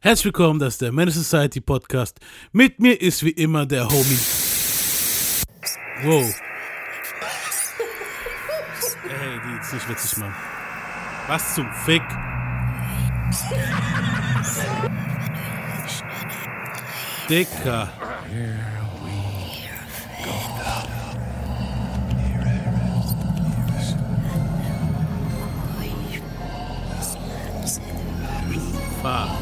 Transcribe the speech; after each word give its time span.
Herzlich 0.00 0.26
willkommen, 0.26 0.60
das 0.60 0.74
ist 0.74 0.82
der 0.82 0.92
Man 0.92 1.10
Society 1.10 1.60
Podcast. 1.60 2.20
Mit 2.52 2.78
mir 2.78 3.00
ist 3.00 3.24
wie 3.24 3.30
immer 3.30 3.66
der 3.66 3.84
Homie. 3.88 4.18
Wow. 6.04 6.40
Ey, 9.08 9.40
die 9.44 9.60
ist 9.60 9.72
nicht 9.74 9.88
witzig, 9.88 10.18
Mann. 10.18 10.32
Was 11.26 11.56
zum 11.56 11.68
Fick? 11.84 12.02
Dicker. 17.28 17.92
Fuck. 29.02 29.37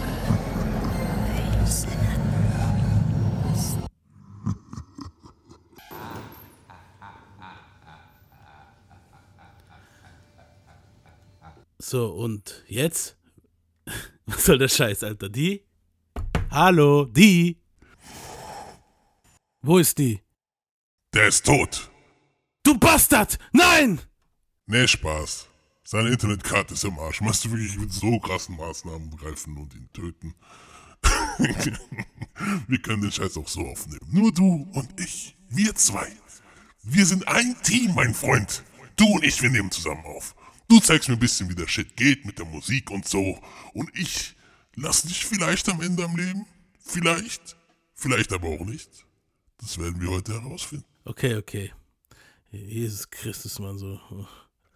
So, 11.96 12.09
und 12.09 12.62
jetzt? 12.68 13.16
Was 14.27 14.45
soll 14.45 14.59
der 14.59 14.68
Scheiß, 14.68 15.02
Alter? 15.02 15.30
Die? 15.30 15.64
Hallo, 16.50 17.06
die? 17.06 17.59
Wo 19.62 19.78
ist 19.78 19.96
die? 19.96 20.20
Der 21.14 21.28
ist 21.28 21.46
tot. 21.46 21.91
Du 22.62 22.77
Bastard! 22.77 23.38
Nein! 23.55 23.98
Nee, 24.66 24.86
Spaß. 24.86 25.48
Seine 25.84 26.10
Internetkarte 26.10 26.74
ist 26.74 26.84
im 26.84 26.98
Arsch. 26.98 27.22
Meinst 27.22 27.46
du 27.46 27.50
wirklich, 27.50 27.72
ich 27.72 27.80
will 27.80 27.91
so 27.91 28.19
krassen 28.19 28.58
Maßnahmen 28.58 29.16
greifen 29.16 29.56
und 29.56 29.74
ihn 29.74 29.88
töten? 29.94 30.34
wir 32.69 32.78
können 32.83 33.00
den 33.00 33.12
Scheiß 33.12 33.38
auch 33.38 33.48
so 33.48 33.66
aufnehmen. 33.66 34.06
Nur 34.12 34.34
du 34.34 34.69
und 34.74 35.00
ich. 35.00 35.34
Wir 35.48 35.74
zwei. 35.74 36.12
Wir 36.83 37.06
sind 37.06 37.27
ein 37.27 37.56
Team, 37.62 37.94
mein 37.94 38.12
Freund. 38.12 38.62
Du 38.97 39.06
und 39.06 39.24
ich, 39.24 39.41
wir 39.41 39.48
nehmen 39.48 39.70
zusammen 39.70 40.05
auf. 40.05 40.34
Du 40.69 40.81
zeigst 40.81 41.09
mir 41.09 41.14
ein 41.14 41.20
bisschen, 41.20 41.48
wie 41.48 41.55
der 41.55 41.69
Shit 41.69 41.97
geht 41.97 42.25
mit 42.25 42.39
der 42.39 42.47
Musik 42.47 42.91
und 42.91 43.06
so. 43.06 43.41
Und 43.72 43.91
ich 43.95 44.34
lass 44.75 45.03
dich 45.03 45.25
vielleicht 45.25 45.69
am 45.69 45.81
Ende 45.81 46.05
am 46.05 46.17
Leben. 46.17 46.45
Vielleicht. 46.81 47.56
Vielleicht 47.95 48.33
aber 48.33 48.48
auch 48.48 48.64
nicht. 48.64 48.91
Das 49.58 49.78
werden 49.78 50.00
wir 50.00 50.11
heute 50.11 50.33
herausfinden. 50.33 50.84
Okay, 51.05 51.36
okay. 51.36 51.73
Jesus 52.50 53.08
Christus, 53.08 53.58
Mann, 53.58 53.78
so. 53.78 53.98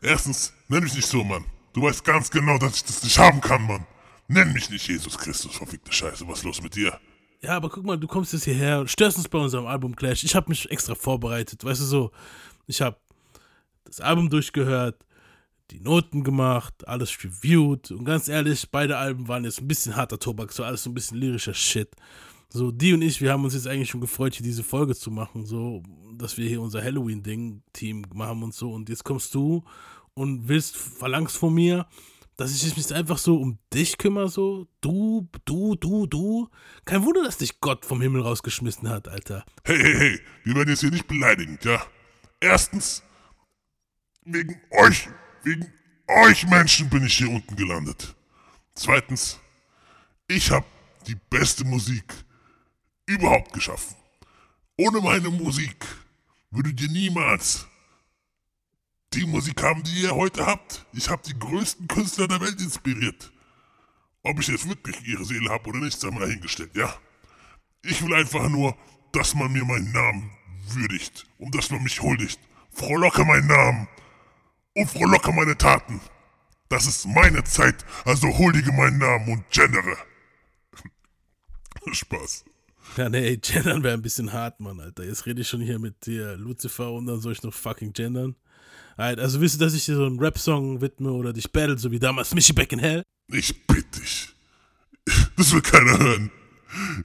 Erstens, 0.01 0.53
nenn 0.69 0.83
mich 0.83 0.95
nicht 0.95 1.09
so, 1.09 1.25
Mann. 1.25 1.45
Du 1.73 1.83
weißt 1.83 2.05
ganz 2.05 2.31
genau, 2.31 2.59
dass 2.59 2.77
ich 2.77 2.85
das 2.85 3.03
nicht 3.03 3.19
haben 3.19 3.41
kann, 3.41 3.63
Mann. 3.67 3.87
Nenn 4.29 4.53
mich 4.53 4.71
nicht 4.71 4.87
Jesus 4.87 5.19
Christus, 5.19 5.57
verfickte 5.57 5.93
Scheiße. 5.93 6.27
Was 6.29 6.39
ist 6.39 6.45
los 6.45 6.63
mit 6.63 6.75
dir? 6.77 6.99
Ja, 7.43 7.57
aber 7.57 7.69
guck 7.69 7.85
mal, 7.85 7.99
du 7.99 8.07
kommst 8.07 8.33
jetzt 8.33 8.45
hierher 8.45 8.81
und 8.81 8.91
störst 8.91 9.17
uns 9.17 9.29
bei 9.29 9.39
unserem 9.39 9.67
Album 9.67 9.97
Clash. 9.97 10.25
Ich 10.25 10.35
habe 10.35 10.49
mich 10.49 10.71
extra 10.71 10.95
vorbereitet, 10.95 11.65
weißt 11.65 11.81
du 11.81 11.85
so. 11.85 12.13
Ich 12.67 12.81
habe 12.81 12.97
das 13.85 14.01
Album 14.01 14.31
durchgehört, 14.31 15.05
die 15.71 15.81
Noten 15.81 16.25
gemacht, 16.25 16.87
alles 16.89 17.17
reviewed 17.23 17.91
und 17.91 18.05
ganz 18.05 18.29
ehrlich, 18.29 18.71
beide 18.71 18.97
Alben 18.97 19.29
waren 19.29 19.45
jetzt 19.45 19.61
ein 19.61 19.69
bisschen 19.69 19.97
harter 19.97 20.19
Tobak, 20.19 20.53
so 20.53 20.65
alles 20.65 20.83
so 20.83 20.91
ein 20.91 20.95
bisschen 20.95 21.19
lyrischer 21.19 21.55
Shit. 21.55 21.91
So, 22.53 22.73
die 22.73 22.93
und 22.93 23.03
ich, 23.03 23.21
wir 23.21 23.33
haben 23.33 23.45
uns 23.45 23.55
jetzt 23.55 23.69
eigentlich 23.69 23.91
schon 23.91 24.01
gefreut, 24.01 24.35
hier 24.35 24.43
diese 24.43 24.65
Folge 24.65 24.97
zu 24.97 25.13
machen, 25.13 25.47
so, 25.47 25.85
dass 26.15 26.37
wir 26.37 26.49
hier 26.49 26.61
unser 26.61 26.83
Halloween-Ding-Team 26.83 28.07
machen 28.13 28.43
und 28.43 28.55
so. 28.55 28.73
Und 28.73 28.89
jetzt 28.89 29.05
kommst 29.05 29.33
du 29.37 29.65
und 30.15 30.49
willst, 30.49 30.77
verlangst 30.77 31.37
von 31.37 31.55
mir, 31.55 31.87
dass 32.37 32.53
ich 32.53 32.77
mich 32.77 32.93
einfach 32.93 33.19
so 33.19 33.37
um 33.37 33.59
dich 33.73 33.99
kümmere, 33.99 34.29
so. 34.29 34.67
Du, 34.81 35.29
du, 35.45 35.77
du, 35.77 36.07
du. 36.07 36.49
Kein 36.87 37.05
Wunder, 37.05 37.23
dass 37.23 37.39
dich 37.39 37.61
Gott 37.61 37.85
vom 37.85 38.01
Himmel 38.01 38.23
rausgeschmissen 38.23 38.89
hat, 38.89 39.07
Alter. 39.07 39.45
Hey, 39.63 39.79
hey, 39.79 39.95
hey, 39.95 40.21
wir 40.45 40.55
werden 40.57 40.71
jetzt 40.71 40.81
hier 40.81 40.91
nicht 40.91 41.07
beleidigend, 41.07 41.65
ja? 41.65 41.81
Erstens, 42.41 43.05
wegen 44.25 44.61
euch, 44.71 45.09
wegen 45.45 45.73
euch 46.07 46.47
Menschen 46.47 46.89
bin 46.89 47.05
ich 47.05 47.17
hier 47.17 47.31
unten 47.31 47.57
gelandet. 47.57 48.15
Zweitens, 48.75 49.39
ich 50.29 50.51
habe 50.51 50.67
die 51.07 51.17
beste 51.29 51.65
Musik 51.65 52.15
überhaupt 53.07 53.53
geschaffen. 53.53 53.97
Ohne 54.77 55.01
meine 55.01 55.31
Musik 55.31 55.85
würdet 56.51 56.81
ihr 56.81 56.89
niemals 56.89 57.67
die 59.13 59.27
Musik 59.27 59.63
haben, 59.63 59.83
die 59.83 60.03
ihr 60.03 60.15
heute 60.15 60.47
habt. 60.47 60.87
Ich 60.93 61.09
habe 61.09 61.23
die 61.27 61.39
größten 61.39 61.89
Künstler 61.89 62.29
der 62.29 62.41
Welt 62.41 62.61
inspiriert. 62.61 63.33
Ob 64.23 64.39
ich 64.39 64.49
jetzt 64.49 64.69
wirklich 64.69 64.97
ihre 65.05 65.25
Seele 65.25 65.51
habe 65.51 65.71
oder 65.71 65.81
nicht, 65.81 65.99
sei 65.99 66.11
mal 66.11 66.31
hingestellt, 66.31 66.75
ja? 66.77 66.95
Ich 67.83 68.03
will 68.03 68.15
einfach 68.15 68.49
nur, 68.49 68.77
dass 69.13 69.35
man 69.35 69.53
mir 69.53 69.65
meinen 69.65 69.91
Namen 69.93 70.31
würdigt 70.69 71.27
und 71.39 71.55
dass 71.55 71.71
man 71.71 71.83
mich 71.83 72.01
huldigt. 72.01 72.39
Frohlocke 72.71 73.25
meinen 73.25 73.49
Namen 73.49 73.89
und 74.81 74.91
frohlocke 74.91 75.33
meine 75.33 75.57
Taten. 75.57 76.01
Das 76.69 76.87
ist 76.87 77.07
meine 77.07 77.43
Zeit, 77.45 77.85
also 78.05 78.29
huldige 78.39 78.73
meinen 78.73 78.99
Namen 78.99 79.29
und 79.33 79.51
gendere. 79.51 79.97
Spaß. 81.93 82.45
Ja, 82.97 83.09
nee, 83.09 83.37
gendern 83.37 83.83
wäre 83.83 83.95
ein 83.95 84.03
bisschen 84.03 84.33
hart, 84.33 84.61
Mann, 84.61 84.81
Alter. 84.81 85.05
Jetzt 85.05 85.27
rede 85.27 85.41
ich 85.41 85.49
schon 85.49 85.61
hier 85.61 85.79
mit 85.79 86.07
dir, 86.07 86.37
Lucifer, 86.37 86.93
und 86.93 87.07
dann 87.07 87.21
soll 87.21 87.33
ich 87.33 87.43
noch 87.43 87.55
fucking 87.55 87.93
gendern. 87.93 88.37
Also 88.97 89.41
willst 89.41 89.55
du, 89.55 89.65
dass 89.65 89.75
ich 89.75 89.87
dir 89.87 89.97
so 89.97 90.05
einen 90.05 90.19
Rap-Song 90.19 90.81
widme 90.81 91.11
oder 91.13 91.33
dich 91.33 91.51
battle, 91.51 91.79
so 91.79 91.91
wie 91.91 91.99
damals 91.99 92.35
Michi 92.35 92.53
Back 92.53 92.73
in 92.73 92.79
Hell? 92.79 93.03
Ich 93.29 93.67
bitte 93.67 94.01
dich. 94.01 94.35
Das 95.37 95.53
will 95.53 95.63
keiner 95.63 95.99
hören. 95.99 96.31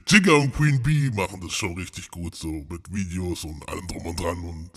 Jigga 0.06 0.32
und 0.32 0.52
Queen 0.54 0.82
Bee 0.82 1.10
machen 1.10 1.40
das 1.40 1.54
schon 1.54 1.74
richtig 1.78 2.10
gut, 2.10 2.34
so 2.34 2.48
mit 2.68 2.92
Videos 2.92 3.44
und 3.44 3.68
allem 3.68 3.86
drum 3.88 4.06
und 4.06 4.20
dran 4.20 4.38
und 4.44 4.70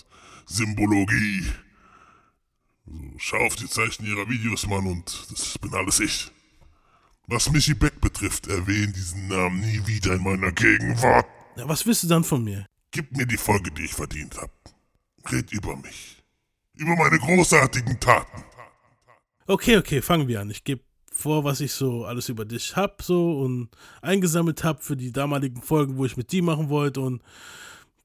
Symbologie. 0.45 1.45
Schau 3.17 3.37
auf 3.37 3.55
die 3.55 3.67
Zeichen 3.67 4.05
ihrer 4.05 4.27
Videos, 4.29 4.65
Mann, 4.67 4.87
und 4.87 5.27
das 5.31 5.57
bin 5.57 5.73
alles 5.73 5.99
ich. 5.99 6.31
Was 7.27 7.51
Michi 7.51 7.73
Beck 7.73 8.01
betrifft, 8.01 8.47
erwähne 8.47 8.91
diesen 8.91 9.27
Namen 9.27 9.59
nie 9.59 9.85
wieder 9.85 10.13
in 10.13 10.23
meiner 10.23 10.51
Gegenwart. 10.51 11.27
Ja, 11.57 11.67
was 11.67 11.85
willst 11.85 12.03
du 12.03 12.07
dann 12.07 12.23
von 12.23 12.43
mir? 12.43 12.65
Gib 12.91 13.15
mir 13.15 13.27
die 13.27 13.37
Folge, 13.37 13.69
die 13.71 13.83
ich 13.83 13.93
verdient 13.93 14.35
habe. 14.37 14.51
Red 15.31 15.51
über 15.51 15.75
mich. 15.75 16.23
Über 16.75 16.95
meine 16.95 17.19
großartigen 17.19 17.99
Taten. 17.99 18.43
Okay, 19.45 19.77
okay, 19.77 20.01
fangen 20.01 20.27
wir 20.27 20.41
an. 20.41 20.49
Ich 20.49 20.63
gebe 20.63 20.81
vor, 21.11 21.43
was 21.43 21.59
ich 21.59 21.73
so 21.73 22.05
alles 22.05 22.29
über 22.29 22.45
dich 22.45 22.75
hab 22.75 23.01
so 23.03 23.41
und 23.41 23.69
eingesammelt 24.01 24.63
hab 24.63 24.83
für 24.83 24.95
die 24.95 25.11
damaligen 25.11 25.61
Folgen, 25.61 25.97
wo 25.97 26.05
ich 26.05 26.17
mit 26.17 26.31
dir 26.31 26.41
machen 26.41 26.69
wollte 26.69 27.01
und 27.01 27.21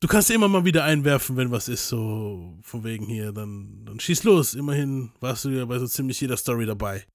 du 0.04 0.08
kannst 0.08 0.30
immer 0.30 0.48
mal 0.48 0.66
wieder 0.66 0.84
einwerfen, 0.84 1.34
wenn 1.38 1.50
was 1.50 1.66
ist, 1.66 1.88
so 1.88 2.58
von 2.60 2.84
wegen 2.84 3.06
hier, 3.06 3.32
dann, 3.32 3.86
dann 3.86 3.98
schieß 3.98 4.24
los. 4.24 4.52
Immerhin 4.52 5.10
warst 5.20 5.46
du 5.46 5.48
ja 5.48 5.64
bei 5.64 5.78
so 5.78 5.86
ziemlich 5.86 6.20
jeder 6.20 6.36
Story 6.36 6.66
dabei. 6.66 7.06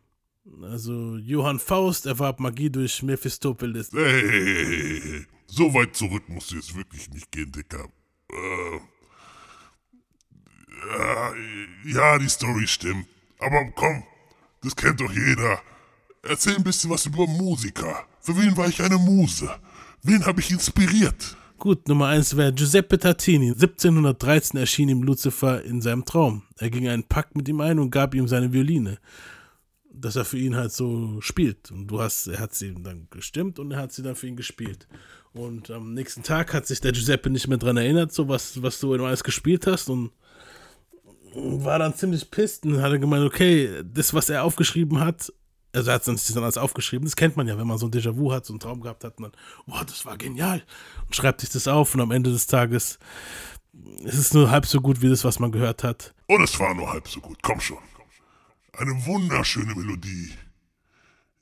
Also 0.63 1.17
Johann 1.17 1.59
Faust 1.59 2.07
erwarb 2.07 2.39
Magie 2.39 2.72
durch 2.72 3.03
Mephistopheles. 3.03 3.91
Hey, 3.94 4.22
hey, 4.22 4.61
hey, 4.66 5.01
hey, 5.03 5.25
so 5.45 5.72
weit 5.72 5.95
zurück 5.95 6.23
musst 6.29 6.50
du 6.50 6.55
jetzt 6.55 6.75
wirklich 6.75 7.07
nicht 7.11 7.31
gehen, 7.31 7.51
Dicker. 7.51 7.85
Äh, 8.31 8.79
ja, 10.88 11.33
ja, 11.85 12.17
die 12.17 12.29
Story 12.29 12.66
stimmt. 12.66 13.06
Aber 13.38 13.71
komm, 13.75 14.01
das 14.63 14.75
kennt 14.75 15.00
doch 15.00 15.11
jeder. 15.11 15.61
Erzähl 16.23 16.56
ein 16.56 16.63
bisschen 16.63 16.89
was 16.89 17.06
über 17.06 17.27
Musiker. 17.27 18.07
Für 18.19 18.35
wen 18.35 18.57
war 18.57 18.67
ich 18.67 18.81
eine 18.81 18.97
Muse? 18.97 19.47
Wen 20.01 20.25
habe 20.25 20.39
ich 20.39 20.50
inspiriert? 20.50 21.38
Gut, 21.59 21.90
Nummer 21.90 22.08
1 22.08 22.38
wäre 22.38 22.53
Giuseppe 22.53 22.97
Tartini. 22.97 23.50
1713 23.50 24.58
erschien 24.58 24.88
ihm 24.88 25.03
Lucifer 25.03 25.62
in 25.62 25.81
seinem 25.81 26.06
Traum. 26.06 26.44
Er 26.58 26.70
ging 26.70 26.88
einen 26.88 27.03
Pakt 27.03 27.36
mit 27.36 27.50
ihm 27.50 27.59
ein 27.59 27.80
und 27.80 27.92
gab 27.92 28.16
ihm 28.16 28.30
seine 28.30 28.53
Violine. 28.53 28.97
Dass 29.92 30.16
er 30.16 30.24
für 30.24 30.38
ihn 30.38 30.56
halt 30.56 30.72
so 30.72 31.19
spielt. 31.19 31.69
Und 31.69 31.88
du 31.88 32.00
hast, 32.00 32.28
er 32.28 32.40
hat 32.40 32.56
sie 32.56 32.74
dann 32.81 33.08
gestimmt 33.09 33.59
und 33.59 33.72
er 33.72 33.80
hat 33.80 33.92
sie 33.92 34.03
dann 34.03 34.16
für 34.16 34.28
ihn 34.28 34.38
gespielt. 34.38 34.88
Und 35.33 35.69
am 35.69 35.94
nächsten 35.94 36.24
Tag 36.24 36.54
hat 36.54 36.66
sich 36.66 36.80
der 36.80 36.94
Giuseppe 36.94 37.30
nicht 37.30 37.50
mehr 37.50 37.57
dran 37.57 37.75
erinnert, 37.75 38.13
so 38.13 38.30
was, 38.30 38.63
was 38.63 38.80
du 38.80 38.94
alles 38.94 39.25
gespielt 39.25 39.68
hast 39.68 39.89
und 39.89 40.12
war 41.36 41.78
dann 41.78 41.94
ziemlich 41.94 42.31
pisst 42.31 42.66
und 42.66 42.81
hat 42.81 43.01
gemeint, 43.01 43.25
okay, 43.25 43.83
das, 43.83 44.13
was 44.13 44.30
er 44.30 44.45
aufgeschrieben 44.45 45.01
hat, 45.01 45.33
also 45.74 45.89
er 45.89 45.95
hat 45.95 46.07
es 46.07 46.33
dann 46.33 46.44
alles 46.44 46.57
aufgeschrieben, 46.57 47.06
das 47.06 47.16
kennt 47.16 47.38
man 47.38 47.48
ja, 47.48 47.57
wenn 47.57 47.68
man 47.68 47.77
so 47.77 47.88
ein 47.88 47.92
Déjà-vu 47.92 48.31
hat, 48.31 48.45
so 48.45 48.54
einen 48.54 48.60
Traum 48.60 48.81
gehabt 48.81 49.04
hat 49.04 49.18
und 49.18 49.24
dann, 49.24 49.31
boah, 49.66 49.86
das 49.86 50.06
war 50.06 50.18
genial 50.18 50.63
und 51.06 51.16
schreibt 51.16 51.42
sich 51.42 51.50
das 51.50 51.68
auf 51.68 51.94
und 51.94 52.01
am 52.01 52.12
Ende 52.12 52.31
des 52.31 52.48
Tages 52.48 53.00
ist 54.04 54.18
es 54.18 54.33
nur 54.33 54.50
halb 54.50 54.66
so 54.66 54.81
gut 54.81 55.01
wie 55.01 55.10
das, 55.10 55.24
was 55.24 55.39
man 55.39 55.51
gehört 55.51 55.83
hat. 55.83 56.13
Und 56.27 56.42
es 56.42 56.60
war 56.60 56.74
nur 56.74 56.92
halb 56.92 57.07
so 57.07 57.19
gut, 57.21 57.38
komm 57.42 57.60
schon. 57.60 57.77
Eine 58.74 59.06
wunderschöne 59.06 59.75
Melodie. 59.75 60.33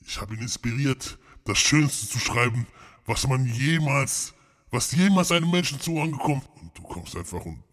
Ich 0.06 0.20
habe 0.20 0.36
ihn 0.36 0.42
inspiriert, 0.42 1.18
das 1.46 1.58
Schönste 1.58 2.08
zu 2.08 2.20
schreiben, 2.20 2.68
was 3.06 3.28
man 3.28 3.46
jemals, 3.46 4.34
was 4.72 4.92
jemals 4.92 5.32
einem 5.32 5.52
Menschen 5.52 5.80
zu 5.80 6.00
angekommen. 6.00 6.42
Und 6.62 6.78
du 6.78 6.84
kommst 6.84 7.16
einfach 7.16 7.44
und, 7.46 7.64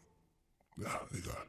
ja, 0.77 1.01
egal. 1.13 1.47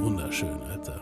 Wunderschön, 0.00 0.62
Alter. 0.70 1.00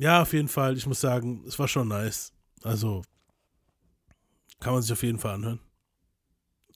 Ja, 0.00 0.22
auf 0.22 0.32
jeden 0.32 0.48
Fall. 0.48 0.78
Ich 0.78 0.86
muss 0.86 0.98
sagen, 0.98 1.44
es 1.46 1.58
war 1.58 1.68
schon 1.68 1.88
nice. 1.88 2.32
Also, 2.62 3.02
kann 4.58 4.72
man 4.72 4.80
sich 4.80 4.92
auf 4.92 5.02
jeden 5.02 5.18
Fall 5.18 5.34
anhören. 5.34 5.60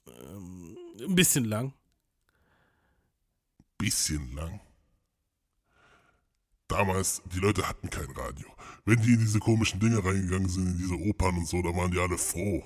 Ähm, 0.07 0.77
ein 0.99 1.15
bisschen 1.15 1.45
lang. 1.45 1.73
Bisschen 3.79 4.31
lang. 4.35 4.61
Damals, 6.67 7.23
die 7.33 7.39
Leute 7.39 7.67
hatten 7.67 7.89
kein 7.89 8.11
Radio. 8.11 8.47
Wenn 8.85 9.01
die 9.01 9.13
in 9.13 9.21
diese 9.21 9.39
komischen 9.39 9.79
Dinge 9.79 10.05
reingegangen 10.05 10.47
sind, 10.47 10.67
in 10.67 10.77
diese 10.77 10.93
Opern 10.93 11.35
und 11.35 11.47
so, 11.47 11.63
da 11.63 11.69
waren 11.69 11.89
die 11.89 11.99
alle 11.99 12.19
froh, 12.19 12.63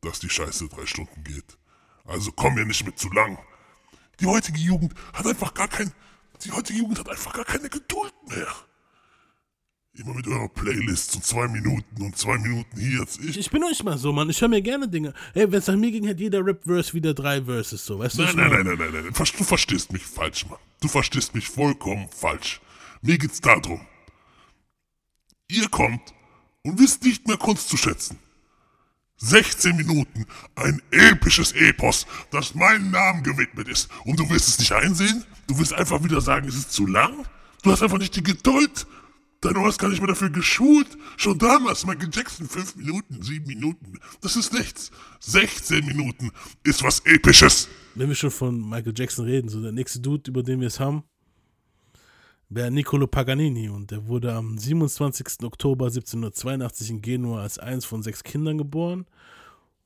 dass 0.00 0.18
die 0.18 0.30
Scheiße 0.30 0.68
drei 0.68 0.84
Stunden 0.84 1.22
geht. 1.22 1.56
Also 2.04 2.32
komm 2.32 2.56
mir 2.56 2.66
nicht 2.66 2.84
mit 2.84 2.98
zu 2.98 3.08
lang. 3.12 3.38
Die 4.18 4.26
heutige 4.26 4.58
Jugend 4.58 4.94
hat 5.12 5.28
einfach 5.28 5.54
gar 5.54 5.68
kein. 5.68 5.92
Die 6.44 6.50
heutige 6.50 6.80
Jugend 6.80 6.98
hat 6.98 7.08
einfach 7.08 7.32
gar 7.32 7.44
keine 7.44 7.68
Geduld 7.68 8.14
mehr. 8.26 8.52
Immer 9.94 10.14
mit 10.14 10.26
eurer 10.26 10.48
Playlist 10.48 11.14
und 11.16 11.24
zwei 11.24 11.46
Minuten 11.48 12.02
und 12.02 12.16
zwei 12.16 12.38
Minuten 12.38 12.80
hier. 12.80 13.04
Ich, 13.20 13.36
ich 13.36 13.50
bin 13.50 13.60
nicht 13.60 13.84
mal 13.84 13.98
so, 13.98 14.10
Mann. 14.10 14.30
Ich 14.30 14.40
höre 14.40 14.48
mir 14.48 14.62
gerne 14.62 14.88
Dinge. 14.88 15.12
Ey, 15.34 15.52
wenn 15.52 15.58
es 15.58 15.66
nach 15.66 15.76
mir 15.76 15.90
ging, 15.90 16.08
hat 16.08 16.18
jeder 16.18 16.44
Rap-Verse 16.44 16.94
wieder 16.94 17.12
drei 17.12 17.42
Verses 17.42 17.84
so. 17.84 17.98
Weißt 17.98 18.16
du, 18.16 18.22
nein, 18.22 18.34
nein, 18.34 18.50
nein, 18.50 18.64
nein, 18.64 18.78
nein, 18.78 18.92
nein, 18.92 19.04
nein. 19.04 19.12
Du 19.12 19.44
verstehst 19.44 19.92
mich 19.92 20.02
falsch, 20.02 20.46
Mann. 20.48 20.58
Du 20.80 20.88
verstehst 20.88 21.34
mich 21.34 21.46
vollkommen 21.46 22.08
falsch. 22.10 22.62
Mir 23.02 23.18
geht's 23.18 23.42
darum. 23.42 23.82
Ihr 25.48 25.68
kommt 25.68 26.14
und 26.62 26.78
wisst 26.78 27.04
nicht 27.04 27.28
mehr 27.28 27.36
Kunst 27.36 27.68
zu 27.68 27.76
schätzen. 27.76 28.18
16 29.18 29.76
Minuten, 29.76 30.24
ein 30.54 30.80
episches 30.90 31.52
Epos, 31.52 32.06
das 32.30 32.54
meinem 32.54 32.90
Namen 32.90 33.22
gewidmet 33.22 33.68
ist. 33.68 33.90
Und 34.04 34.18
du 34.18 34.28
wirst 34.30 34.48
es 34.48 34.58
nicht 34.58 34.72
einsehen? 34.72 35.24
Du 35.46 35.58
wirst 35.58 35.74
einfach 35.74 36.02
wieder 36.02 36.22
sagen, 36.22 36.48
es 36.48 36.56
ist 36.56 36.72
zu 36.72 36.86
lang? 36.86 37.26
Du 37.62 37.70
hast 37.70 37.82
einfach 37.82 37.98
nicht 37.98 38.16
die 38.16 38.22
Geduld, 38.22 38.86
Ohr 39.44 39.68
ist 39.68 39.78
gar 39.78 39.88
nicht 39.88 40.00
mehr 40.00 40.08
dafür 40.08 40.30
geschult. 40.30 40.86
Schon 41.16 41.38
damals, 41.38 41.84
Michael 41.84 42.10
Jackson, 42.12 42.48
fünf 42.48 42.76
Minuten, 42.76 43.22
sieben 43.22 43.46
Minuten. 43.46 43.98
Das 44.20 44.36
ist 44.36 44.52
nichts. 44.52 44.90
16 45.20 45.84
Minuten 45.84 46.30
ist 46.62 46.82
was 46.82 47.00
Episches. 47.00 47.68
Wenn 47.94 48.08
wir 48.08 48.14
schon 48.14 48.30
von 48.30 48.68
Michael 48.68 48.94
Jackson 48.96 49.26
reden, 49.26 49.48
so 49.48 49.60
der 49.60 49.72
nächste 49.72 50.00
Dude, 50.00 50.30
über 50.30 50.42
den 50.42 50.60
wir 50.60 50.68
es 50.68 50.78
haben, 50.78 51.02
wäre 52.48 52.70
Niccolo 52.70 53.06
Paganini 53.06 53.68
und 53.68 53.90
der 53.90 54.06
wurde 54.06 54.32
am 54.32 54.58
27. 54.58 55.42
Oktober 55.42 55.86
1782 55.86 56.90
in 56.90 57.02
Genua 57.02 57.42
als 57.42 57.58
eins 57.58 57.84
von 57.84 58.02
sechs 58.02 58.22
Kindern 58.22 58.58
geboren. 58.58 59.06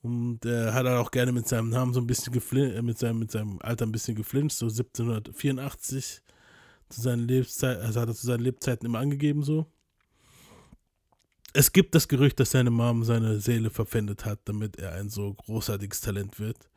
Und 0.02 0.44
er 0.44 0.72
hat 0.74 0.86
auch 0.86 1.10
gerne 1.10 1.32
mit 1.32 1.48
seinem 1.48 1.70
Namen 1.70 1.92
so 1.92 2.00
ein 2.00 2.06
bisschen 2.06 2.32
geflinscht, 2.32 2.76
äh, 2.76 2.82
mit 2.82 2.98
seinem, 2.98 3.18
mit 3.18 3.30
seinem 3.30 3.58
Alter 3.60 3.86
ein 3.86 3.92
bisschen 3.92 4.14
geflinscht, 4.14 4.58
so 4.58 4.66
1784 4.66 6.22
zu 6.88 7.00
seinen 7.00 7.26
Lebzeiten, 7.26 7.82
also 7.84 8.00
hat 8.00 8.08
er 8.08 8.14
zu 8.14 8.26
seinen 8.26 8.42
Lebzeiten 8.42 8.86
immer 8.86 8.98
angegeben 8.98 9.42
so. 9.42 9.66
Es 11.52 11.72
gibt 11.72 11.94
das 11.94 12.08
Gerücht, 12.08 12.38
dass 12.38 12.50
seine 12.50 12.70
Mom 12.70 13.02
seine 13.02 13.40
Seele 13.40 13.70
verpfändet 13.70 14.24
hat, 14.26 14.40
damit 14.44 14.76
er 14.76 14.92
ein 14.92 15.08
so 15.08 15.32
großartiges 15.32 16.02
Talent 16.02 16.38
wird. 16.38 16.68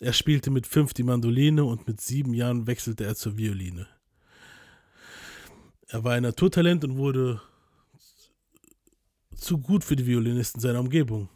Er 0.00 0.12
spielte 0.12 0.50
mit 0.50 0.66
fünf 0.66 0.92
die 0.92 1.02
Mandoline 1.02 1.64
und 1.64 1.86
mit 1.86 2.00
sieben 2.00 2.34
Jahren 2.34 2.66
wechselte 2.66 3.04
er 3.04 3.14
zur 3.14 3.36
Violine. 3.36 3.86
Er 5.88 6.04
war 6.04 6.14
ein 6.14 6.22
Naturtalent 6.22 6.84
und 6.84 6.96
wurde 6.96 7.40
zu 9.34 9.58
gut 9.58 9.84
für 9.84 9.96
die 9.96 10.06
Violinisten 10.06 10.60
seiner 10.60 10.80
Umgebung. 10.80 11.28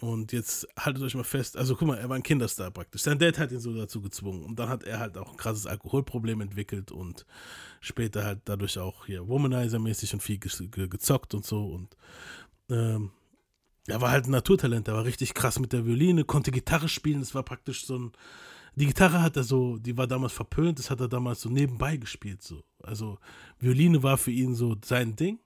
Und 0.00 0.30
jetzt 0.32 0.66
haltet 0.78 1.02
euch 1.02 1.16
mal 1.16 1.24
fest, 1.24 1.56
also 1.56 1.74
guck 1.74 1.88
mal, 1.88 1.98
er 1.98 2.08
war 2.08 2.14
ein 2.14 2.22
Kinderstar 2.22 2.70
praktisch. 2.70 3.02
Sein 3.02 3.18
Dad 3.18 3.36
hat 3.38 3.50
ihn 3.50 3.58
so 3.58 3.74
dazu 3.74 4.00
gezwungen. 4.00 4.44
Und 4.44 4.58
dann 4.58 4.68
hat 4.68 4.84
er 4.84 5.00
halt 5.00 5.18
auch 5.18 5.32
ein 5.32 5.36
krasses 5.36 5.66
Alkoholproblem 5.66 6.40
entwickelt 6.40 6.92
und 6.92 7.26
später 7.80 8.24
halt 8.24 8.40
dadurch 8.44 8.78
auch 8.78 9.06
hier 9.06 9.22
Womanizer-mäßig 9.22 10.14
und 10.14 10.20
viel 10.20 10.38
ge 10.38 10.88
gezockt 10.88 11.34
und 11.34 11.44
so. 11.44 11.66
Und 11.66 11.96
ähm, 12.70 13.10
er 13.88 14.00
war 14.00 14.10
halt 14.10 14.26
ein 14.26 14.30
Naturtalent, 14.30 14.86
er 14.86 14.94
war 14.94 15.04
richtig 15.04 15.34
krass 15.34 15.58
mit 15.58 15.72
der 15.72 15.84
Violine, 15.84 16.24
konnte 16.24 16.52
Gitarre 16.52 16.88
spielen, 16.88 17.20
das 17.20 17.34
war 17.34 17.42
praktisch 17.42 17.84
so 17.84 17.98
ein. 17.98 18.12
Die 18.76 18.86
Gitarre 18.86 19.22
hat 19.22 19.36
er 19.36 19.42
so, 19.42 19.78
die 19.78 19.96
war 19.96 20.06
damals 20.06 20.32
verpönt, 20.32 20.78
das 20.78 20.90
hat 20.90 21.00
er 21.00 21.08
damals 21.08 21.40
so 21.40 21.48
nebenbei 21.48 21.96
gespielt. 21.96 22.42
So. 22.42 22.62
Also 22.80 23.18
Violine 23.58 24.04
war 24.04 24.16
für 24.16 24.30
ihn 24.30 24.54
so 24.54 24.76
sein 24.84 25.16
Ding. 25.16 25.40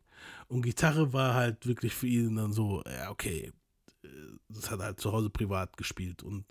Und 0.49 0.61
Gitarre 0.63 1.15
war 1.15 1.33
halt 1.33 1.67
wirklich 1.67 1.95
für 1.95 2.07
ihn 2.07 2.37
dann 2.37 2.53
so, 2.53 2.83
ja, 2.87 3.11
okay, 3.11 3.51
das 4.49 4.71
hat 4.71 4.81
er 4.81 4.87
halt 4.87 5.01
zu 5.01 5.13
Hause 5.13 5.31
privat 5.31 5.77
gespielt. 5.77 6.23
Und 6.23 6.45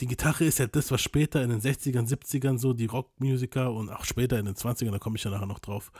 die 0.00 0.06
Gitarre 0.06 0.44
ist 0.44 0.58
ja 0.58 0.66
das, 0.66 0.90
was 0.90 1.00
später 1.00 1.42
in 1.42 1.50
den 1.50 1.60
60ern, 1.60 2.08
70ern 2.08 2.58
so 2.58 2.72
die 2.72 2.86
Rockmusiker 2.86 3.72
und 3.72 3.90
auch 3.90 4.04
später 4.04 4.38
in 4.38 4.46
den 4.46 4.54
20ern, 4.54 4.90
da 4.90 4.98
komme 4.98 5.16
ich 5.16 5.24
ja 5.24 5.30
nachher 5.30 5.46
noch 5.46 5.60
drauf, 5.60 5.92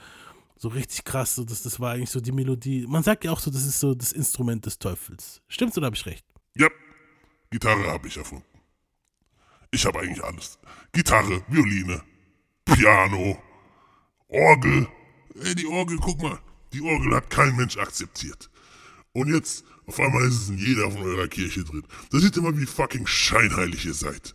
so 0.56 0.68
richtig 0.68 1.04
krass, 1.04 1.34
so 1.34 1.44
das, 1.44 1.62
das 1.62 1.80
war 1.80 1.92
eigentlich 1.92 2.10
so 2.10 2.20
die 2.20 2.32
Melodie. 2.32 2.86
Man 2.86 3.02
sagt 3.02 3.24
ja 3.24 3.32
auch 3.32 3.40
so, 3.40 3.50
das 3.50 3.64
ist 3.64 3.80
so 3.80 3.94
das 3.94 4.12
Instrument 4.12 4.64
des 4.64 4.78
Teufels. 4.78 5.42
Stimmt's 5.48 5.76
oder 5.76 5.86
habe 5.86 5.96
ich 5.96 6.06
recht? 6.06 6.24
Ja, 6.56 6.68
Gitarre 7.50 7.90
habe 7.90 8.08
ich 8.08 8.16
erfunden. 8.16 8.44
Ich 9.70 9.84
habe 9.86 10.00
eigentlich 10.00 10.22
alles. 10.22 10.58
Gitarre, 10.92 11.42
Violine, 11.48 12.02
Piano, 12.64 13.42
Orgel. 14.28 14.86
Ey, 15.42 15.54
die 15.54 15.66
Orgel, 15.66 15.98
guck 15.98 16.20
mal, 16.22 16.38
die 16.72 16.80
Orgel 16.80 17.14
hat 17.14 17.30
kein 17.30 17.56
Mensch 17.56 17.76
akzeptiert. 17.78 18.50
Und 19.12 19.32
jetzt, 19.32 19.64
auf 19.92 20.00
einmal 20.00 20.26
ist 20.26 20.42
es 20.42 20.48
in 20.48 20.56
jeder 20.56 20.90
von 20.90 21.02
eurer 21.02 21.28
Kirche 21.28 21.64
drin. 21.64 21.84
Da 22.10 22.18
seht 22.18 22.34
ihr 22.36 22.42
mal, 22.42 22.58
wie 22.58 22.64
fucking 22.64 23.06
scheinheilig 23.06 23.84
ihr 23.84 23.92
seid. 23.92 24.34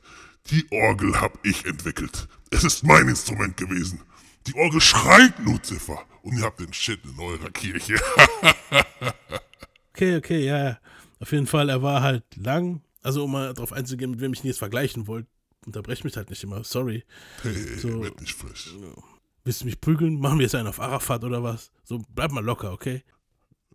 Die 0.52 0.68
Orgel 0.70 1.20
hab 1.20 1.44
ich 1.44 1.66
entwickelt. 1.66 2.28
Es 2.52 2.64
ist 2.64 2.84
mein 2.84 3.08
Instrument 3.08 3.58
gewesen. 3.58 4.02
Die 4.46 4.54
Orgel 4.54 4.80
schreit 4.80 5.34
Lucifer. 5.40 6.06
Und 6.22 6.38
ihr 6.38 6.44
habt 6.44 6.60
den 6.60 6.72
Shit 6.74 7.00
in 7.06 7.20
eurer 7.20 7.50
Kirche. 7.50 7.96
okay, 9.94 10.18
okay, 10.18 10.46
ja. 10.46 10.78
Auf 11.20 11.32
jeden 11.32 11.48
Fall, 11.48 11.70
er 11.70 11.82
war 11.82 12.02
halt 12.04 12.24
lang. 12.36 12.84
Also, 13.02 13.24
um 13.24 13.32
mal 13.32 13.56
drauf 13.56 13.74
einzugehen, 13.74 14.12
mit 14.12 14.22
wem 14.22 14.34
ich 14.34 14.44
ihn 14.44 14.48
jetzt 14.48 14.60
vergleichen 14.60 15.08
wollte, 15.08 15.28
unterbrech 15.66 16.04
mich 16.04 16.16
halt 16.18 16.30
nicht 16.30 16.44
immer, 16.44 16.64
sorry. 16.64 17.04
Hey, 17.42 17.80
so, 17.80 18.04
werd 18.04 18.22
nicht 18.22 18.36
frisch. 18.36 18.76
Willst 19.44 19.62
du 19.62 19.66
mich 19.66 19.82
prügeln? 19.82 20.20
Machen 20.20 20.38
wir 20.38 20.44
jetzt 20.44 20.54
einen 20.54 20.68
auf 20.68 20.80
Arafat 20.80 21.24
oder 21.24 21.42
was? 21.42 21.72
So, 21.84 22.04
bleib 22.14 22.32
mal 22.32 22.46
locker, 22.46 22.72
okay? 22.74 23.04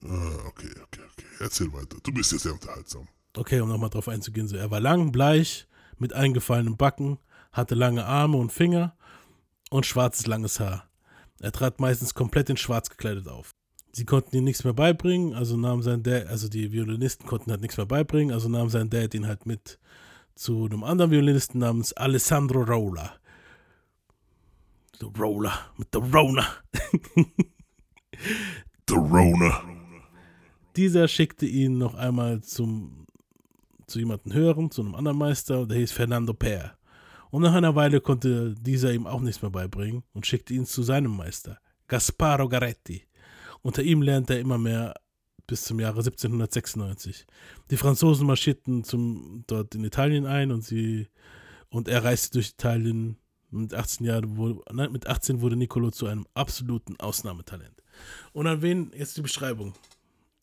Ah, 0.04 0.46
okay, 0.48 0.70
okay, 0.82 1.00
okay. 1.12 1.26
Erzähl 1.40 1.72
weiter. 1.72 1.96
Du 2.02 2.12
bist 2.12 2.32
jetzt 2.32 2.42
sehr 2.42 2.52
unterhaltsam. 2.52 3.06
Okay, 3.36 3.60
um 3.60 3.68
nochmal 3.68 3.90
drauf 3.90 4.08
einzugehen. 4.08 4.48
So, 4.48 4.56
er 4.56 4.70
war 4.70 4.80
lang, 4.80 5.12
bleich, 5.12 5.66
mit 5.98 6.12
eingefallenen 6.12 6.76
Backen, 6.76 7.18
hatte 7.52 7.74
lange 7.74 8.04
Arme 8.04 8.36
und 8.36 8.52
Finger 8.52 8.96
und 9.70 9.86
schwarzes, 9.86 10.26
langes 10.26 10.60
Haar. 10.60 10.88
Er 11.40 11.52
trat 11.52 11.80
meistens 11.80 12.14
komplett 12.14 12.50
in 12.50 12.56
schwarz 12.56 12.90
gekleidet 12.90 13.28
auf. 13.28 13.52
Sie 13.92 14.04
konnten 14.04 14.36
ihm 14.36 14.44
nichts 14.44 14.64
mehr 14.64 14.72
beibringen, 14.72 15.34
also 15.34 15.56
nahm 15.56 15.82
sein 15.82 16.02
Dad, 16.02 16.26
also 16.28 16.48
die 16.48 16.72
Violinisten 16.72 17.26
konnten 17.26 17.50
halt 17.50 17.60
nichts 17.60 17.76
mehr 17.76 17.86
beibringen, 17.86 18.32
also 18.32 18.48
nahm 18.48 18.70
sein 18.70 18.88
Dad 18.88 19.14
ihn 19.14 19.26
halt 19.26 19.44
mit 19.44 19.78
zu 20.34 20.64
einem 20.64 20.82
anderen 20.82 21.10
Violinisten 21.10 21.60
namens 21.60 21.92
Alessandro 21.92 22.62
Rolla. 22.62 23.14
The 24.98 25.08
Roller, 25.18 25.52
mit 25.76 25.92
der 25.92 26.00
Rona. 26.00 26.46
the 28.88 28.94
Rona. 28.94 29.62
Dieser 30.76 31.08
schickte 31.08 31.46
ihn 31.46 31.78
noch 31.78 31.94
einmal 31.94 32.42
zum, 32.42 33.06
zu 33.86 33.98
jemandem 33.98 34.32
höheren, 34.32 34.70
zu 34.70 34.82
einem 34.82 34.94
anderen 34.94 35.18
Meister, 35.18 35.66
der 35.66 35.78
hieß 35.78 35.92
Fernando 35.92 36.32
Per. 36.32 36.76
Und 37.30 37.42
nach 37.42 37.54
einer 37.54 37.74
Weile 37.74 38.00
konnte 38.00 38.54
dieser 38.54 38.92
ihm 38.92 39.06
auch 39.06 39.20
nichts 39.20 39.42
mehr 39.42 39.50
beibringen 39.50 40.02
und 40.12 40.26
schickte 40.26 40.54
ihn 40.54 40.66
zu 40.66 40.82
seinem 40.82 41.16
Meister, 41.16 41.58
Gasparo 41.88 42.48
Garetti. 42.48 43.06
Unter 43.62 43.82
ihm 43.82 44.02
lernte 44.02 44.34
er 44.34 44.40
immer 44.40 44.58
mehr 44.58 44.94
bis 45.46 45.64
zum 45.64 45.80
Jahre 45.80 45.98
1796. 45.98 47.26
Die 47.70 47.76
Franzosen 47.76 48.26
marschierten 48.26 48.84
zum, 48.84 49.44
dort 49.46 49.74
in 49.74 49.84
Italien 49.84 50.26
ein 50.26 50.50
und, 50.50 50.62
sie, 50.64 51.08
und 51.68 51.88
er 51.88 52.04
reiste 52.04 52.32
durch 52.32 52.50
Italien. 52.50 53.18
Mit 53.50 53.74
18, 53.74 54.06
Jahren 54.06 54.36
wurde, 54.38 54.60
nein, 54.72 54.92
mit 54.92 55.06
18 55.06 55.42
wurde 55.42 55.56
Nicolo 55.56 55.90
zu 55.90 56.06
einem 56.06 56.26
absoluten 56.32 56.98
Ausnahmetalent. 56.98 57.82
Und 58.32 58.46
an 58.46 58.62
wen, 58.62 58.92
jetzt 58.96 59.18
die 59.18 59.22
Beschreibung. 59.22 59.74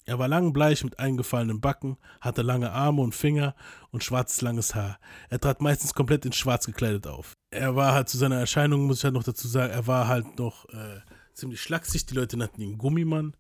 Er 0.09 0.17
war 0.17 0.27
lang 0.27 0.53
bleich 0.53 0.83
mit 0.83 0.97
eingefallenen 0.97 1.61
Backen, 1.61 1.97
hatte 2.19 2.41
lange 2.41 2.71
Arme 2.71 3.03
und 3.03 3.13
Finger 3.13 3.53
und 3.91 4.03
schwarzes 4.03 4.41
langes 4.41 4.73
Haar. 4.73 4.99
Er 5.29 5.39
trat 5.39 5.61
meistens 5.61 5.93
komplett 5.93 6.25
in 6.25 6.33
schwarz 6.33 6.65
gekleidet 6.65 7.05
auf. 7.05 7.33
Er 7.51 7.75
war 7.75 7.93
halt 7.93 8.09
zu 8.09 8.17
seiner 8.17 8.37
Erscheinung, 8.37 8.87
muss 8.87 8.97
ich 8.97 9.03
halt 9.03 9.13
noch 9.13 9.23
dazu 9.23 9.47
sagen, 9.47 9.71
er 9.71 9.85
war 9.85 10.07
halt 10.07 10.39
noch 10.39 10.67
äh, 10.69 11.01
ziemlich 11.35 11.61
schlaksig. 11.61 12.07
Die 12.07 12.15
Leute 12.15 12.37
nannten 12.37 12.59
ihn 12.61 12.79
Gummimann. 12.79 13.35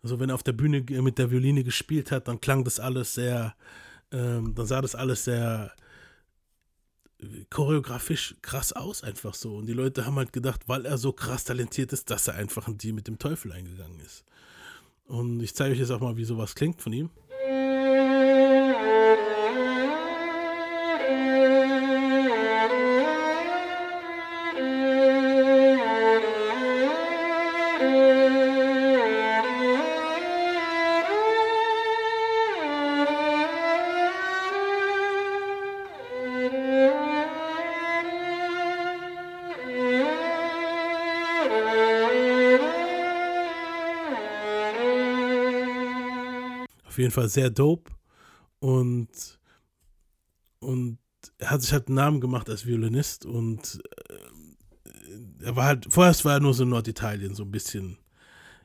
Also 0.00 0.20
wenn 0.20 0.30
er 0.30 0.36
auf 0.36 0.44
der 0.44 0.52
Bühne 0.52 0.82
mit 1.02 1.18
der 1.18 1.32
Violine 1.32 1.64
gespielt 1.64 2.12
hat, 2.12 2.28
dann 2.28 2.40
klang 2.40 2.62
das 2.62 2.78
alles 2.78 3.14
sehr, 3.14 3.56
ähm, 4.12 4.54
dann 4.54 4.66
sah 4.66 4.80
das 4.80 4.94
alles 4.94 5.24
sehr 5.24 5.72
äh, 7.18 7.46
choreografisch 7.50 8.36
krass 8.42 8.72
aus, 8.72 9.02
einfach 9.02 9.34
so. 9.34 9.56
Und 9.56 9.66
die 9.66 9.72
Leute 9.72 10.06
haben 10.06 10.18
halt 10.18 10.32
gedacht, 10.32 10.68
weil 10.68 10.86
er 10.86 10.98
so 10.98 11.12
krass 11.12 11.42
talentiert 11.42 11.92
ist, 11.92 12.10
dass 12.10 12.28
er 12.28 12.34
einfach 12.34 12.68
in 12.68 12.78
die 12.78 12.92
mit 12.92 13.08
dem 13.08 13.18
Teufel 13.18 13.50
eingegangen 13.50 13.98
ist. 13.98 14.24
Und 15.08 15.40
ich 15.42 15.54
zeige 15.54 15.72
euch 15.72 15.78
jetzt 15.78 15.90
auch 15.90 16.00
mal, 16.00 16.16
wie 16.16 16.24
sowas 16.24 16.54
klingt 16.54 16.80
von 16.82 16.92
ihm. 16.92 17.10
Jeden 47.06 47.14
Fall 47.14 47.28
sehr 47.28 47.50
dope. 47.50 47.92
Und, 48.58 49.08
und 50.60 50.98
er 51.38 51.50
hat 51.50 51.62
sich 51.62 51.72
halt 51.72 51.88
einen 51.88 51.96
Namen 51.96 52.20
gemacht 52.20 52.48
als 52.50 52.66
Violinist 52.66 53.24
und 53.26 53.80
äh, 54.08 55.44
er 55.44 55.56
war 55.56 55.66
halt, 55.66 55.86
vorerst 55.88 56.24
war 56.24 56.34
er 56.34 56.40
nur 56.40 56.54
so 56.54 56.64
in 56.64 56.70
Norditalien 56.70 57.34
so 57.34 57.44
ein 57.44 57.50
bisschen 57.50 57.98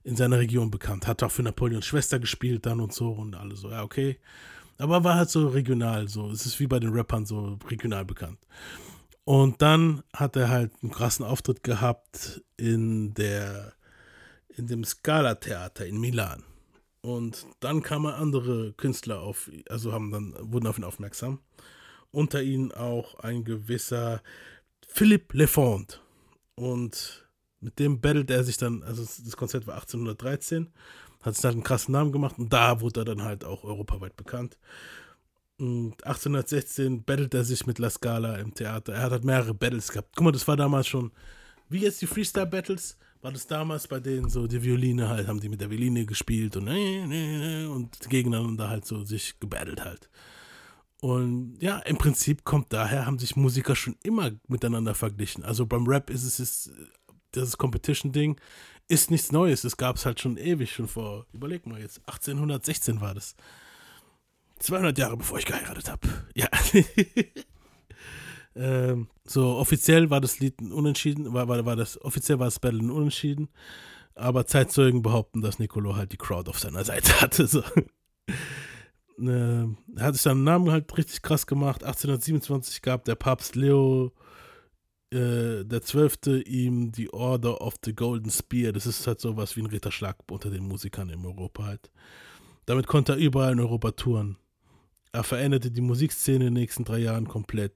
in 0.03 0.15
seiner 0.15 0.39
Region 0.39 0.71
bekannt. 0.71 1.07
Hat 1.07 1.21
auch 1.21 1.31
für 1.31 1.43
Napoleons 1.43 1.86
Schwester 1.86 2.19
gespielt 2.19 2.65
dann 2.65 2.79
und 2.79 2.93
so 2.93 3.12
und 3.12 3.36
alle 3.36 3.55
so, 3.55 3.69
ja, 3.69 3.83
okay. 3.83 4.19
Aber 4.77 5.03
war 5.03 5.15
halt 5.15 5.29
so 5.29 5.48
regional, 5.48 6.07
so. 6.07 6.31
Es 6.31 6.45
ist 6.45 6.60
wie 6.60 6.65
bei 6.65 6.79
den 6.79 6.89
Rappern 6.91 7.25
so 7.25 7.60
regional 7.69 8.03
bekannt. 8.03 8.39
Und 9.25 9.62
dann 9.62 10.01
hat 10.13 10.36
er 10.36 10.50
halt 10.50 10.71
einen 10.81 10.91
krassen 10.91 11.24
Auftritt 11.24 11.63
gehabt 11.63 12.41
in 12.57 13.13
der, 13.13 13.74
in 14.57 14.65
dem 14.65 14.83
Scala-Theater 14.83 15.86
in 15.86 16.00
Milan. 16.00 16.43
Und 17.01 17.48
dann 17.60 17.81
kamen 17.81 18.13
andere 18.13 18.74
Künstler 18.74 19.22
auf, 19.22 19.50
also 19.70 19.91
haben 19.91 20.12
dann, 20.12 20.36
wurden 20.39 20.67
auf 20.67 20.77
ihn 20.77 20.84
aufmerksam. 20.84 21.39
Unter 22.12 22.43
ihnen 22.43 22.72
auch 22.72 23.20
ein 23.20 23.43
gewisser 23.43 24.22
Philippe 24.88 25.38
Lefond. 25.38 26.01
Und 26.55 27.27
mit 27.60 27.79
dem 27.79 28.01
battelt 28.01 28.29
er 28.29 28.43
sich 28.43 28.58
dann, 28.58 28.84
also 28.84 29.03
das 29.03 29.38
Konzert 29.38 29.65
war 29.65 29.75
1813, 29.75 30.70
hat 31.22 31.36
sich 31.36 31.41
dann 31.41 31.53
einen 31.53 31.63
krassen 31.63 31.93
Namen 31.93 32.12
gemacht 32.12 32.38
und 32.38 32.51
da 32.51 32.81
wurde 32.81 33.01
er 33.01 33.05
dann 33.05 33.24
halt 33.24 33.46
auch 33.46 33.63
europaweit 33.63 34.15
bekannt. 34.15 34.58
Und 35.60 36.03
1816 36.03 37.03
battelt 37.03 37.34
er 37.34 37.43
sich 37.43 37.67
mit 37.67 37.77
La 37.77 37.89
Scala 37.89 38.38
im 38.38 38.53
Theater. 38.53 38.93
Er 38.93 39.03
hat 39.03 39.12
halt 39.12 39.24
mehrere 39.24 39.53
Battles 39.53 39.91
gehabt. 39.91 40.10
Guck 40.15 40.25
mal, 40.25 40.31
das 40.31 40.48
war 40.48 40.58
damals 40.58 40.88
schon, 40.88 41.12
wie 41.70 41.81
jetzt 41.81 42.01
die 42.01 42.08
Freestyle-Battles, 42.08 42.98
war 43.21 43.31
das 43.31 43.47
damals 43.47 43.87
bei 43.87 43.99
denen 43.99 44.29
so, 44.29 44.47
die 44.47 44.63
Violine 44.63 45.07
halt, 45.09 45.27
haben 45.27 45.39
die 45.39 45.49
mit 45.49 45.61
der 45.61 45.69
Violine 45.69 46.05
gespielt 46.05 46.57
und, 46.57 46.67
und 46.67 48.09
gegeneinander 48.09 48.69
halt 48.69 48.85
so 48.85 49.03
sich 49.03 49.39
gebattelt 49.39 49.83
halt. 49.83 50.09
Und 51.01 51.57
ja, 51.59 51.79
im 51.79 51.97
Prinzip 51.97 52.43
kommt 52.43 52.71
daher, 52.73 53.05
haben 53.05 53.17
sich 53.17 53.35
Musiker 53.35 53.75
schon 53.75 53.95
immer 54.03 54.31
miteinander 54.47 54.93
verglichen. 54.93 55.43
Also 55.43 55.65
beim 55.65 55.87
Rap 55.87 56.09
ist 56.09 56.23
es, 56.23 56.39
ist, 56.39 56.71
das 57.31 57.57
Competition-Ding 57.57 58.39
ist 58.87 59.09
nichts 59.09 59.31
Neues. 59.31 59.61
Das 59.61 59.77
gab 59.77 59.95
es 59.95 60.05
halt 60.05 60.19
schon 60.19 60.37
ewig, 60.37 60.71
schon 60.71 60.87
vor, 60.87 61.25
überleg 61.33 61.65
mal 61.65 61.81
jetzt, 61.81 61.99
1816 62.07 63.01
war 63.01 63.15
das. 63.15 63.35
200 64.59 64.97
Jahre 64.97 65.17
bevor 65.17 65.39
ich 65.39 65.45
geheiratet 65.45 65.89
habe. 65.89 66.07
Ja. 66.35 66.47
Ähm, 68.55 69.08
so 69.25 69.55
offiziell 69.55 70.10
war 70.10 70.22
das 70.22 70.39
Lied 70.39 70.62
Unentschieden, 70.62 71.34
war, 71.34 71.48
war, 71.48 71.65
war 71.65 71.75
das, 71.75 72.00
offiziell 72.01 72.39
war 72.39 72.48
das 72.48 72.60
Battle 72.60 72.91
Unentschieden, 72.91 73.50
aber 74.15 74.46
Zeitzeugen 74.46 75.01
behaupten, 75.01 75.41
dass 75.41 75.60
Nicolo 75.60 75.96
halt 75.96 76.12
die 76.12 76.17
Crowd 76.17 76.50
auf 76.50 76.60
seiner 76.60 76.84
Seite 76.84 77.22
hatte. 77.22 77.48
So. 77.48 77.63
Ähm, 79.20 79.77
er 79.96 80.05
hat 80.05 80.15
sich 80.15 80.24
seinen 80.24 80.43
Namen 80.43 80.72
halt 80.72 80.98
richtig 80.98 81.22
krass 81.22 81.46
gemacht. 81.46 81.84
1827 81.84 82.81
gab 82.81 83.05
der 83.05 83.13
Papst 83.13 83.55
Leo 83.55 84.12
äh, 85.12 85.65
der 85.65 85.81
Zwölfte 85.81 86.41
ihm 86.41 86.91
die 86.91 87.13
Order 87.13 87.62
of 87.62 87.75
the 87.84 87.93
Golden 87.93 88.31
Spear. 88.31 88.72
Das 88.72 88.86
ist 88.86 89.05
halt 89.05 89.20
sowas 89.20 89.55
wie 89.55 89.62
ein 89.62 89.67
Ritterschlag 89.67 90.17
unter 90.31 90.50
den 90.50 90.67
Musikern 90.67 91.10
in 91.10 91.25
Europa 91.25 91.65
halt. 91.65 91.91
Damit 92.65 92.88
konnte 92.88 93.13
er 93.13 93.17
überall 93.17 93.51
in 93.51 93.60
Europa 93.60 93.91
touren. 93.91 94.38
Er 95.12 95.24
veränderte 95.24 95.72
die 95.72 95.81
Musikszene 95.81 96.48
in 96.48 96.53
den 96.53 96.62
nächsten 96.62 96.86
drei 96.86 97.00
Jahren 97.00 97.27
komplett. 97.27 97.74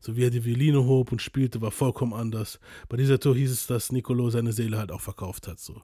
So 0.00 0.16
wie 0.16 0.24
er 0.24 0.30
die 0.30 0.44
Violine 0.44 0.84
hob 0.84 1.12
und 1.12 1.22
spielte, 1.22 1.60
war 1.60 1.70
vollkommen 1.70 2.12
anders. 2.12 2.60
Bei 2.88 2.96
dieser 2.96 3.18
Tour 3.18 3.34
hieß 3.34 3.50
es, 3.50 3.66
dass 3.66 3.92
Nicolo 3.92 4.30
seine 4.30 4.52
Seele 4.52 4.78
halt 4.78 4.92
auch 4.92 5.00
verkauft 5.00 5.48
hat. 5.48 5.58
So. 5.58 5.82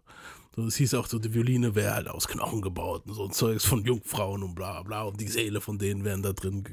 so 0.54 0.64
es 0.64 0.76
hieß 0.76 0.94
auch 0.94 1.06
so, 1.06 1.18
die 1.18 1.32
Violine 1.32 1.74
wäre 1.74 1.94
halt 1.94 2.08
aus 2.08 2.28
Knochen 2.28 2.60
gebaut 2.60 3.02
und 3.06 3.14
so 3.14 3.24
ein 3.24 3.32
Zeugs 3.32 3.64
von 3.64 3.84
Jungfrauen 3.84 4.42
und 4.42 4.54
bla 4.54 4.82
bla 4.82 5.02
und 5.02 5.20
die 5.20 5.28
Seele 5.28 5.60
von 5.60 5.78
denen 5.78 6.04
wären 6.04 6.22
da 6.22 6.32
drin. 6.32 6.64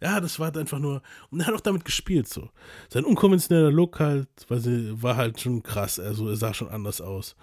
Ja, 0.00 0.20
das 0.20 0.38
war 0.38 0.46
halt 0.46 0.58
einfach 0.58 0.78
nur. 0.78 1.02
Und 1.30 1.40
er 1.40 1.46
hat 1.46 1.54
auch 1.54 1.60
damit 1.60 1.84
gespielt. 1.84 2.28
so. 2.28 2.50
Sein 2.88 3.04
unkonventioneller 3.04 3.70
Look 3.70 4.00
halt, 4.00 4.28
weil 4.48 4.60
sie, 4.60 5.02
war 5.02 5.16
halt 5.16 5.40
schon 5.40 5.62
krass. 5.62 5.98
Also 5.98 6.28
er 6.28 6.36
sah 6.36 6.54
schon 6.54 6.68
anders 6.68 7.00
aus. 7.00 7.36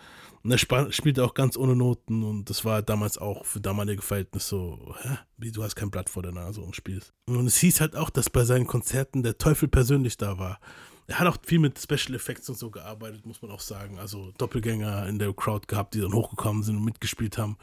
Und 0.47 0.53
er 0.53 0.93
spielte 0.93 1.25
auch 1.25 1.33
ganz 1.33 1.57
ohne 1.57 1.75
Noten 1.75 2.23
und 2.23 2.49
das 2.49 2.63
war 2.63 2.81
damals 2.81 3.17
auch 3.17 3.43
für 3.43 3.59
damalige 3.59 4.01
Verhältnisse 4.01 4.47
so, 4.47 4.95
hä? 5.01 5.17
wie 5.35 5.51
du 5.51 5.61
hast 5.61 5.75
kein 5.75 5.91
Blatt 5.91 6.09
vor 6.09 6.23
der 6.23 6.31
Nase 6.31 6.61
und 6.61 6.73
spielst. 6.73 7.11
Und 7.25 7.47
es 7.47 7.57
hieß 7.57 7.81
halt 7.81 7.97
auch, 7.97 8.09
dass 8.09 8.29
bei 8.29 8.45
seinen 8.45 8.65
Konzerten 8.65 9.23
der 9.23 9.37
Teufel 9.37 9.67
persönlich 9.67 10.15
da 10.15 10.39
war. 10.39 10.61
Er 11.07 11.19
hat 11.19 11.27
auch 11.27 11.35
viel 11.45 11.59
mit 11.59 11.77
Special 11.77 12.15
Effects 12.15 12.47
und 12.47 12.57
so 12.57 12.71
gearbeitet, 12.71 13.25
muss 13.25 13.41
man 13.41 13.51
auch 13.51 13.59
sagen. 13.59 13.99
Also 13.99 14.31
Doppelgänger 14.37 15.05
in 15.07 15.19
der 15.19 15.33
Crowd 15.33 15.67
gehabt, 15.67 15.95
die 15.95 15.99
dann 15.99 16.13
hochgekommen 16.13 16.63
sind 16.63 16.77
und 16.77 16.85
mitgespielt 16.85 17.37
haben 17.37 17.57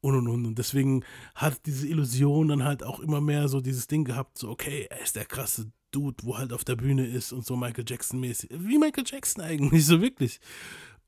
und 0.00 0.14
und 0.14 0.28
und. 0.28 0.46
Und 0.46 0.58
deswegen 0.60 1.04
hat 1.34 1.66
diese 1.66 1.88
Illusion 1.88 2.46
dann 2.46 2.62
halt 2.62 2.84
auch 2.84 3.00
immer 3.00 3.20
mehr 3.20 3.48
so 3.48 3.60
dieses 3.60 3.88
Ding 3.88 4.04
gehabt, 4.04 4.38
so, 4.38 4.48
okay, 4.48 4.86
er 4.88 5.02
ist 5.02 5.16
der 5.16 5.24
krasse 5.24 5.72
Dude, 5.90 6.18
wo 6.22 6.38
halt 6.38 6.52
auf 6.52 6.62
der 6.62 6.76
Bühne 6.76 7.04
ist 7.04 7.32
und 7.32 7.44
so 7.44 7.56
Michael 7.56 7.84
Jackson-mäßig. 7.84 8.50
Wie 8.52 8.78
Michael 8.78 9.02
Jackson 9.04 9.42
eigentlich, 9.42 9.84
so 9.84 10.00
wirklich. 10.00 10.38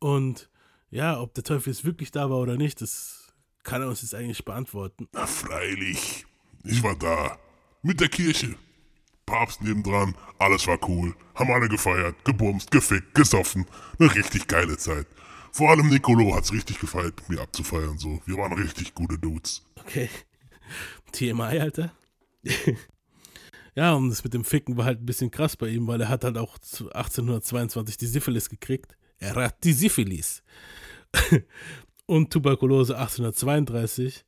Und 0.00 0.49
ja, 0.90 1.20
ob 1.20 1.34
der 1.34 1.44
Teufel 1.44 1.72
jetzt 1.72 1.84
wirklich 1.84 2.10
da 2.10 2.30
war 2.30 2.38
oder 2.38 2.56
nicht, 2.56 2.80
das 2.80 3.32
kann 3.62 3.82
er 3.82 3.88
uns 3.88 4.02
jetzt 4.02 4.14
eigentlich 4.14 4.44
beantworten. 4.44 5.08
Na 5.12 5.26
freilich. 5.26 6.26
Ich 6.64 6.82
war 6.82 6.96
da. 6.96 7.38
Mit 7.82 8.00
der 8.00 8.08
Kirche. 8.08 8.56
Papst 9.24 9.62
nebendran, 9.62 10.16
alles 10.38 10.66
war 10.66 10.78
cool. 10.88 11.14
Haben 11.34 11.52
alle 11.52 11.68
gefeiert, 11.68 12.16
gebumst, 12.24 12.70
gefickt, 12.70 13.14
gesoffen. 13.14 13.64
Eine 13.98 14.12
richtig 14.14 14.48
geile 14.48 14.76
Zeit. 14.76 15.06
Vor 15.52 15.70
allem 15.70 15.88
Nicolo 15.88 16.34
hat's 16.34 16.52
richtig 16.52 16.80
gefeiert, 16.80 17.16
mit 17.20 17.28
mir 17.28 17.40
abzufeiern. 17.40 17.96
So, 17.98 18.20
wir 18.26 18.36
waren 18.36 18.52
richtig 18.52 18.94
gute 18.94 19.18
Dudes. 19.18 19.64
Okay. 19.76 20.08
TMI, 21.12 21.60
Alter. 21.60 21.92
ja, 23.74 23.94
und 23.94 24.10
das 24.10 24.24
mit 24.24 24.34
dem 24.34 24.44
Ficken 24.44 24.76
war 24.76 24.84
halt 24.84 25.00
ein 25.00 25.06
bisschen 25.06 25.30
krass 25.30 25.56
bei 25.56 25.68
ihm, 25.68 25.86
weil 25.86 26.00
er 26.00 26.08
hat 26.08 26.24
halt 26.24 26.36
auch 26.36 26.54
1822 26.56 27.96
die 27.96 28.06
Syphilis 28.06 28.48
gekriegt. 28.48 28.96
Er 29.20 29.34
hat 29.36 29.62
die 29.62 29.72
Syphilis. 29.72 30.42
und 32.06 32.32
Tuberkulose 32.32 32.96
1832. 32.96 34.24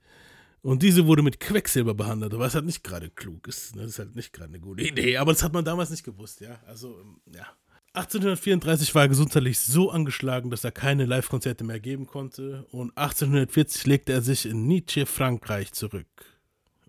Und 0.63 0.83
diese 0.83 1.07
wurde 1.07 1.23
mit 1.23 1.41
Quecksilber 1.41 1.95
behandelt, 1.95 2.39
was 2.39 2.55
halt 2.55 2.67
nicht 2.67 2.85
gerade 2.85 3.11
klug 3.11 3.49
ist. 3.49 3.75
Ne? 3.75 3.83
Das 3.83 3.93
ist 3.93 3.99
halt 3.99 4.15
nicht 4.15 4.33
gerade 4.33 4.51
eine 4.51 4.61
gute 4.61 4.85
Idee, 4.85 5.17
aber 5.17 5.33
das 5.33 5.43
hat 5.43 5.53
man 5.53 5.65
damals 5.65 5.91
nicht 5.91 6.05
gewusst, 6.05 6.41
ja. 6.41 6.61
Also, 6.67 7.01
ähm, 7.01 7.21
ja. 7.35 7.47
1834 7.95 8.95
war 8.95 9.03
er 9.03 9.09
gesundheitlich 9.09 9.59
so 9.59 9.91
angeschlagen, 9.91 10.51
dass 10.51 10.65
er 10.65 10.71
keine 10.71 11.05
Live-Konzerte 11.05 11.65
mehr 11.65 11.81
geben 11.81 12.07
konnte. 12.07 12.65
Und 12.71 12.97
1840 12.97 13.87
legte 13.87 14.13
er 14.13 14.23
sich 14.23 14.47
in 14.47 14.67
Nietzsche, 14.67 15.05
Frankreich 15.05 15.73
zurück. 15.73 16.07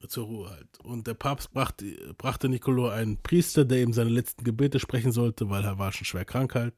Zur 0.08 0.26
Ruhe 0.26 0.50
halt. 0.50 0.68
Und 0.84 1.08
der 1.08 1.14
Papst 1.14 1.54
brachte, 1.54 1.86
brachte 2.18 2.50
Nicolo 2.50 2.90
einen 2.90 3.18
Priester, 3.18 3.64
der 3.64 3.82
ihm 3.82 3.94
seine 3.94 4.10
letzten 4.10 4.44
Gebete 4.44 4.80
sprechen 4.80 5.14
sollte, 5.14 5.50
weil 5.50 5.64
er 5.64 5.80
war 5.80 5.94
schon 5.94 6.06
schwer 6.06 6.26
krank 6.26 6.56
halt. 6.56 6.74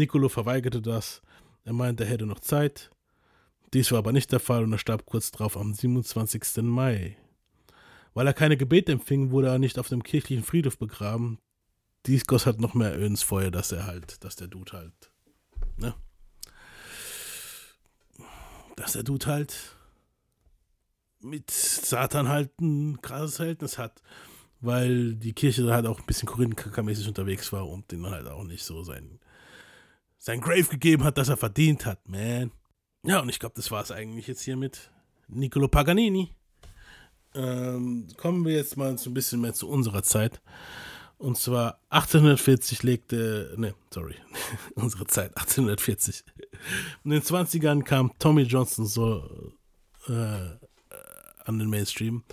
Nicolo 0.00 0.28
verweigerte 0.28 0.82
das. 0.82 1.22
Er 1.64 1.72
meinte, 1.72 2.04
er 2.04 2.10
hätte 2.10 2.26
noch 2.26 2.40
Zeit. 2.40 2.90
Dies 3.72 3.92
war 3.92 3.98
aber 3.98 4.12
nicht 4.12 4.32
der 4.32 4.40
Fall 4.40 4.64
und 4.64 4.72
er 4.72 4.78
starb 4.78 5.06
kurz 5.06 5.30
darauf 5.30 5.56
am 5.56 5.72
27. 5.74 6.62
Mai. 6.62 7.16
Weil 8.14 8.26
er 8.26 8.32
keine 8.32 8.56
Gebete 8.56 8.92
empfing, 8.92 9.30
wurde 9.30 9.48
er 9.48 9.58
nicht 9.58 9.78
auf 9.78 9.88
dem 9.88 10.02
kirchlichen 10.02 10.42
Friedhof 10.42 10.78
begraben. 10.78 11.38
Dies 12.06 12.26
goss 12.26 12.46
halt 12.46 12.60
noch 12.60 12.74
mehr 12.74 12.96
Öl 12.98 13.06
ins 13.06 13.22
Feuer, 13.22 13.50
dass 13.50 13.72
er 13.72 13.86
halt, 13.86 14.24
dass 14.24 14.34
der 14.34 14.48
Dude 14.48 14.72
halt, 14.72 15.12
ne? 15.76 15.94
Dass 18.76 18.92
der 18.94 19.02
Dude 19.02 19.26
halt 19.26 19.76
mit 21.20 21.50
Satan 21.50 22.28
halt 22.28 22.58
ein 22.60 23.00
krasses 23.02 23.36
Verhältnis 23.36 23.76
hat, 23.76 24.02
weil 24.60 25.14
die 25.14 25.34
Kirche 25.34 25.64
da 25.64 25.74
halt 25.74 25.86
auch 25.86 26.00
ein 26.00 26.06
bisschen 26.06 26.28
Korinthenkacker-mäßig 26.28 27.06
unterwegs 27.06 27.52
war 27.52 27.68
und 27.68 27.92
den 27.92 28.06
halt 28.06 28.26
auch 28.26 28.44
nicht 28.44 28.64
so 28.64 28.82
sein, 28.82 29.20
sein 30.20 30.40
Grave 30.40 30.64
gegeben 30.64 31.02
hat, 31.02 31.18
das 31.18 31.30
er 31.30 31.36
verdient 31.36 31.86
hat, 31.86 32.08
man. 32.08 32.52
Ja, 33.02 33.20
und 33.20 33.30
ich 33.30 33.40
glaube, 33.40 33.54
das 33.56 33.70
war 33.70 33.82
es 33.82 33.90
eigentlich 33.90 34.26
jetzt 34.26 34.42
hier 34.42 34.56
mit 34.56 34.90
Niccolo 35.28 35.66
Paganini. 35.66 36.34
Ähm, 37.34 38.06
kommen 38.16 38.44
wir 38.44 38.54
jetzt 38.54 38.76
mal 38.76 38.96
so 38.98 39.08
ein 39.08 39.14
bisschen 39.14 39.40
mehr 39.40 39.54
zu 39.54 39.68
unserer 39.68 40.02
Zeit. 40.02 40.42
Und 41.16 41.38
zwar 41.38 41.80
1840 41.88 42.82
legte, 42.82 43.54
ne, 43.56 43.74
sorry, 43.90 44.16
unsere 44.74 45.06
Zeit, 45.06 45.36
1840. 45.36 46.24
In 47.04 47.10
den 47.10 47.22
20ern 47.22 47.82
kam 47.82 48.12
Tommy 48.18 48.42
Johnson 48.42 48.86
so 48.86 49.52
äh, 50.06 50.50
an 51.44 51.58
den 51.58 51.70
Mainstream. 51.70 52.24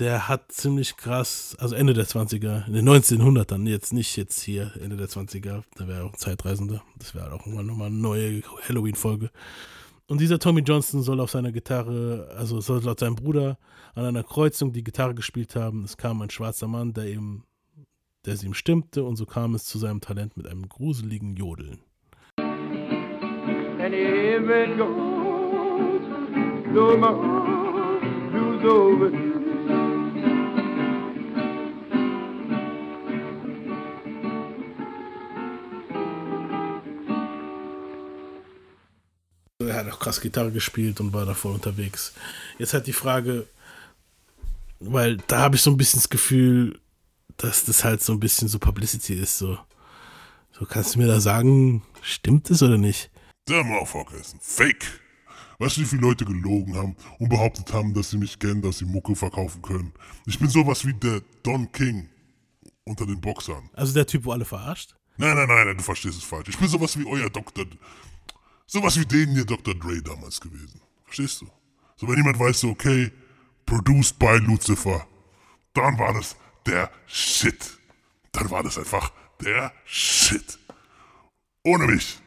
Der 0.00 0.28
hat 0.28 0.50
ziemlich 0.50 0.96
krass, 0.96 1.54
also 1.60 1.74
Ende 1.74 1.92
der 1.92 2.06
20er, 2.06 2.66
in 2.66 2.72
den 2.72 2.88
1900ern, 2.88 3.68
jetzt 3.68 3.92
nicht 3.92 4.16
jetzt 4.16 4.40
hier, 4.40 4.72
Ende 4.80 4.96
der 4.96 5.10
20er, 5.10 5.62
da 5.76 5.88
wäre 5.88 6.04
auch 6.04 6.14
ein 6.14 6.18
Zeitreisender. 6.18 6.82
Das 6.96 7.14
wäre 7.14 7.30
auch 7.30 7.44
irgendwann 7.44 7.66
nochmal 7.66 7.88
eine 7.88 7.96
neue 7.96 8.40
Halloween-Folge. 8.66 9.30
Und 10.06 10.22
dieser 10.22 10.38
Tommy 10.38 10.62
Johnson 10.62 11.02
soll 11.02 11.20
auf 11.20 11.30
seiner 11.30 11.52
Gitarre, 11.52 12.34
also 12.34 12.62
soll 12.62 12.82
laut 12.82 12.98
seinem 12.98 13.14
Bruder 13.14 13.58
an 13.94 14.06
einer 14.06 14.22
Kreuzung 14.22 14.72
die 14.72 14.82
Gitarre 14.82 15.14
gespielt 15.14 15.54
haben. 15.54 15.84
Es 15.84 15.98
kam 15.98 16.22
ein 16.22 16.30
schwarzer 16.30 16.66
Mann, 16.66 16.94
der 16.94 17.10
ihm, 17.10 17.42
der 18.24 18.38
sie 18.38 18.46
ihm 18.46 18.54
stimmte, 18.54 19.04
und 19.04 19.16
so 19.16 19.26
kam 19.26 19.54
es 19.54 19.66
zu 19.66 19.78
seinem 19.78 20.00
Talent 20.00 20.34
mit 20.34 20.46
einem 20.46 20.66
gruseligen 20.66 21.36
Jodeln. 21.36 21.80
It 24.52 24.78
goes, 24.78 26.00
no 26.72 26.96
more, 26.96 27.20
lose 28.32 29.40
Er 39.70 39.76
hat 39.76 39.92
auch 39.92 40.00
krass 40.00 40.20
Gitarre 40.20 40.50
gespielt 40.50 41.00
und 41.00 41.12
war 41.12 41.24
davor 41.24 41.54
unterwegs. 41.54 42.12
Jetzt 42.58 42.74
halt 42.74 42.88
die 42.88 42.92
Frage, 42.92 43.46
weil 44.80 45.18
da 45.28 45.38
habe 45.38 45.54
ich 45.54 45.62
so 45.62 45.70
ein 45.70 45.76
bisschen 45.76 46.00
das 46.00 46.08
Gefühl, 46.08 46.80
dass 47.36 47.64
das 47.66 47.84
halt 47.84 48.02
so 48.02 48.12
ein 48.12 48.20
bisschen 48.20 48.48
so 48.48 48.58
Publicity 48.58 49.14
ist. 49.14 49.38
So, 49.38 49.58
so 50.50 50.66
kannst 50.66 50.94
du 50.94 50.98
mir 50.98 51.06
da 51.06 51.20
sagen, 51.20 51.82
stimmt 52.02 52.50
es 52.50 52.64
oder 52.64 52.78
nicht? 52.78 53.10
Der 53.48 53.62
Motherfucker 53.62 54.16
ist 54.16 54.34
ein 54.34 54.40
Fake. 54.42 55.00
Weißt 55.60 55.76
du, 55.76 55.82
wie 55.82 55.86
viele 55.86 56.02
Leute 56.02 56.24
gelogen 56.24 56.74
haben 56.74 56.96
und 57.20 57.28
behauptet 57.28 57.72
haben, 57.72 57.94
dass 57.94 58.10
sie 58.10 58.18
mich 58.18 58.40
kennen, 58.40 58.62
dass 58.62 58.78
sie 58.78 58.86
Mucke 58.86 59.14
verkaufen 59.14 59.62
können? 59.62 59.92
Ich 60.26 60.40
bin 60.40 60.48
sowas 60.48 60.84
wie 60.84 60.94
der 60.94 61.22
Don 61.44 61.70
King 61.70 62.08
unter 62.84 63.06
den 63.06 63.20
Boxern. 63.20 63.70
Also 63.74 63.94
der 63.94 64.06
Typ, 64.06 64.24
wo 64.24 64.32
alle 64.32 64.44
verarscht? 64.44 64.96
Nein, 65.16 65.36
nein, 65.36 65.46
nein, 65.46 65.66
nein 65.66 65.76
du 65.76 65.82
verstehst 65.84 66.18
es 66.18 66.24
falsch. 66.24 66.48
Ich 66.48 66.58
bin 66.58 66.66
sowas 66.66 66.98
wie 66.98 67.06
euer 67.06 67.30
Doktor. 67.30 67.66
Sowas 68.72 68.96
wie 69.00 69.04
den 69.04 69.32
hier 69.34 69.44
Dr. 69.44 69.74
Dre 69.74 70.00
damals 70.00 70.40
gewesen. 70.40 70.80
Verstehst 71.02 71.40
du? 71.40 71.50
So, 71.96 72.06
wenn 72.06 72.18
jemand 72.18 72.38
weiß, 72.38 72.62
okay, 72.66 73.10
produced 73.66 74.16
by 74.16 74.38
Lucifer, 74.38 75.08
dann 75.74 75.98
war 75.98 76.14
das 76.14 76.36
der 76.64 76.88
Shit. 77.08 77.80
Dann 78.30 78.48
war 78.48 78.62
das 78.62 78.78
einfach 78.78 79.10
der 79.40 79.72
Shit. 79.84 80.60
Ohne 81.64 81.88
mich 81.88 82.20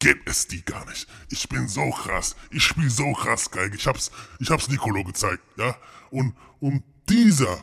gibt 0.00 0.28
es 0.28 0.48
die 0.48 0.64
gar 0.64 0.84
nicht. 0.86 1.06
Ich 1.28 1.48
bin 1.48 1.68
so 1.68 1.90
krass. 1.90 2.34
Ich 2.50 2.64
spiele 2.64 2.90
so 2.90 3.12
krass 3.12 3.52
Geige. 3.52 3.76
Ich 3.76 3.86
hab's, 3.86 4.10
ich 4.40 4.50
hab's 4.50 4.68
Nicolo 4.68 5.04
gezeigt, 5.04 5.44
ja? 5.56 5.76
Und, 6.10 6.34
und 6.58 6.82
dieser 7.08 7.62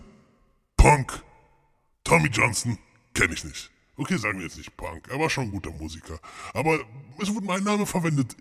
Punk, 0.77 1.21
Tommy 2.05 2.29
Johnson, 2.29 2.77
kenne 3.13 3.33
ich 3.33 3.43
nicht. 3.43 3.71
Okay, 3.97 4.17
sagen 4.17 4.37
wir 4.37 4.45
jetzt 4.45 4.57
nicht 4.57 4.77
Punk, 4.77 5.07
er 5.09 5.19
war 5.19 5.29
schon 5.29 5.45
ein 5.45 5.51
guter 5.51 5.71
Musiker. 5.71 6.19
Aber 6.53 6.79
es 7.19 7.33
wurde 7.33 7.47
mein 7.47 7.63
Name 7.63 7.85
verwendet, 7.85 8.35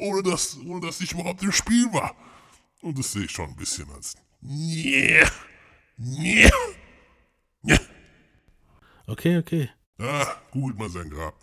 ohne 0.00 0.22
dass, 0.22 0.58
ohne 0.64 0.80
dass 0.80 1.00
ich 1.02 1.12
überhaupt 1.12 1.42
im 1.42 1.52
Spiel 1.52 1.92
war. 1.92 2.16
Und 2.80 2.98
das 2.98 3.12
sehe 3.12 3.24
ich 3.24 3.30
schon 3.30 3.50
ein 3.50 3.56
bisschen 3.56 3.90
als. 3.90 4.16
Yeah. 4.42 5.30
Yeah. 5.98 6.50
Yeah. 7.64 7.80
Okay, 9.06 9.36
okay. 9.38 9.70
Ah, 9.98 10.36
googelt 10.52 10.78
mal 10.78 10.88
sein 10.88 11.10
Grab. 11.10 11.34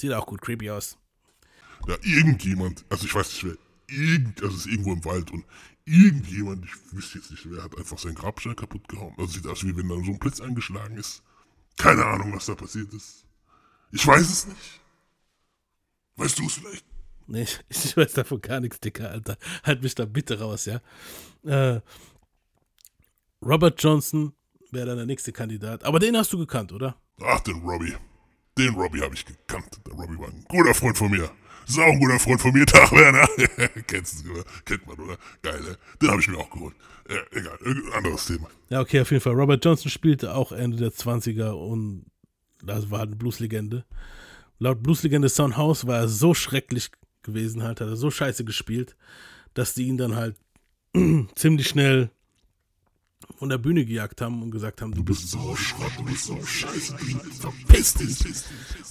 Sieht 0.00 0.12
auch 0.12 0.26
gut 0.26 0.42
creepy 0.42 0.70
aus. 0.70 0.96
Ja, 1.88 1.96
irgendjemand, 2.02 2.84
also 2.88 3.06
ich 3.06 3.14
weiß 3.14 3.28
nicht 3.28 3.44
wer, 3.44 3.56
irgend, 3.88 4.42
also 4.42 4.54
es 4.54 4.66
ist 4.66 4.72
irgendwo 4.72 4.92
im 4.92 5.04
Wald 5.04 5.30
und 5.32 5.44
irgendjemand, 5.84 6.64
ich 6.64 6.92
wüsste 6.92 7.18
jetzt 7.18 7.30
nicht 7.30 7.50
wer, 7.50 7.64
hat 7.64 7.76
einfach 7.76 7.98
seinen 7.98 8.14
Grabstein 8.14 8.54
kaputt 8.54 8.86
gehauen. 8.88 9.14
Also 9.18 9.32
sieht 9.32 9.46
aus 9.46 9.64
wie 9.64 9.76
wenn 9.76 9.88
da 9.88 9.96
so 9.96 10.12
ein 10.12 10.18
Blitz 10.18 10.40
eingeschlagen 10.40 10.96
ist. 10.96 11.22
Keine 11.76 12.04
Ahnung, 12.04 12.34
was 12.34 12.46
da 12.46 12.54
passiert 12.54 12.92
ist. 12.92 13.26
Ich 13.90 14.06
weiß 14.06 14.30
es 14.30 14.46
nicht. 14.46 14.80
Weißt 16.16 16.38
du 16.38 16.46
es 16.46 16.54
vielleicht? 16.54 16.84
Nee, 17.26 17.46
ich 17.68 17.96
weiß 17.96 18.12
davon 18.12 18.40
gar 18.40 18.60
nichts, 18.60 18.80
Dicker, 18.80 19.10
Alter. 19.10 19.36
Halt 19.64 19.82
mich 19.82 19.94
da 19.94 20.04
bitte 20.04 20.38
raus, 20.40 20.66
ja. 20.66 20.80
Äh, 21.44 21.80
Robert 23.44 23.82
Johnson 23.82 24.32
wäre 24.70 24.86
dann 24.86 24.96
der 24.96 25.06
nächste 25.06 25.32
Kandidat. 25.32 25.84
Aber 25.84 25.98
den 25.98 26.16
hast 26.16 26.32
du 26.32 26.38
gekannt, 26.38 26.72
oder? 26.72 26.96
Ach, 27.20 27.40
den 27.40 27.60
Robbie. 27.60 27.94
Den 28.56 28.74
Robbie 28.74 29.00
habe 29.00 29.14
ich 29.14 29.24
gekannt. 29.24 29.80
Der 29.86 29.94
Robbie 29.94 30.18
war 30.18 30.28
ein 30.28 30.44
guter 30.48 30.74
Freund 30.74 30.96
von 30.96 31.10
mir. 31.10 31.30
Sau 31.66 31.82
ein 31.82 31.98
guter 31.98 32.18
Freund 32.18 32.40
von 32.40 32.52
mir, 32.52 32.66
Tag 32.66 32.92
Werner. 32.92 33.28
Kennst 33.86 34.24
du, 34.24 34.42
kennt 34.64 34.86
man, 34.86 34.98
oder? 34.98 35.16
Geil, 35.42 35.60
ne? 35.60 35.76
Den 36.00 36.10
habe 36.10 36.20
ich 36.20 36.28
mir 36.28 36.38
auch 36.38 36.50
geholt. 36.50 36.74
Ja, 37.08 37.16
egal, 37.32 37.58
anderes 37.94 38.26
Thema. 38.26 38.48
Ja, 38.68 38.80
okay, 38.80 39.00
auf 39.00 39.10
jeden 39.10 39.22
Fall. 39.22 39.34
Robert 39.34 39.64
Johnson 39.64 39.90
spielte 39.90 40.34
auch 40.34 40.52
Ende 40.52 40.76
der 40.76 40.90
20er 40.90 41.50
und 41.50 42.06
das 42.62 42.90
war 42.90 43.02
eine 43.02 43.16
Blueslegende. 43.16 43.84
Laut 44.58 44.82
Blueslegende 44.82 45.28
Soundhouse 45.28 45.86
war 45.86 45.98
er 45.98 46.08
so 46.08 46.34
schrecklich 46.34 46.90
gewesen, 47.22 47.62
halt, 47.62 47.80
hat 47.80 47.88
er 47.88 47.96
so 47.96 48.10
scheiße 48.10 48.44
gespielt, 48.44 48.96
dass 49.54 49.74
die 49.74 49.88
ihn 49.88 49.98
dann 49.98 50.14
halt 50.14 50.36
ziemlich 51.34 51.68
schnell 51.68 52.10
von 53.42 53.48
der 53.48 53.58
Bühne 53.58 53.84
gejagt 53.84 54.20
haben 54.20 54.40
und 54.40 54.52
gesagt 54.52 54.82
haben, 54.82 54.94
du 54.94 55.02
bist 55.02 55.28
so 55.28 55.56
Schrott, 55.56 55.90
du 55.98 56.04
bist 56.04 56.26
so 56.26 56.40
scheiße, 56.40 56.96
verpiss 57.40 57.94
dich. 57.94 58.16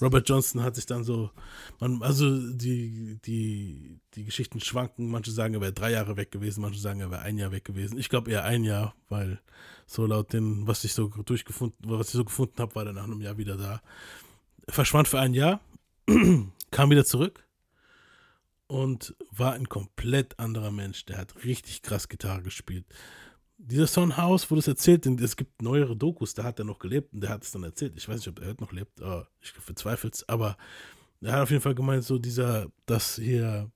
Robert 0.02 0.28
Johnson 0.28 0.62
hat 0.62 0.76
sich 0.76 0.86
dann 0.86 1.06
so, 1.06 1.32
man, 1.80 2.04
also 2.04 2.38
die, 2.52 3.18
die, 3.24 4.02
die 4.14 4.26
Geschichten 4.26 4.60
schwanken, 4.60 5.10
manche 5.10 5.32
sagen, 5.32 5.54
er 5.54 5.62
wäre 5.62 5.72
drei 5.72 5.92
Jahre 5.92 6.18
weg 6.18 6.32
gewesen, 6.32 6.60
manche 6.60 6.82
sagen, 6.82 7.00
er 7.00 7.10
wäre 7.10 7.22
ein 7.22 7.38
Jahr 7.38 7.54
weg 7.54 7.64
gewesen. 7.64 7.98
Ich 7.98 8.10
glaube 8.10 8.30
eher 8.30 8.44
ein 8.44 8.66
Jahr, 8.66 8.94
weil 9.08 9.40
so 9.86 10.06
laut 10.06 10.34
dem, 10.34 10.68
was 10.68 10.84
ich 10.84 10.96
so 10.96 11.08
durchgefunden, 11.08 11.90
was 11.90 12.08
ich 12.08 12.16
so 12.16 12.26
gefunden 12.26 12.58
habe, 12.58 12.76
war 12.76 12.86
er 12.86 12.92
nach 12.92 13.06
einem 13.06 13.22
Jahr 13.22 13.38
wieder 13.38 13.56
da. 13.56 13.82
Verschwand 14.68 15.08
für 15.08 15.22
ein 15.22 15.34
Jahr, 15.34 15.62
kam 16.72 16.90
wieder 16.90 17.06
zurück 17.06 17.48
und 18.68 19.16
war 19.32 19.54
ein 19.54 19.70
komplett 19.70 20.38
anderer 20.40 20.72
Mensch. 20.72 21.06
Der 21.06 21.20
hat 21.20 21.46
richtig 21.46 21.84
krass 21.84 22.10
Gitarre 22.10 22.42
gespielt 22.42 22.86
dieser 23.64 23.88
Son 23.88 24.18
House, 24.18 24.50
wo 24.50 24.56
das 24.56 24.68
erzählt, 24.68 25.06
denn 25.06 25.18
es 25.20 25.36
gibt 25.36 25.62
neuere 25.62 25.96
Dokus, 25.96 26.34
da 26.34 26.44
hat 26.44 26.60
er 26.60 26.66
noch 26.66 26.80
gelebt 26.80 27.14
und 27.14 27.22
der 27.22 27.30
hat 27.30 27.44
es 27.44 27.52
dann 27.52 27.64
erzählt. 27.64 27.94
Ich 27.96 28.08
weiß 28.08 28.18
nicht, 28.18 28.28
ob 28.28 28.40
er 28.40 28.50
heute 28.50 28.64
noch 28.64 28.72
lebt, 28.72 29.02
aber 29.02 29.28
ich 29.40 29.52
verzweifle 29.52 30.10
es. 30.10 30.28
Aber 30.28 30.58
er 31.22 31.34
hat 31.34 31.42
auf 31.44 31.52
jeden 31.52 31.62
Fall 31.62 31.76
gemeint, 31.76 32.04
so 32.04 32.18
dieser, 32.18 32.72
dass 32.86 33.16
hier 33.16 33.72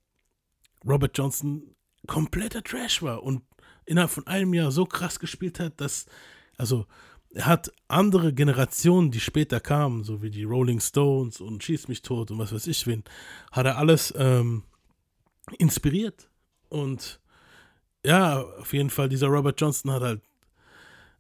Robert 0.86 1.18
Johnson 1.18 1.76
kompletter 2.08 2.64
Trash 2.64 3.02
war 3.04 3.24
und 3.24 3.44
innerhalb 3.86 4.12
von 4.12 4.26
einem 4.28 4.54
Jahr 4.54 4.72
so 4.72 4.86
krass 4.86 5.20
gespielt 5.20 5.60
hat, 5.60 5.80
dass, 5.80 6.06
also, 6.58 6.88
er 7.30 7.48
hat 7.48 7.72
andere 7.90 8.34
Generationen, 8.34 9.12
die 9.12 9.20
später 9.20 9.60
kamen, 9.60 10.06
so 10.06 10.22
wie 10.22 10.32
die 10.32 10.46
Rolling 10.46 10.80
Stones 10.80 11.42
und 11.42 11.62
Schieß 11.62 11.90
mich 11.90 12.02
tot 12.02 12.32
und 12.32 12.40
was 12.40 12.54
weiß 12.54 12.66
ich 12.68 12.88
wen, 12.88 13.04
hat 13.52 13.66
er 13.66 13.78
alles 13.78 14.14
ähm, 14.18 14.64
inspiriert. 15.58 16.30
Und 16.70 17.20
ja, 18.06 18.42
auf 18.42 18.74
jeden 18.74 18.90
Fall, 18.90 19.10
dieser 19.10 19.28
Robert 19.28 19.60
Johnson 19.60 19.92
hat 19.92 20.02
halt 20.02 20.22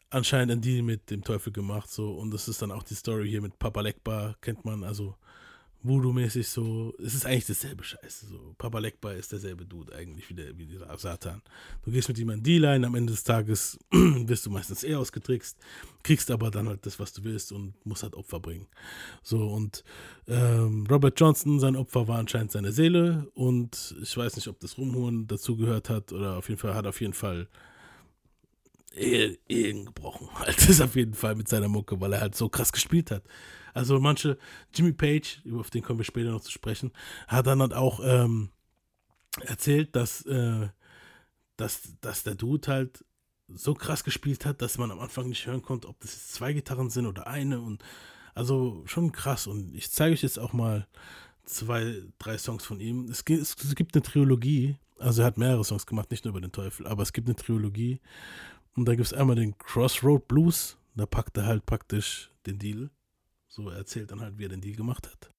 anscheinend 0.09 0.51
einen 0.51 0.61
Deal 0.61 0.83
mit 0.83 1.09
dem 1.09 1.23
Teufel 1.23 1.51
gemacht, 1.51 1.89
so, 1.89 2.11
und 2.13 2.31
das 2.31 2.47
ist 2.47 2.61
dann 2.61 2.71
auch 2.71 2.83
die 2.83 2.95
Story 2.95 3.29
hier 3.29 3.41
mit 3.41 3.57
Papa 3.59 3.81
Lekba, 3.81 4.35
kennt 4.41 4.63
man, 4.63 4.83
also 4.83 5.15
Voodoo-mäßig 5.85 6.47
so, 6.47 6.93
es 7.03 7.13
ist 7.13 7.25
eigentlich 7.25 7.45
dasselbe 7.45 7.83
Scheiße. 7.83 8.27
So. 8.27 8.55
Papa 8.57 8.79
Lekba 8.79 9.13
ist 9.13 9.31
derselbe 9.31 9.65
Dude 9.65 9.93
eigentlich 9.95 10.29
wie, 10.29 10.33
der, 10.33 10.57
wie 10.57 10.65
dieser 10.65 10.97
Satan. 10.97 11.41
Du 11.83 11.91
gehst 11.91 12.07
mit 12.07 12.17
ihm 12.17 12.29
an 12.29 12.41
die 12.41 12.57
Line, 12.57 12.85
am 12.85 12.95
Ende 12.95 13.13
des 13.13 13.23
Tages 13.23 13.77
wirst 13.91 14.45
du 14.45 14.49
meistens 14.49 14.83
eher 14.83 14.99
ausgetrickst, 14.99 15.57
kriegst 16.03 16.31
aber 16.31 16.51
dann 16.51 16.67
halt 16.67 16.85
das, 16.85 16.99
was 16.99 17.13
du 17.13 17.23
willst 17.23 17.51
und 17.51 17.73
musst 17.85 18.03
halt 18.03 18.15
Opfer 18.15 18.39
bringen. 18.39 18.67
So, 19.23 19.47
und 19.47 19.83
ähm, 20.27 20.85
Robert 20.89 21.19
Johnson, 21.19 21.59
sein 21.59 21.75
Opfer 21.75 22.07
war 22.07 22.19
anscheinend 22.19 22.51
seine 22.51 22.71
Seele 22.71 23.29
und 23.33 23.95
ich 24.01 24.15
weiß 24.15 24.35
nicht, 24.35 24.47
ob 24.47 24.59
das 24.59 24.77
Rumhuren 24.77 25.27
dazugehört 25.27 25.89
hat 25.89 26.11
oder 26.11 26.37
auf 26.37 26.49
jeden 26.49 26.59
Fall 26.59 26.73
hat 26.73 26.87
auf 26.87 27.01
jeden 27.01 27.13
Fall 27.13 27.47
Ehen 28.97 29.85
gebrochen. 29.85 30.29
Halt 30.35 30.69
ist 30.69 30.81
auf 30.81 30.95
jeden 30.95 31.13
Fall 31.13 31.35
mit 31.35 31.49
seiner 31.49 31.67
Mucke, 31.67 31.99
weil 31.99 32.13
er 32.13 32.21
halt 32.21 32.35
so 32.35 32.47
krass 32.47 32.71
gespielt 32.71 33.11
hat. 33.11 33.23
Also 33.75 33.99
manche, 33.99 34.37
Jimmy 34.73 34.93
Page, 34.93 35.41
auf 35.53 35.69
den 35.69 35.83
kommen 35.83 35.99
wir 35.99 36.05
später 36.05 36.31
noch 36.31 36.41
zu 36.41 36.51
sprechen, 36.51 36.93
hat 37.27 37.45
dann 37.45 37.59
halt 37.59 37.73
auch 37.73 37.99
ähm, 38.01 38.49
erzählt, 39.41 39.97
dass, 39.97 40.25
äh, 40.25 40.69
dass, 41.57 41.81
dass 41.99 42.23
der 42.23 42.35
Dude 42.35 42.71
halt 42.71 43.03
so 43.49 43.73
krass 43.73 44.05
gespielt 44.05 44.45
hat, 44.45 44.61
dass 44.61 44.77
man 44.77 44.91
am 44.91 44.99
Anfang 45.01 45.27
nicht 45.27 45.45
hören 45.45 45.61
konnte, 45.61 45.89
ob 45.89 45.99
das 45.99 46.13
jetzt 46.13 46.33
zwei 46.33 46.53
Gitarren 46.53 46.89
sind 46.89 47.05
oder 47.05 47.27
eine 47.27 47.59
und 47.59 47.83
also 48.33 48.81
schon 48.85 49.11
krass 49.11 49.45
und 49.45 49.75
ich 49.75 49.91
zeige 49.91 50.13
euch 50.13 50.23
jetzt 50.23 50.39
auch 50.39 50.53
mal 50.53 50.87
zwei, 51.43 52.01
drei 52.17 52.37
Songs 52.37 52.63
von 52.63 52.79
ihm. 52.79 53.05
Es 53.09 53.25
gibt, 53.25 53.41
es 53.41 53.75
gibt 53.75 53.93
eine 53.93 54.03
Trilogie, 54.03 54.77
also 54.99 55.21
er 55.21 55.27
hat 55.27 55.37
mehrere 55.37 55.65
Songs 55.65 55.85
gemacht, 55.85 56.11
nicht 56.11 56.23
nur 56.23 56.31
über 56.31 56.41
den 56.41 56.53
Teufel, 56.53 56.87
aber 56.87 57.03
es 57.03 57.11
gibt 57.11 57.27
eine 57.27 57.35
Trilogie 57.35 57.99
und 58.73 58.85
da 58.85 58.95
gibt 58.95 59.05
es 59.05 59.13
einmal 59.13 59.35
den 59.35 59.57
Crossroad 59.57 60.29
Blues, 60.29 60.77
da 60.95 61.05
packt 61.05 61.35
er 61.37 61.45
halt 61.45 61.65
praktisch 61.65 62.31
den 62.45 62.57
Deal. 62.57 62.89
So 63.55 63.69
er 63.69 63.77
erzählt 63.77 64.11
dann 64.11 64.19
halt, 64.19 64.37
wie 64.37 64.43
er 64.43 64.49
den 64.49 64.59
Deal 64.59 64.75
gemacht 64.75 65.09
hat. 65.09 65.33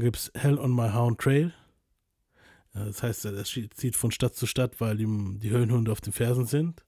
Gibt 0.00 0.16
es 0.16 0.30
Hell 0.34 0.58
on 0.58 0.74
My 0.74 0.92
Hound 0.92 1.18
Trail. 1.18 1.52
Das 2.72 3.02
heißt, 3.02 3.24
er 3.24 3.44
zieht 3.44 3.96
von 3.96 4.10
Stadt 4.10 4.34
zu 4.34 4.46
Stadt, 4.46 4.80
weil 4.80 5.00
ihm 5.00 5.40
die 5.40 5.50
Höhenhunde 5.50 5.90
auf 5.90 6.00
den 6.00 6.12
Fersen 6.12 6.46
sind. 6.46 6.84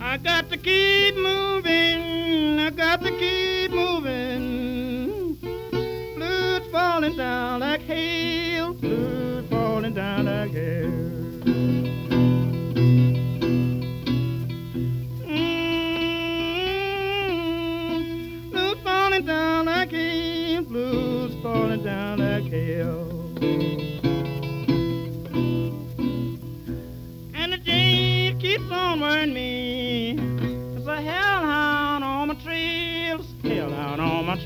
I 0.00 0.16
got 0.20 0.50
to 0.50 0.58
keep 0.58 1.16
moving, 1.16 1.47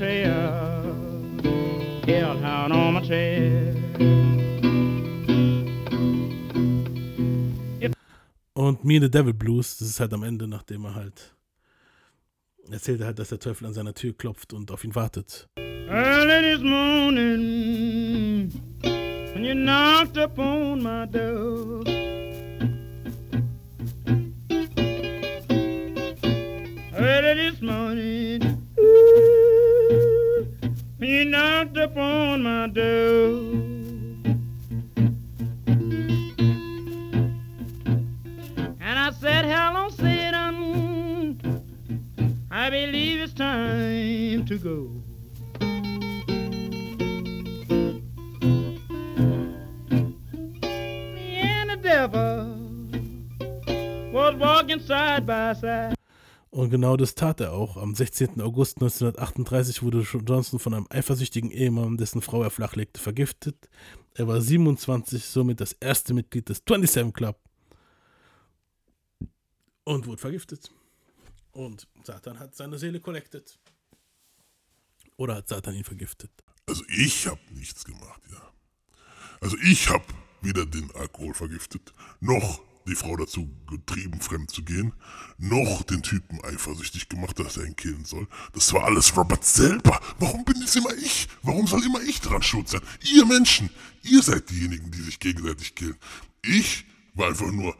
my 0.03 0.23
trail, 0.23 2.03
hellhound 2.05 2.73
on 2.73 2.93
my 2.93 3.01
trail. 3.01 3.73
Und 8.55 8.85
Me 8.85 8.99
the 8.99 9.09
Devil 9.09 9.33
Blues, 9.33 9.77
das 9.77 9.89
ist 9.89 9.99
halt 9.99 10.13
am 10.13 10.23
Ende, 10.23 10.47
nachdem 10.47 10.85
er 10.85 10.95
halt 10.95 11.35
erzählt 12.71 13.01
er 13.01 13.07
halt, 13.07 13.19
dass 13.19 13.29
der 13.29 13.39
Teufel 13.39 13.67
an 13.67 13.73
seiner 13.73 13.93
Tür 13.93 14.13
klopft 14.13 14.53
und 14.53 14.71
auf 14.71 14.83
ihn 14.83 14.95
wartet. 14.95 15.47
Early 15.57 16.55
this 16.55 16.63
morning, 16.63 18.51
when 19.33 19.43
you 19.43 19.53
knocked 19.53 20.17
upon 20.17 20.81
my 20.81 21.05
door. 21.05 21.83
Early 26.95 27.51
this 27.51 27.61
morning, 27.61 28.32
when 31.03 31.11
you 31.11 31.25
knocked 31.25 31.75
upon 31.75 32.43
my 32.43 32.65
door. 32.67 33.51
And 38.79 38.97
I 38.97 39.11
said, 39.11 39.43
hello, 39.43 39.89
Satan, 39.89 41.41
I 42.49 42.69
believe 42.69 43.19
it's 43.19 43.33
time 43.33 44.45
to 44.45 44.57
go. 44.57 45.03
Und 56.53 56.69
genau 56.69 56.97
das 56.97 57.15
tat 57.15 57.39
er 57.39 57.51
auch. 57.51 57.77
Am 57.77 57.95
16. 57.95 58.39
August 58.39 58.77
1938 58.77 59.81
wurde 59.81 60.01
Johnson 60.01 60.59
von 60.59 60.75
einem 60.75 60.85
eifersüchtigen 60.87 61.49
Ehemann, 61.49 61.97
dessen 61.97 62.21
Frau 62.21 62.43
er 62.43 62.51
flachlegte, 62.51 63.01
vergiftet. 63.01 63.57
Er 64.13 64.27
war 64.27 64.39
27, 64.39 65.25
somit 65.25 65.59
das 65.61 65.73
erste 65.73 66.13
Mitglied 66.13 66.49
des 66.49 66.57
27 66.57 67.11
Club. 67.11 67.39
Und 69.83 70.05
wurde 70.05 70.21
vergiftet. 70.21 70.69
Und 71.53 71.87
Satan 72.03 72.37
hat 72.37 72.53
seine 72.53 72.77
Seele 72.77 72.99
collected. 72.99 73.57
Oder 75.17 75.37
hat 75.37 75.47
Satan 75.49 75.73
ihn 75.73 75.83
vergiftet? 75.83 76.29
Also 76.67 76.83
ich 76.87 77.25
habe 77.25 77.41
nichts 77.49 77.83
gemacht, 77.83 78.21
ja. 78.31 78.53
Also 79.41 79.57
ich 79.57 79.89
habe 79.89 80.05
weder 80.41 80.67
den 80.67 80.91
Alkohol 80.91 81.33
vergiftet, 81.33 81.93
noch 82.19 82.61
die 82.87 82.95
Frau 82.95 83.15
dazu 83.15 83.49
getrieben, 83.69 84.19
fremd 84.21 84.51
zu 84.51 84.63
gehen, 84.63 84.93
noch 85.37 85.83
den 85.83 86.03
Typen 86.03 86.43
eifersüchtig 86.43 87.09
gemacht, 87.09 87.39
dass 87.39 87.57
er 87.57 87.65
ihn 87.65 87.75
killen 87.75 88.05
soll. 88.05 88.27
Das 88.53 88.73
war 88.73 88.83
alles 88.85 89.15
Robert 89.15 89.45
selber. 89.45 89.99
Warum 90.19 90.43
bin 90.45 90.61
es 90.61 90.75
immer 90.75 90.93
ich? 90.95 91.27
Warum 91.41 91.67
soll 91.67 91.83
immer 91.83 92.01
ich 92.01 92.21
dran 92.21 92.43
schuld 92.43 92.69
sein? 92.69 92.81
Ihr 93.13 93.25
Menschen, 93.25 93.69
ihr 94.03 94.21
seid 94.21 94.49
diejenigen, 94.49 94.91
die 94.91 95.01
sich 95.01 95.19
gegenseitig 95.19 95.75
killen. 95.75 95.97
Ich 96.41 96.85
war 97.13 97.27
einfach 97.27 97.51
nur 97.51 97.75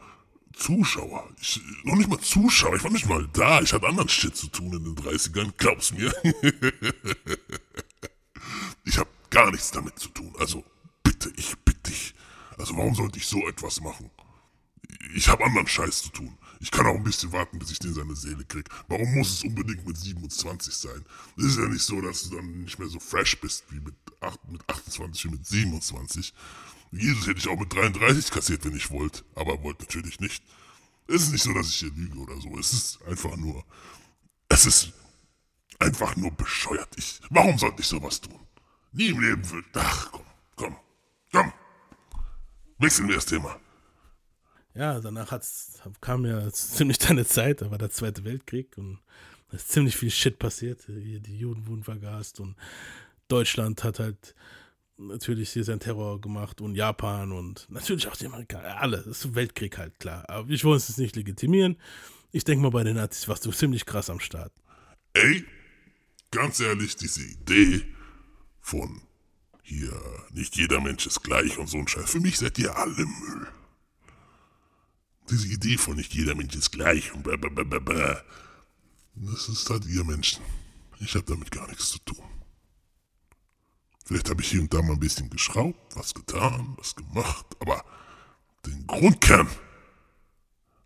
Zuschauer. 0.54 1.28
Ich, 1.40 1.60
noch 1.84 1.96
nicht 1.96 2.08
mal 2.08 2.20
Zuschauer, 2.20 2.76
ich 2.76 2.84
war 2.84 2.90
nicht 2.90 3.08
mal 3.08 3.28
da. 3.32 3.60
Ich 3.60 3.72
hatte 3.72 3.86
anderen 3.86 4.08
Shit 4.08 4.36
zu 4.36 4.46
tun 4.48 4.72
in 4.72 4.84
den 4.84 4.94
30ern, 4.94 5.52
glaub's 5.56 5.92
mir. 5.92 6.12
ich 8.84 8.98
habe 8.98 9.10
gar 9.30 9.50
nichts 9.50 9.70
damit 9.70 9.98
zu 9.98 10.08
tun. 10.08 10.32
Also 10.38 10.64
bitte, 11.02 11.32
ich 11.36 11.54
bitte 11.64 11.90
dich. 11.90 12.14
Also 12.56 12.76
warum 12.76 12.94
sollte 12.94 13.18
ich 13.18 13.26
so 13.26 13.46
etwas 13.48 13.80
machen? 13.80 14.10
Ich 15.14 15.28
habe 15.28 15.44
anderen 15.44 15.66
Scheiß 15.66 16.02
zu 16.02 16.08
tun. 16.10 16.38
Ich 16.60 16.70
kann 16.70 16.86
auch 16.86 16.94
ein 16.94 17.02
bisschen 17.02 17.32
warten, 17.32 17.58
bis 17.58 17.70
ich 17.70 17.78
den 17.78 17.92
seine 17.92 18.16
Seele 18.16 18.44
krieg. 18.44 18.68
Warum 18.88 19.12
muss 19.14 19.32
es 19.32 19.44
unbedingt 19.44 19.86
mit 19.86 19.98
27 19.98 20.74
sein? 20.74 21.04
Es 21.36 21.44
ist 21.44 21.58
ja 21.58 21.68
nicht 21.68 21.82
so, 21.82 22.00
dass 22.00 22.28
du 22.28 22.36
dann 22.36 22.62
nicht 22.62 22.78
mehr 22.78 22.88
so 22.88 22.98
fresh 23.00 23.38
bist 23.40 23.64
wie 23.70 23.80
mit, 23.80 23.94
8, 24.20 24.50
mit 24.50 24.68
28 24.68 25.26
und 25.26 25.32
mit 25.32 25.46
27. 25.46 26.32
Jesus 26.92 27.26
hätte 27.26 27.38
ich 27.38 27.48
auch 27.48 27.58
mit 27.58 27.72
33 27.72 28.30
kassiert, 28.30 28.64
wenn 28.64 28.76
ich 28.76 28.90
wollte, 28.90 29.24
aber 29.34 29.62
wollte 29.62 29.82
natürlich 29.82 30.20
nicht. 30.20 30.42
Es 31.08 31.22
ist 31.22 31.32
nicht 31.32 31.42
so, 31.42 31.52
dass 31.52 31.68
ich 31.68 31.76
hier 31.76 31.90
lüge 31.90 32.18
oder 32.18 32.40
so. 32.40 32.56
Es 32.58 32.72
ist 32.72 33.02
einfach 33.02 33.36
nur. 33.36 33.64
Es 34.48 34.64
ist 34.64 34.92
einfach 35.80 36.16
nur 36.16 36.30
bescheuert. 36.30 36.88
Ich, 36.96 37.20
warum 37.30 37.58
sollte 37.58 37.82
ich 37.82 37.88
sowas 37.88 38.20
tun? 38.20 38.40
Nie 38.92 39.08
im 39.08 39.20
Leben 39.20 39.50
will. 39.50 39.64
Ach, 39.74 40.12
komm, 40.12 40.24
komm, 40.56 40.76
komm. 41.32 41.52
Wechseln 42.78 43.08
wir 43.08 43.16
das 43.16 43.26
Thema 43.26 43.60
ja, 44.74 45.00
danach 45.00 45.30
hat's, 45.30 45.80
kam 46.00 46.24
ja 46.26 46.50
ziemlich 46.52 46.98
deine 46.98 47.24
Zeit, 47.26 47.62
da 47.62 47.70
war 47.70 47.78
der 47.78 47.90
Zweite 47.90 48.24
Weltkrieg 48.24 48.76
und 48.76 48.98
da 49.50 49.56
ist 49.56 49.70
ziemlich 49.70 49.96
viel 49.96 50.10
Shit 50.10 50.38
passiert. 50.38 50.84
Die 50.88 51.38
Juden 51.38 51.66
wurden 51.66 51.84
vergast 51.84 52.40
und 52.40 52.56
Deutschland 53.28 53.84
hat 53.84 54.00
halt 54.00 54.34
natürlich 54.96 55.50
hier 55.50 55.64
seinen 55.64 55.80
Terror 55.80 56.20
gemacht 56.20 56.60
und 56.60 56.74
Japan 56.74 57.32
und 57.32 57.66
natürlich 57.68 58.08
auch 58.08 58.16
die 58.16 58.26
Amerikaner, 58.26 58.80
alle. 58.80 58.98
Das 58.98 59.24
ist 59.24 59.34
Weltkrieg 59.34 59.78
halt, 59.78 59.98
klar. 59.98 60.28
Aber 60.28 60.48
ich 60.50 60.64
wollte 60.64 60.84
es 60.88 60.98
nicht 60.98 61.16
legitimieren. 61.16 61.76
Ich 62.32 62.44
denke 62.44 62.62
mal, 62.62 62.70
bei 62.70 62.84
den 62.84 62.96
Nazis 62.96 63.28
warst 63.28 63.44
du 63.46 63.52
ziemlich 63.52 63.86
krass 63.86 64.10
am 64.10 64.20
Start. 64.20 64.52
Ey, 65.12 65.44
ganz 66.30 66.60
ehrlich, 66.60 66.96
diese 66.96 67.22
Idee 67.22 67.86
von 68.60 69.02
hier, 69.62 69.92
nicht 70.32 70.56
jeder 70.56 70.80
Mensch 70.80 71.06
ist 71.06 71.22
gleich 71.22 71.58
und 71.58 71.68
so 71.68 71.78
ein 71.78 71.88
Scheiß. 71.88 72.10
Für 72.10 72.20
mich 72.20 72.38
seid 72.38 72.58
ihr 72.58 72.76
alle 72.76 73.06
Müll. 73.06 73.46
Diese 75.30 75.48
Idee 75.48 75.78
von 75.78 75.96
nicht 75.96 76.12
jeder 76.14 76.34
Mensch 76.34 76.54
ist 76.54 76.70
gleich 76.70 77.12
und 77.14 77.22
blablabla. 77.22 78.22
Das 79.14 79.48
ist 79.48 79.70
halt 79.70 79.86
ihr 79.86 80.04
Menschen. 80.04 80.42
Ich 81.00 81.14
habe 81.14 81.24
damit 81.24 81.50
gar 81.50 81.66
nichts 81.68 81.90
zu 81.90 81.98
tun. 82.00 82.24
Vielleicht 84.04 84.28
habe 84.28 84.42
ich 84.42 84.50
hier 84.50 84.60
und 84.60 84.72
da 84.72 84.82
mal 84.82 84.92
ein 84.92 85.00
bisschen 85.00 85.30
geschraubt, 85.30 85.96
was 85.96 86.12
getan, 86.12 86.74
was 86.76 86.94
gemacht, 86.94 87.46
aber 87.60 87.82
den 88.66 88.86
Grundkern 88.86 89.48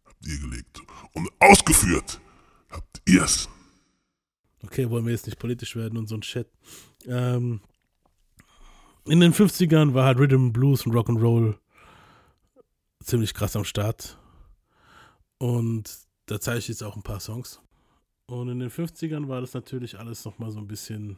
habt 0.05 0.27
ihr 0.27 0.38
gelegt 0.38 0.81
und 1.14 1.29
ausgeführt 1.40 2.20
habt 2.70 3.03
ihr's. 3.07 3.48
Okay, 4.62 4.88
wollen 4.88 5.05
wir 5.05 5.12
jetzt 5.12 5.27
nicht 5.27 5.38
politisch 5.38 5.74
werden 5.74 5.98
und 5.98 6.09
so 6.09 6.16
ein 6.16 6.20
Chat. 6.20 6.48
Ähm, 7.07 7.61
in 9.07 9.20
den 9.20 9.33
50ern 9.33 9.94
war 9.94 10.05
halt 10.05 10.18
Rhythm, 10.18 10.53
Blues 10.53 10.87
und 10.87 10.92
Rock'n'Roll 10.92 11.57
ziemlich 13.03 13.35
krass 13.35 13.57
am 13.57 13.64
Start. 13.64 14.18
Und 15.38 16.01
da 16.27 16.40
zeige 16.40 16.59
ich 16.59 16.68
jetzt 16.68 16.83
auch 16.83 16.96
ein 16.96 17.03
paar 17.03 17.20
Songs. 17.20 17.61
Und 18.27 18.48
in 18.48 18.59
den 18.59 18.70
50ern 18.70 19.29
war 19.29 19.40
das 19.40 19.55
natürlich 19.55 19.98
alles 19.98 20.24
nochmal 20.24 20.51
so 20.51 20.59
ein 20.59 20.66
bisschen 20.66 21.16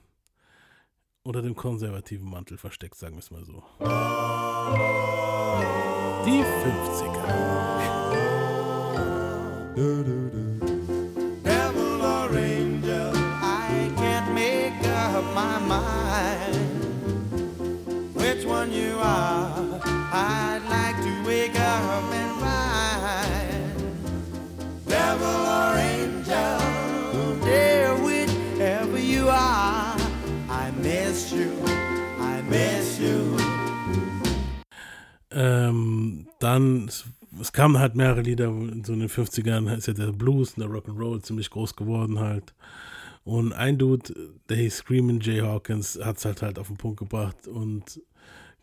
unter 1.23 1.43
dem 1.43 1.55
konservativen 1.57 2.29
Mantel 2.31 2.57
versteckt, 2.57 2.97
sagen 2.97 3.17
wir 3.17 3.21
es 3.21 3.31
mal 3.31 3.45
so. 3.45 3.63
Die 6.25 6.43
50er. 6.43 7.61
Devil 11.43 12.01
or 12.03 12.31
angel, 12.31 13.13
I 13.15 13.91
can't 13.97 14.33
make 14.35 14.87
up 14.87 15.25
my 15.35 15.59
mind 15.67 16.69
which 18.15 18.45
one 18.45 18.71
you 18.73 18.99
are. 18.99 19.60
Dann, 36.51 36.89
es, 36.89 37.05
es 37.41 37.53
kamen 37.53 37.79
halt 37.79 37.95
mehrere 37.95 38.23
Lieder, 38.23 38.47
so 38.47 38.93
in 38.93 39.01
den 39.01 39.09
50ern 39.09 39.75
ist 39.77 39.87
ja 39.87 39.95
der 39.95 40.13
Blues 40.13 40.55
und 40.55 40.61
der 40.61 40.71
Rock'n'Roll 40.71 41.23
ziemlich 41.23 41.51
groß 41.51 41.77
geworden 41.77 42.19
halt. 42.19 42.55
Und 43.25 43.53
ein 43.53 43.79
Dude, 43.79 44.13
der 44.49 44.57
hieß 44.57 44.79
Screamin' 44.79 45.21
Jay 45.21 45.41
Hawkins, 45.41 45.99
hat 46.03 46.19
es 46.19 46.25
halt 46.25 46.43
halt 46.43 46.59
auf 46.59 46.69
den 46.69 46.77
Punkt 46.77 46.99
gebracht 46.99 47.47
und 47.47 48.01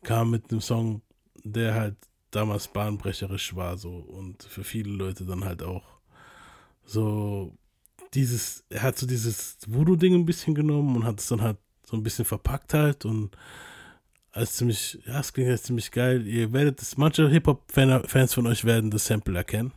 kam 0.04 0.32
mit 0.32 0.52
einem 0.52 0.62
Song, 0.62 1.02
der 1.44 1.76
halt 1.76 1.96
damals 2.32 2.68
bahnbrecherisch 2.68 3.56
war 3.56 3.78
so 3.78 3.90
und 3.90 4.44
für 4.44 4.64
viele 4.64 4.92
Leute 4.92 5.26
dann 5.26 5.46
halt 5.46 5.64
auch 5.64 6.00
so 6.84 7.58
dieses, 8.14 8.64
er 8.70 8.84
hat 8.84 8.98
so 8.98 9.08
dieses 9.08 9.58
Voodoo-Ding 9.68 10.14
ein 10.14 10.26
bisschen 10.26 10.56
genommen 10.56 10.96
und 10.96 11.06
hat 11.06 11.20
es 11.20 11.28
dann 11.28 11.42
halt 11.42 11.58
so 11.84 11.96
ein 11.96 12.04
bisschen 12.04 12.26
verpackt 12.26 12.74
halt 12.74 13.06
und 13.06 13.36
als 14.38 14.54
ziemlich, 14.54 15.00
ja, 15.06 15.20
es 15.20 15.34
klingt 15.34 15.50
jetzt 15.50 15.66
ziemlich 15.66 15.92
geil. 15.92 16.26
Ihr 16.28 16.54
werdet 16.54 16.82
es, 16.82 16.96
manche 16.96 17.28
Hip-Hop-Fans 17.28 18.34
von 18.34 18.46
euch 18.46 18.64
werden 18.64 18.92
das 18.92 19.06
Sample 19.08 19.36
erkennen. 19.36 19.74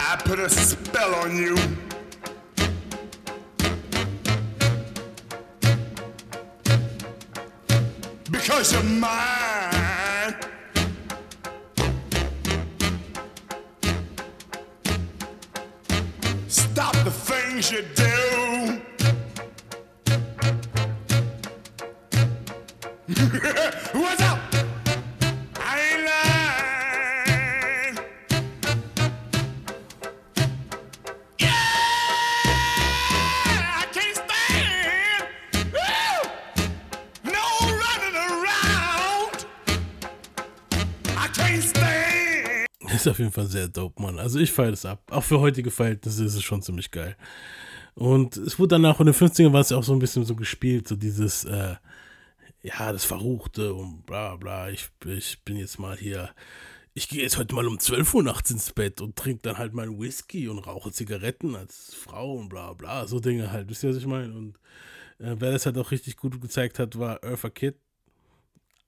I 0.00 0.16
put 0.24 0.38
a 0.38 0.48
spell 0.48 1.14
on 1.24 1.36
you. 1.36 1.56
Because 8.30 8.72
you're 8.72 8.82
mine. 8.82 9.51
The 17.70 17.80
things 17.94 18.11
jeden 43.32 43.48
Fall 43.48 43.50
sehr 43.50 43.68
dope, 43.68 44.00
Mann. 44.00 44.18
Also 44.18 44.38
ich 44.38 44.52
feiere 44.52 44.70
das 44.70 44.84
ab. 44.84 45.02
Auch 45.10 45.24
für 45.24 45.40
heutige 45.40 45.70
Verhältnisse 45.70 46.24
ist 46.24 46.34
es 46.34 46.42
schon 46.42 46.62
ziemlich 46.62 46.90
geil. 46.90 47.16
Und 47.94 48.36
es 48.36 48.58
wurde 48.58 48.76
danach 48.76 49.00
in 49.00 49.06
den 49.06 49.14
50ern 49.14 49.52
war 49.52 49.60
es 49.60 49.70
ja 49.70 49.76
auch 49.76 49.84
so 49.84 49.92
ein 49.92 49.98
bisschen 49.98 50.24
so 50.24 50.34
gespielt, 50.34 50.88
so 50.88 50.96
dieses, 50.96 51.44
äh, 51.44 51.76
ja, 52.62 52.92
das 52.92 53.04
Verruchte 53.04 53.74
und 53.74 54.06
bla 54.06 54.36
bla. 54.36 54.70
Ich, 54.70 54.88
ich 55.06 55.42
bin 55.44 55.56
jetzt 55.56 55.78
mal 55.78 55.96
hier, 55.96 56.30
ich 56.94 57.08
gehe 57.08 57.22
jetzt 57.22 57.38
heute 57.38 57.54
mal 57.54 57.66
um 57.66 57.78
12 57.78 58.14
Uhr 58.14 58.22
nachts 58.22 58.50
ins 58.50 58.72
Bett 58.72 59.00
und 59.00 59.16
trinke 59.16 59.42
dann 59.42 59.58
halt 59.58 59.74
meinen 59.74 60.00
Whisky 60.00 60.48
und 60.48 60.58
rauche 60.60 60.92
Zigaretten 60.92 61.56
als 61.56 61.94
Frau 61.94 62.34
und 62.34 62.48
bla 62.48 62.72
bla. 62.72 63.06
So 63.06 63.20
Dinge 63.20 63.50
halt, 63.50 63.68
wisst 63.68 63.82
ihr, 63.82 63.90
was 63.90 63.96
ich 63.96 64.06
meine? 64.06 64.32
Und 64.32 64.56
äh, 65.18 65.36
wer 65.38 65.52
das 65.52 65.66
halt 65.66 65.76
auch 65.78 65.90
richtig 65.90 66.16
gut 66.16 66.40
gezeigt 66.40 66.78
hat, 66.78 66.98
war 66.98 67.22
Eartha 67.22 67.50
Kitt. 67.50 67.76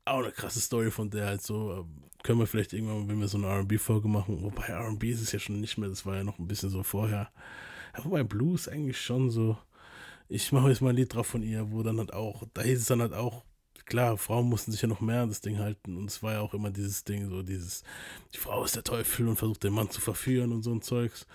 Auch 0.06 0.18
eine 0.18 0.32
krasse 0.32 0.60
Story 0.60 0.90
von 0.90 1.10
der 1.10 1.26
halt 1.26 1.42
so. 1.42 1.86
Können 2.24 2.38
wir 2.38 2.46
vielleicht 2.46 2.72
irgendwann, 2.72 3.06
wenn 3.06 3.20
wir 3.20 3.28
so 3.28 3.36
eine 3.36 3.46
RB-Folge 3.46 4.08
machen. 4.08 4.42
Wobei 4.42 4.72
RB 4.72 5.04
ist 5.04 5.20
es 5.20 5.30
ja 5.30 5.38
schon 5.38 5.60
nicht 5.60 5.76
mehr, 5.76 5.90
das 5.90 6.06
war 6.06 6.16
ja 6.16 6.24
noch 6.24 6.38
ein 6.38 6.48
bisschen 6.48 6.70
so 6.70 6.82
vorher. 6.82 7.30
Ja, 7.94 8.04
wobei 8.04 8.24
Blues 8.24 8.66
eigentlich 8.66 8.98
schon 8.98 9.30
so. 9.30 9.58
Ich 10.28 10.50
mache 10.50 10.70
jetzt 10.70 10.80
mal 10.80 10.88
ein 10.88 10.96
Lied 10.96 11.14
drauf 11.14 11.26
von 11.26 11.42
ihr, 11.42 11.70
wo 11.70 11.82
dann 11.82 11.98
halt 11.98 12.14
auch, 12.14 12.44
da 12.54 12.62
hieß 12.62 12.80
es 12.80 12.86
dann 12.86 13.02
halt 13.02 13.12
auch, 13.12 13.44
klar, 13.84 14.16
Frauen 14.16 14.48
mussten 14.48 14.72
sich 14.72 14.80
ja 14.80 14.88
noch 14.88 15.02
mehr 15.02 15.20
an 15.20 15.28
das 15.28 15.42
Ding 15.42 15.58
halten. 15.58 15.98
Und 15.98 16.06
es 16.06 16.22
war 16.22 16.32
ja 16.32 16.40
auch 16.40 16.54
immer 16.54 16.70
dieses 16.70 17.04
Ding, 17.04 17.28
so 17.28 17.42
dieses, 17.42 17.82
die 18.32 18.38
Frau 18.38 18.64
ist 18.64 18.74
der 18.74 18.84
Teufel 18.84 19.28
und 19.28 19.36
versucht 19.36 19.62
den 19.62 19.74
Mann 19.74 19.90
zu 19.90 20.00
verführen 20.00 20.52
und 20.52 20.62
so 20.62 20.72
ein 20.72 20.80
Zeugs. 20.80 21.26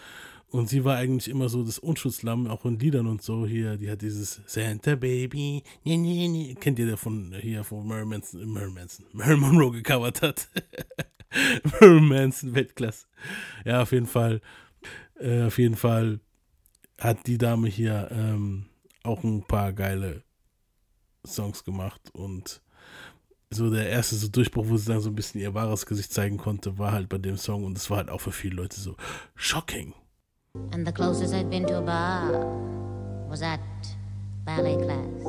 Und 0.52 0.68
sie 0.68 0.84
war 0.84 0.98
eigentlich 0.98 1.30
immer 1.30 1.48
so 1.48 1.64
das 1.64 1.78
Unschutzlamm, 1.78 2.48
auch 2.48 2.66
in 2.66 2.80
Liedern 2.80 3.06
und 3.06 3.22
so. 3.22 3.46
Hier, 3.46 3.78
die 3.78 3.90
hat 3.90 4.02
dieses 4.02 4.42
Santa 4.48 4.96
Baby, 4.96 5.64
nee, 5.84 5.98
nee, 5.98 6.28
nee. 6.28 6.56
kennt 6.56 6.80
ihr 6.80 6.88
der 6.88 6.98
von 6.98 7.36
hier 7.40 7.64
von 7.64 7.88
Mary 7.88 8.06
Manson, 8.06 8.52
Mary 8.52 8.72
Manson, 8.72 9.06
Mary 9.14 9.38
Monroe 9.38 9.72
gecovert 9.72 10.24
hat. 10.24 10.50
Mary 11.82 12.02
Manson, 12.02 12.56
Weltklasse. 12.56 13.06
Ja, 13.64 13.84
auf 13.84 13.92
jeden 13.92 14.08
Fall, 14.08 14.42
äh, 15.20 15.44
auf 15.44 15.60
jeden 15.60 15.76
Fall 15.76 16.20
hat 16.98 17.28
die 17.28 17.38
Dame 17.38 17.68
hier 17.68 18.10
ähm, 18.12 18.66
auch 19.04 19.24
ein 19.24 19.44
paar 19.44 19.72
geile 19.72 20.24
Songs 21.26 21.64
gemacht 21.64 22.02
und 22.14 22.62
so 23.52 23.70
der 23.70 23.90
erste 23.90 24.16
so 24.16 24.28
Durchbruch, 24.28 24.68
wo 24.68 24.78
sie 24.78 24.92
dann 24.92 25.02
so 25.02 25.10
ein 25.10 25.16
bisschen 25.16 25.42
ihr 25.42 25.54
wahres 25.54 25.86
Gesicht 25.86 26.14
zeigen 26.14 26.38
konnte, 26.38 26.78
war 26.78 26.92
halt 26.92 27.10
bei 27.10 27.18
dem 27.18 27.38
Song 27.38 27.64
und 27.64 27.76
das 27.76 27.90
war 27.90 27.98
halt 27.98 28.10
auch 28.10 28.22
für 28.22 28.32
viele 28.32 28.56
Leute 28.56 28.80
so 28.80 28.96
shocking. 29.36 29.94
And 30.56 30.84
the 30.84 30.92
closest 30.92 31.32
I'd 31.36 31.48
been 31.52 31.68
to 31.68 31.78
a 31.78 31.82
bar 31.82 32.32
was 33.30 33.44
at 33.44 33.60
ballet 34.46 34.78
class. 34.78 35.22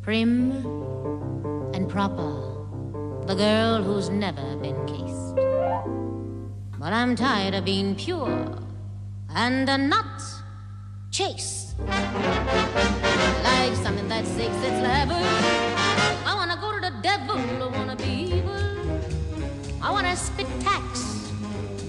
Prim 0.00 0.50
and 1.74 1.86
proper, 1.90 2.32
the 3.26 3.34
girl 3.34 3.82
who's 3.82 4.08
never 4.08 4.56
been 4.56 4.80
kissed. 4.86 5.34
But 6.78 6.94
I'm 6.94 7.14
tired 7.14 7.52
of 7.52 7.66
being 7.66 7.96
pure 7.96 8.58
and 9.34 9.68
uh, 9.68 9.76
not 9.76 10.22
chaste. 11.10 11.78
Like 11.80 13.74
something 13.84 14.08
that 14.08 14.24
seeks 14.24 14.56
its 14.64 14.80
level. 14.80 15.20
I 16.24 16.32
wanna 16.34 16.56
go 16.58 16.72
to 16.72 16.80
the 16.80 16.94
devil, 17.02 17.36
I 17.36 17.76
wanna 17.76 17.96
be 17.96 18.38
evil. 18.38 18.56
I 19.82 19.90
wanna 19.90 20.16
spit 20.16 20.46
tax. 20.60 21.30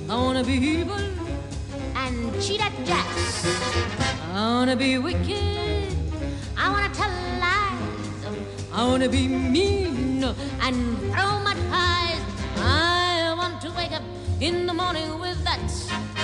I 0.10 0.15
wanna 0.15 0.43
be 0.43 0.56
evil 0.56 1.18
and 2.10 2.41
cheat 2.41 2.62
at 2.62 2.74
jacks. 2.86 3.45
I 4.34 4.41
wanna 4.56 4.76
be 4.76 4.98
wicked. 4.98 5.86
I 6.58 6.65
wanna 6.74 6.91
tell 6.93 7.13
lies. 7.45 8.22
I 8.74 8.82
wanna 8.89 9.10
be 9.10 9.28
mean 9.28 10.24
and 10.65 10.78
throw 11.12 11.32
my 11.48 11.56
ties. 11.74 12.24
I 12.58 13.34
want 13.38 13.62
to 13.62 13.69
wake 13.78 13.93
up 13.93 14.04
in 14.41 14.65
the 14.65 14.74
morning 14.74 15.19
with 15.19 15.39
that 15.43 15.62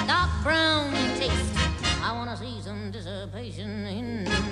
dark 0.07 0.31
brown 0.43 0.91
taste. 1.19 1.53
I 2.01 2.11
wanna 2.17 2.35
see 2.37 2.61
some 2.61 2.91
dissipation 2.91 3.85
in 3.85 4.07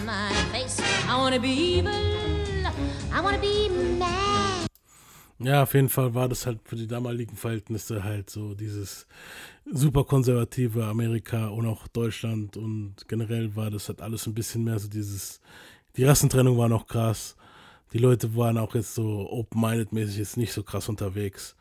my 0.06 0.30
face. 0.52 0.80
I 1.10 1.15
wanna 1.17 1.39
be 1.39 1.54
evil. 1.78 1.91
I 3.12 3.22
wanna 3.22 3.39
be 3.39 3.69
mad. 4.00 4.67
Ja, 5.39 5.63
auf 5.63 5.74
jeden 5.74 5.89
Fall 5.89 6.13
war 6.13 6.30
das 6.30 6.46
halt 6.46 6.60
für 6.63 6.78
die 6.78 6.88
damaligen 6.88 7.36
Verhältnisse 7.36 8.04
halt 8.04 8.30
so 8.30 8.54
dieses 8.54 9.08
super 9.65 10.04
konservative 10.04 10.86
Amerika 10.86 11.47
und 11.47 11.65
auch 11.65 11.88
Deutschland 11.88 12.58
und 12.58 12.95
generell 13.08 13.56
war 13.56 13.71
das 13.71 13.88
halt 13.88 14.02
alles 14.02 14.28
ein 14.28 14.34
bisschen 14.34 14.63
mehr 14.63 14.80
so 14.80 14.88
dieses, 14.88 15.39
die 15.95 16.04
Rassentrennung 16.04 16.58
war 16.58 16.69
noch 16.69 16.88
krass. 16.88 17.36
Die 17.93 17.99
Leute 17.99 18.36
waren 18.36 18.58
auch 18.58 18.73
jetzt 18.76 18.95
so 18.95 19.30
open-minded-mäßig 19.30 20.17
jetzt 20.17 20.38
nicht 20.38 20.52
so 20.52 20.63
krass 20.63 20.89
unterwegs. 20.89 21.56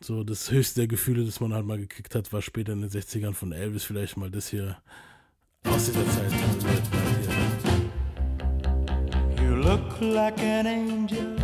So 0.00 0.24
das 0.24 0.50
höchste 0.50 0.80
der 0.80 0.88
Gefühle, 0.88 1.24
das 1.24 1.40
man 1.40 1.54
halt 1.54 1.64
mal 1.64 1.78
gekriegt 1.78 2.14
hat, 2.14 2.32
war 2.32 2.42
später 2.42 2.72
in 2.72 2.82
den 2.82 2.90
60ern 2.90 3.34
von 3.34 3.52
Elvis 3.52 3.84
vielleicht 3.84 4.16
mal 4.16 4.30
das 4.30 4.48
hier 4.48 4.76
aus 5.64 5.86
dieser 5.86 6.06
Zeit. 6.10 6.32
You 9.40 9.54
look 9.54 10.00
like 10.00 10.38
an 10.40 10.66
angel. 10.66 11.36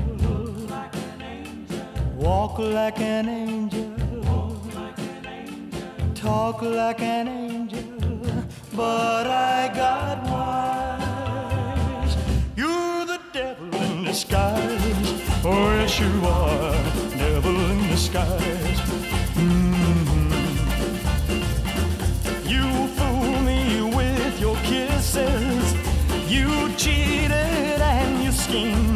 Walk 2.18 2.58
like 2.58 2.98
an 2.98 3.28
angel. 3.28 3.87
Talk 6.18 6.62
like 6.62 7.00
an 7.00 7.28
angel. 7.28 7.84
But 8.74 9.26
I 9.28 9.70
got 9.72 10.24
wise. 10.24 12.16
You're 12.56 13.04
the 13.06 13.20
devil 13.32 13.72
in 13.82 14.02
disguise. 14.02 15.22
Oh, 15.44 15.70
yes, 15.78 16.00
you 16.00 16.10
are. 16.26 16.74
Devil 17.16 17.56
in 17.70 17.88
disguise. 17.88 18.80
Mhm. 19.36 20.32
You 22.52 22.66
fool 22.96 23.40
me 23.48 23.62
with 23.96 24.40
your 24.40 24.56
kisses. 24.70 25.66
You 26.26 26.48
cheated 26.76 27.80
and 27.94 28.24
you 28.24 28.32
schemed. 28.32 28.87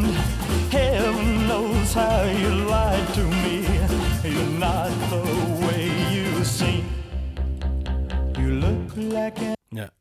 Ja. 9.71 9.91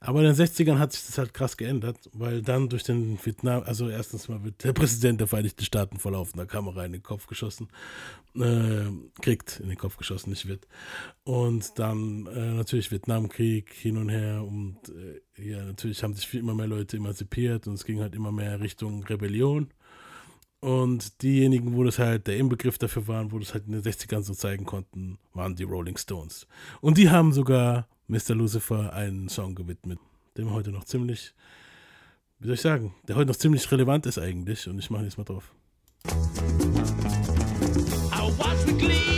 Aber 0.00 0.20
in 0.20 0.26
den 0.26 0.34
60ern 0.34 0.78
hat 0.78 0.92
sich 0.92 1.04
das 1.06 1.18
halt 1.18 1.34
krass 1.34 1.56
geändert, 1.56 1.98
weil 2.12 2.40
dann 2.40 2.68
durch 2.68 2.84
den 2.84 3.18
Vietnam, 3.24 3.64
also 3.64 3.88
erstens 3.88 4.28
mal 4.28 4.44
wird 4.44 4.62
der 4.62 4.72
Präsident 4.72 5.20
der 5.20 5.26
Vereinigten 5.26 5.64
Staaten 5.64 5.98
vor 5.98 6.12
laufender 6.12 6.46
Kamera 6.46 6.84
in 6.84 6.92
den 6.92 7.02
Kopf 7.02 7.26
geschossen, 7.26 7.68
äh, 8.36 8.86
kriegt 9.20 9.58
in 9.58 9.68
den 9.68 9.76
Kopf 9.76 9.96
geschossen, 9.96 10.30
nicht 10.30 10.46
wird. 10.46 10.68
Und 11.24 11.80
dann 11.80 12.26
äh, 12.26 12.54
natürlich 12.54 12.92
Vietnamkrieg 12.92 13.72
hin 13.72 13.96
und 13.96 14.08
her 14.08 14.44
und 14.44 14.76
äh, 14.88 15.50
ja, 15.50 15.64
natürlich 15.64 16.02
haben 16.04 16.14
sich 16.14 16.28
viel, 16.28 16.40
immer 16.40 16.54
mehr 16.54 16.68
Leute 16.68 16.96
emanzipiert 16.96 17.66
und 17.66 17.74
es 17.74 17.84
ging 17.84 18.00
halt 18.00 18.14
immer 18.14 18.30
mehr 18.30 18.60
Richtung 18.60 19.02
Rebellion. 19.02 19.68
Und 20.60 21.22
diejenigen, 21.22 21.76
wo 21.76 21.84
das 21.84 21.98
halt 21.98 22.26
der 22.26 22.36
Inbegriff 22.36 22.78
dafür 22.78 23.06
waren, 23.08 23.32
wo 23.32 23.38
das 23.38 23.52
halt 23.54 23.66
in 23.66 23.72
den 23.72 23.82
60ern 23.82 24.22
so 24.22 24.34
zeigen 24.34 24.64
konnten, 24.64 25.18
waren 25.32 25.54
die 25.54 25.64
Rolling 25.64 25.96
Stones. 25.96 26.46
Und 26.80 26.98
die 26.98 27.10
haben 27.10 27.32
sogar 27.32 27.88
Mr. 28.08 28.34
Lucifer 28.34 28.92
einen 28.94 29.28
Song 29.28 29.54
gewidmet, 29.54 29.98
dem 30.36 30.50
heute 30.50 30.70
noch 30.70 30.84
ziemlich, 30.84 31.34
wie 32.38 32.46
soll 32.46 32.54
ich 32.54 32.60
sagen, 32.62 32.94
der 33.06 33.16
heute 33.16 33.28
noch 33.28 33.36
ziemlich 33.36 33.70
relevant 33.70 34.06
ist 34.06 34.18
eigentlich. 34.18 34.66
Und 34.66 34.78
ich 34.78 34.88
mache 34.88 35.04
jetzt 35.04 35.18
mal 35.18 35.24
drauf. 35.24 35.52
I 36.06 36.10
watch 38.38 38.66
with 38.66 38.78
glee 38.78 39.17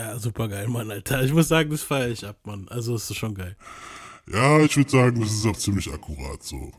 Ja, 0.00 0.18
super 0.18 0.48
geil, 0.48 0.66
Mann, 0.66 0.90
Alter. 0.90 1.22
Ich 1.22 1.30
muss 1.30 1.48
sagen, 1.48 1.68
das 1.68 1.82
feiere 1.82 2.08
ich 2.08 2.26
ab, 2.26 2.38
Mann. 2.46 2.66
Also 2.70 2.94
ist 2.94 3.14
schon 3.14 3.34
geil. 3.34 3.54
Ja, 4.32 4.58
ich 4.60 4.74
würde 4.74 4.90
sagen, 4.90 5.20
das 5.20 5.30
ist 5.30 5.46
auch 5.46 5.56
ziemlich 5.58 5.92
akkurat 5.92 6.42
so. 6.42 6.72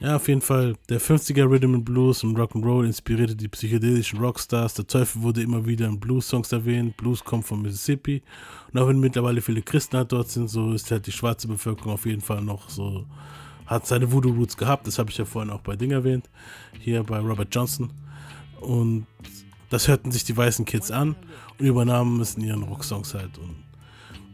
Ja, 0.00 0.16
auf 0.16 0.26
jeden 0.26 0.40
Fall. 0.40 0.74
Der 0.88 1.00
50er 1.00 1.48
Rhythm 1.48 1.76
and 1.76 1.84
Blues 1.84 2.24
und 2.24 2.36
Rock'n'Roll 2.36 2.84
inspirierte 2.84 3.36
die 3.36 3.46
psychedelischen 3.46 4.18
Rockstars. 4.18 4.74
Der 4.74 4.84
Teufel 4.84 5.22
wurde 5.22 5.42
immer 5.42 5.64
wieder 5.64 5.86
in 5.86 6.00
Blues-Songs 6.00 6.50
erwähnt. 6.50 6.96
Blues 6.96 7.22
kommt 7.22 7.46
von 7.46 7.62
Mississippi. 7.62 8.20
Und 8.72 8.80
auch 8.80 8.88
wenn 8.88 8.98
mittlerweile 8.98 9.42
viele 9.42 9.62
Christen 9.62 9.98
halt 9.98 10.10
dort 10.10 10.28
sind, 10.28 10.50
so 10.50 10.72
ist 10.72 10.90
halt 10.90 11.06
die 11.06 11.12
schwarze 11.12 11.46
Bevölkerung 11.46 11.92
auf 11.92 12.04
jeden 12.04 12.20
Fall 12.20 12.42
noch 12.42 12.68
so, 12.68 13.06
hat 13.66 13.86
seine 13.86 14.10
Voodoo-Roots 14.10 14.56
gehabt. 14.56 14.88
Das 14.88 14.98
habe 14.98 15.08
ich 15.12 15.18
ja 15.18 15.24
vorhin 15.24 15.52
auch 15.52 15.60
bei 15.60 15.76
Ding 15.76 15.92
erwähnt. 15.92 16.28
Hier 16.80 17.04
bei 17.04 17.20
Robert 17.20 17.54
Johnson. 17.54 17.92
Und 18.60 19.06
das 19.70 19.86
hörten 19.86 20.10
sich 20.10 20.24
die 20.24 20.36
weißen 20.36 20.64
Kids 20.64 20.90
an 20.90 21.14
und 21.58 21.66
übernahmen 21.66 22.20
es 22.20 22.34
in 22.34 22.44
ihren 22.44 22.62
Rocksongs 22.62 23.14
halt. 23.14 23.38
Und 23.38 23.56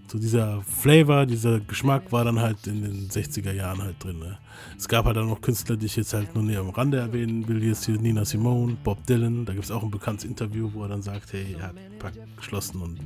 so 0.09 0.19
dieser 0.19 0.61
Flavor, 0.63 1.25
dieser 1.25 1.61
Geschmack 1.61 2.13
war 2.13 2.25
dann 2.25 2.39
halt 2.39 2.67
in 2.67 2.83
den 2.83 3.09
60er 3.09 3.53
Jahren 3.53 3.83
halt 3.83 4.03
drin. 4.03 4.19
Ne? 4.19 4.39
Es 4.77 4.87
gab 4.87 5.07
halt 5.07 5.17
dann 5.17 5.29
noch 5.29 5.41
Künstler, 5.41 5.77
die 5.77 5.87
ich 5.87 5.97
jetzt 5.97 6.13
halt 6.13 6.35
nur 6.35 6.45
näher 6.45 6.61
am 6.61 6.71
Rande 6.71 6.99
erwähnen 6.99 7.49
will. 7.49 7.63
Jetzt 7.65 7.87
hier 7.87 7.97
Nina 7.97 8.25
Simone, 8.25 8.77
Bob 8.85 9.07
Dylan. 9.07 9.47
Da 9.47 9.53
gibt 9.53 9.65
es 9.65 9.71
auch 9.71 9.83
ein 9.83 9.91
bekanntes 9.91 10.25
Interview, 10.25 10.71
wo 10.73 10.83
er 10.83 10.91
dann 10.91 11.03
sagt, 11.03 11.33
hey, 11.33 11.57
er 11.59 11.69
hat 11.69 11.77
einen 11.79 11.99
Pakt 11.99 12.19
geschlossen 12.37 12.83
und 12.83 12.99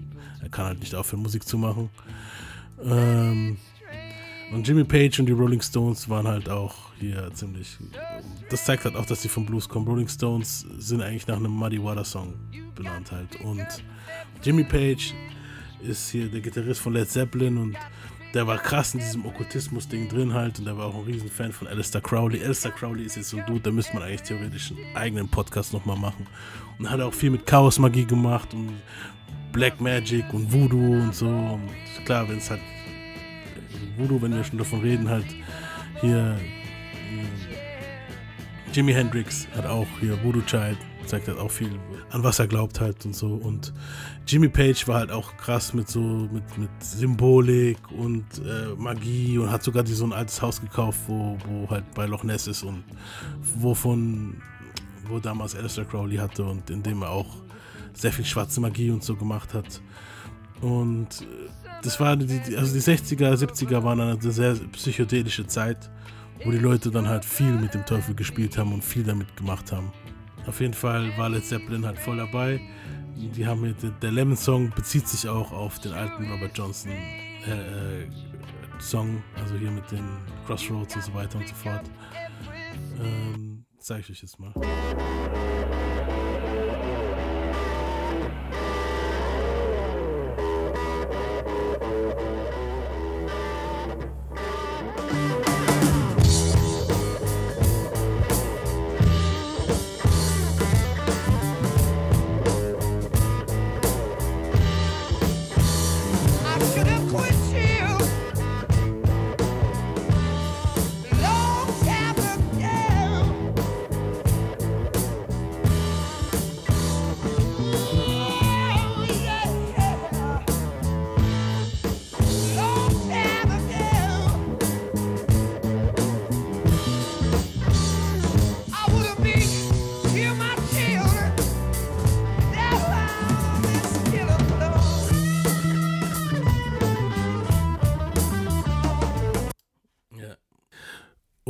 er 0.43 0.49
kann 0.49 0.67
halt 0.67 0.81
nicht 0.81 0.95
aufhören, 0.95 1.23
Musik 1.23 1.47
zu 1.47 1.59
machen. 1.59 1.91
Ähm, 2.83 3.57
und 4.53 4.67
Jimmy 4.67 4.85
Page 4.85 5.21
und 5.21 5.27
die 5.27 5.33
Rolling 5.33 5.61
Stones 5.61 6.09
waren 6.09 6.27
halt 6.27 6.49
auch 6.49 6.75
hier 6.99 7.31
ziemlich. 7.35 7.79
Das 8.51 8.65
zeigt 8.65 8.85
halt 8.85 8.97
auch, 8.97 9.07
dass 9.07 9.23
sie 9.23 9.29
vom 9.29 9.45
Blues 9.45 9.69
kommen. 9.69 9.87
Rolling 9.87 10.09
Stones 10.09 10.67
sind 10.79 11.03
eigentlich 11.03 11.27
nach 11.27 11.37
einem 11.37 11.53
Muddy 11.53 11.83
Water 11.83 12.05
Song 12.05 12.35
benannt 12.75 13.11
halt. 13.13 13.41
Und 13.43 13.67
Jimmy 14.43 14.65
Page 14.65 15.15
ist 15.83 16.11
hier 16.11 16.29
der 16.29 16.41
Gitarrist 16.41 16.81
von 16.81 16.93
Led 16.93 17.09
Zeppelin 17.09 17.59
und 17.59 17.77
der 18.35 18.47
war 18.47 18.59
krass 18.59 18.95
in 18.95 19.01
diesem 19.01 19.25
Okkultismus-Ding 19.25 20.09
drin 20.09 20.35
halt 20.35 20.59
und 20.59 20.67
der 20.67 20.77
war 20.77 20.87
auch 20.87 20.97
ein 20.97 21.05
Riesenfan 21.05 21.53
von 21.53 21.69
Alistair 21.69 22.01
Crowley. 22.01 22.43
Alistair 22.43 22.73
Crowley 22.73 23.05
ist 23.05 23.17
jetzt 23.17 23.31
so 23.31 23.39
ein 23.39 23.47
Dude, 23.47 23.61
da 23.61 23.71
müsste 23.71 23.95
man 23.95 24.03
eigentlich 24.03 24.23
theoretisch 24.23 24.73
einen 24.73 24.97
eigenen 24.97 25.29
Podcast 25.29 25.73
nochmal 25.73 25.97
machen. 25.97 26.27
Und 26.79 26.91
hat 26.91 27.01
auch 27.01 27.15
viel 27.15 27.31
mit 27.31 27.47
Chaos-Magie 27.47 28.05
gemacht 28.05 28.53
und 28.53 28.71
Black 29.53 29.81
Magic 29.81 30.25
und 30.35 30.53
Voodoo 30.53 31.03
und 31.03 31.15
so. 31.15 31.27
Und 31.27 31.71
klar, 32.05 32.29
wenn 32.29 32.39
es 32.39 32.51
halt 32.51 32.61
Voodoo, 33.97 34.21
wenn 34.21 34.35
wir 34.35 34.45
schon 34.45 34.59
davon 34.59 34.81
reden, 34.81 35.09
halt 35.09 35.25
hier 36.03 36.37
äh, 36.37 37.25
Jimi 38.75 38.93
Hendrix 38.93 39.49
hat 39.57 39.65
auch 39.65 39.87
hier 40.01 40.23
Voodoo 40.23 40.43
Child, 40.43 40.77
zeigt 41.07 41.29
halt 41.29 41.39
auch 41.39 41.51
viel 41.51 41.71
an 42.17 42.25
was 42.25 42.39
er 42.39 42.47
glaubt 42.47 42.81
halt 42.81 43.05
und 43.05 43.15
so 43.15 43.27
und 43.35 43.75
Jimmy 44.27 44.49
Page 44.49 44.89
war 44.89 45.01
halt 45.01 45.13
auch 45.13 45.37
krass 45.37 45.75
mit 45.75 45.89
so 45.89 46.01
mit, 46.01 46.59
mit 46.59 46.71
Symbolik 46.81 47.79
und 47.93 48.25
äh, 48.39 48.75
Magie 48.77 49.39
und 49.39 49.51
hat 49.51 49.63
sogar 49.63 49.83
die, 49.83 49.93
so 49.93 50.07
ein 50.07 50.15
altes 50.15 50.41
Haus 50.41 50.61
gekauft, 50.61 50.99
wo, 51.07 51.37
wo 51.47 51.71
halt 51.71 51.85
bei 51.95 52.07
Loch 52.07 52.25
Ness 52.25 52.47
ist 52.47 52.63
und 52.63 52.85
wovon 53.57 54.41
wo 55.09 55.19
damals 55.19 55.55
Alistair 55.55 55.85
Crowley 55.85 56.17
hatte 56.17 56.43
und 56.45 56.71
in 56.71 56.83
dem 56.83 57.03
er 57.03 57.11
auch 57.11 57.37
sehr 57.93 58.13
viel 58.13 58.25
schwarze 58.25 58.61
Magie 58.61 58.91
und 58.91 59.05
so 59.05 59.15
gemacht 59.15 59.53
hat 59.53 59.83
und 60.63 61.21
äh, 61.21 61.51
das 61.83 62.01
war 62.01 62.17
die, 62.17 62.57
also 62.57 62.73
die 62.73 62.81
60er, 62.81 63.35
70er 63.37 63.83
waren 63.85 64.01
eine 64.01 64.33
sehr 64.33 64.55
psychedelische 64.73 65.47
Zeit, 65.47 65.91
wo 66.45 66.51
die 66.51 66.59
Leute 66.59 66.91
dann 66.91 67.07
halt 67.07 67.27
viel 67.27 67.53
mit 67.53 67.75
dem 67.75 67.85
Teufel 67.85 68.15
gespielt 68.15 68.57
haben 68.57 68.73
und 68.73 68.83
viel 68.83 69.05
damit 69.05 69.37
gemacht 69.37 69.71
haben. 69.71 69.93
Auf 70.47 70.61
jeden 70.61 70.75
Fall 70.75 71.17
war 71.17 71.29
Led 71.29 71.45
Zeppelin 71.45 71.85
halt 71.85 71.99
voll 71.99 72.19
dabei. 72.19 72.61
Die 73.17 73.47
haben 73.47 73.63
mit, 73.63 73.77
der 74.03 74.13
Lemon 74.13 74.37
Song 74.37 74.71
bezieht 74.71 75.09
sich 75.09 75.29
auch 75.29 75.51
auf 75.53 75.79
den 75.79 75.93
alten 75.93 76.31
Robert 76.31 76.57
Johnson 76.57 76.93
äh, 76.93 78.03
äh, 78.03 78.09
Song, 78.79 79.23
also 79.37 79.57
hier 79.57 79.71
mit 79.71 79.91
den 79.91 80.07
Crossroads 80.47 80.97
und 80.97 81.03
so 81.03 81.15
weiter 81.15 81.39
und 81.39 81.49
so 81.49 81.55
fort. 81.55 81.91
Ähm, 83.01 83.65
zeige 83.79 84.01
ich 84.03 84.11
euch 84.11 84.23
jetzt 84.23 84.39
mal. 84.39 84.53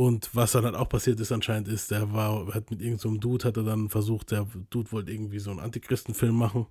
Und 0.07 0.33
was 0.33 0.53
dann 0.53 0.63
halt 0.63 0.75
auch 0.75 0.87
passiert 0.87 1.19
ist 1.19 1.33
anscheinend 1.33 1.67
ist, 1.67 1.91
der 1.91 2.13
war, 2.13 2.47
hat 2.53 2.71
mit 2.71 2.79
irgendeinem 2.79 3.15
so 3.15 3.17
Dude, 3.17 3.43
hat 3.43 3.57
er 3.57 3.63
dann 3.63 3.89
versucht, 3.89 4.31
der 4.31 4.47
Dude 4.69 4.89
wollte 4.93 5.11
irgendwie 5.11 5.39
so 5.39 5.51
einen 5.51 5.59
Antichristenfilm 5.59 6.33
machen. 6.33 6.65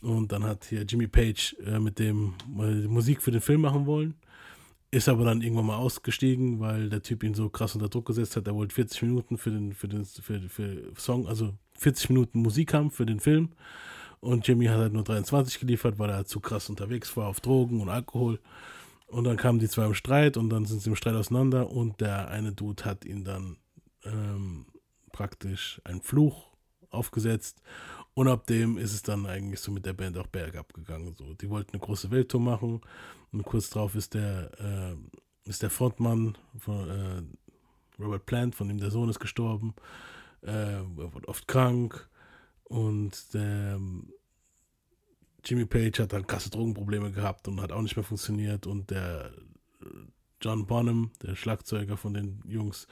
Und 0.00 0.32
dann 0.32 0.42
hat 0.42 0.64
hier 0.64 0.82
Jimmy 0.82 1.06
Page 1.06 1.54
äh, 1.64 1.78
mit 1.78 2.00
dem 2.00 2.34
äh, 2.58 2.88
Musik 2.88 3.22
für 3.22 3.30
den 3.30 3.40
Film 3.40 3.60
machen 3.60 3.86
wollen. 3.86 4.14
Ist 4.90 5.08
aber 5.08 5.24
dann 5.24 5.42
irgendwann 5.42 5.66
mal 5.66 5.76
ausgestiegen, 5.76 6.58
weil 6.58 6.88
der 6.88 7.02
Typ 7.02 7.22
ihn 7.22 7.34
so 7.34 7.48
krass 7.50 7.76
unter 7.76 7.88
Druck 7.88 8.06
gesetzt 8.06 8.34
hat. 8.34 8.48
Er 8.48 8.56
wollte 8.56 8.74
40 8.74 9.02
Minuten 9.02 9.38
für 9.38 9.50
den, 9.52 9.72
für 9.72 9.86
den 9.86 10.04
für, 10.04 10.40
für 10.48 10.92
Song, 10.96 11.28
also 11.28 11.54
40 11.78 12.08
Minuten 12.08 12.40
Musik 12.40 12.74
haben 12.74 12.90
für 12.90 13.06
den 13.06 13.20
Film. 13.20 13.50
Und 14.18 14.48
Jimmy 14.48 14.66
hat 14.66 14.78
halt 14.78 14.92
nur 14.92 15.04
23 15.04 15.60
geliefert, 15.60 16.00
weil 16.00 16.10
er 16.10 16.16
halt 16.16 16.28
zu 16.28 16.40
krass 16.40 16.68
unterwegs 16.68 17.16
war 17.16 17.28
auf 17.28 17.38
Drogen 17.38 17.80
und 17.80 17.90
Alkohol. 17.90 18.40
Und 19.06 19.24
dann 19.24 19.36
kamen 19.36 19.58
die 19.58 19.68
zwei 19.68 19.86
im 19.86 19.94
Streit 19.94 20.36
und 20.36 20.50
dann 20.50 20.64
sind 20.64 20.82
sie 20.82 20.90
im 20.90 20.96
Streit 20.96 21.14
auseinander 21.14 21.70
und 21.70 22.00
der 22.00 22.28
eine 22.28 22.52
Dude 22.52 22.84
hat 22.84 23.04
ihn 23.04 23.24
dann 23.24 23.56
ähm, 24.04 24.66
praktisch 25.12 25.80
einen 25.84 26.02
Fluch 26.02 26.52
aufgesetzt 26.90 27.62
und 28.14 28.28
ab 28.28 28.46
dem 28.46 28.78
ist 28.78 28.94
es 28.94 29.02
dann 29.02 29.26
eigentlich 29.26 29.60
so 29.60 29.70
mit 29.70 29.84
der 29.84 29.92
Band 29.92 30.16
auch 30.16 30.26
bergab 30.26 30.72
gegangen. 30.72 31.14
So. 31.16 31.34
Die 31.34 31.50
wollten 31.50 31.72
eine 31.72 31.80
große 31.80 32.10
Welttour 32.10 32.40
machen 32.40 32.80
und 33.30 33.42
kurz 33.44 33.70
darauf 33.70 33.94
ist 33.94 34.14
der, 34.14 34.50
äh, 34.58 35.48
ist 35.48 35.62
der 35.62 35.70
Frontmann 35.70 36.36
von 36.58 36.90
äh, 36.90 38.02
Robert 38.02 38.26
Plant, 38.26 38.54
von 38.54 38.68
dem 38.68 38.78
der 38.78 38.90
Sohn 38.90 39.08
ist 39.08 39.20
gestorben. 39.20 39.74
Äh, 40.42 40.50
er 40.50 41.14
wurde 41.14 41.28
oft 41.28 41.46
krank 41.46 42.08
und 42.64 43.34
der 43.34 43.78
Jimmy 45.46 45.64
Page 45.64 46.00
hat 46.00 46.12
dann 46.12 46.26
krasse 46.26 46.50
Drogenprobleme 46.50 47.12
gehabt 47.12 47.46
und 47.48 47.60
hat 47.60 47.72
auch 47.72 47.82
nicht 47.82 47.96
mehr 47.96 48.04
funktioniert. 48.04 48.66
Und 48.66 48.90
der 48.90 49.32
äh, 49.80 49.86
John 50.42 50.66
Bonham, 50.66 51.12
der 51.22 51.36
Schlagzeuger 51.36 51.96
von 51.96 52.14
den 52.14 52.42
Jungs, 52.46 52.86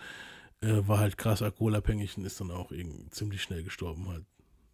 äh, 0.61 0.87
war 0.87 0.99
halt 0.99 1.19
krass 1.19 1.43
alkoholabhängig 1.43 2.17
und 2.17 2.25
ist 2.25 2.41
dann 2.41 2.51
auch 2.51 2.71
irgendwie 2.71 3.09
ziemlich 3.11 3.43
schnell 3.43 3.63
gestorben, 3.63 4.09
halt 4.09 4.25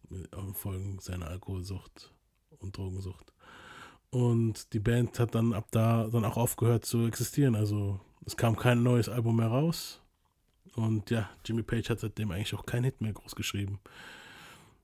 mit 0.09 0.33
auf 0.33 0.57
Folgen 0.57 0.99
seiner 0.99 1.27
Alkoholsucht 1.27 2.13
und 2.59 2.77
Drogensucht. 2.77 3.33
Und 4.11 4.73
die 4.73 4.79
Band 4.79 5.19
hat 5.19 5.35
dann 5.35 5.53
ab 5.53 5.67
da 5.71 6.07
dann 6.11 6.25
auch 6.25 6.37
aufgehört 6.37 6.85
zu 6.85 7.07
existieren. 7.07 7.55
Also 7.55 7.99
es 8.25 8.37
kam 8.37 8.57
kein 8.57 8.83
neues 8.83 9.09
Album 9.09 9.37
mehr 9.37 9.47
raus. 9.47 10.01
Und 10.75 11.09
ja, 11.09 11.29
Jimmy 11.45 11.63
Page 11.63 11.89
hat 11.89 11.99
seitdem 11.99 12.31
eigentlich 12.31 12.53
auch 12.53 12.65
keinen 12.65 12.83
Hit 12.85 13.01
mehr 13.01 13.13
groß 13.13 13.35
geschrieben. 13.35 13.79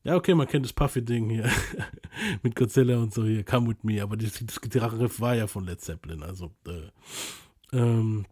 Ja, 0.04 0.16
okay, 0.16 0.34
man 0.36 0.48
kennt 0.48 0.66
das 0.66 0.74
Puffy-Ding 0.74 1.30
hier. 1.30 1.50
Mit 2.44 2.56
Godzilla 2.56 2.98
und 2.98 3.14
so 3.14 3.26
hier, 3.26 3.44
Come 3.44 3.70
With 3.70 3.84
Me, 3.84 4.02
aber 4.02 4.16
das, 4.18 4.40
das 4.44 4.62
Gitarrenriff 4.62 5.20
war 5.20 5.36
ja 5.36 5.48
von 5.48 5.66
Led 5.66 5.82
Zeppelin, 5.82 6.24
also 6.24 6.52
äh, 6.68 7.78
ähm, 7.78 8.26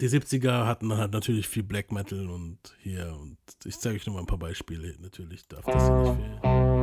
die 0.00 0.08
70er 0.08 0.66
hatten 0.66 0.96
halt 0.96 1.12
natürlich 1.12 1.46
viel 1.46 1.62
Black 1.62 1.92
Metal 1.92 2.30
und 2.30 2.58
hier. 2.78 3.14
Und 3.20 3.36
ich 3.64 3.78
zeige 3.78 3.96
euch 3.96 4.06
noch 4.06 4.14
mal 4.14 4.20
ein 4.20 4.26
paar 4.26 4.38
Beispiele, 4.38 4.94
natürlich. 4.98 5.46
Darf 5.46 5.64
das 5.66 5.86
hier 5.86 5.96
nicht 5.96 6.16
fehlen. 6.40 6.73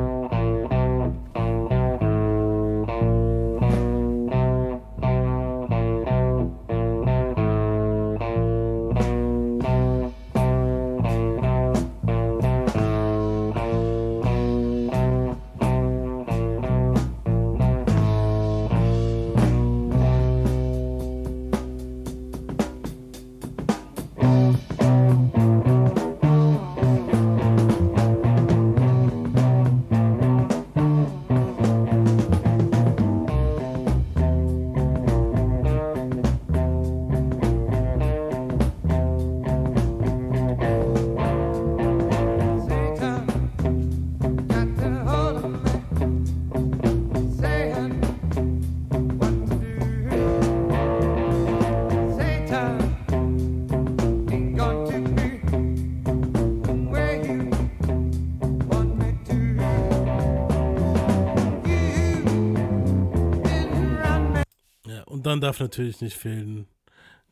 Dann 65.31 65.39
darf 65.39 65.61
natürlich 65.61 66.01
nicht 66.01 66.17
fehlen 66.17 66.67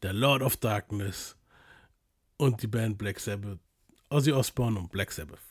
der 0.02 0.14
Lord 0.14 0.42
of 0.42 0.56
Darkness 0.56 1.36
und 2.38 2.62
die 2.62 2.68
Band 2.68 2.98
Black 2.98 3.20
Sabbath, 3.20 3.60
Ozzy 4.10 4.32
Osbourne 4.32 4.80
und 4.80 4.90
Black 4.90 5.12
Sabbath. 5.12 5.49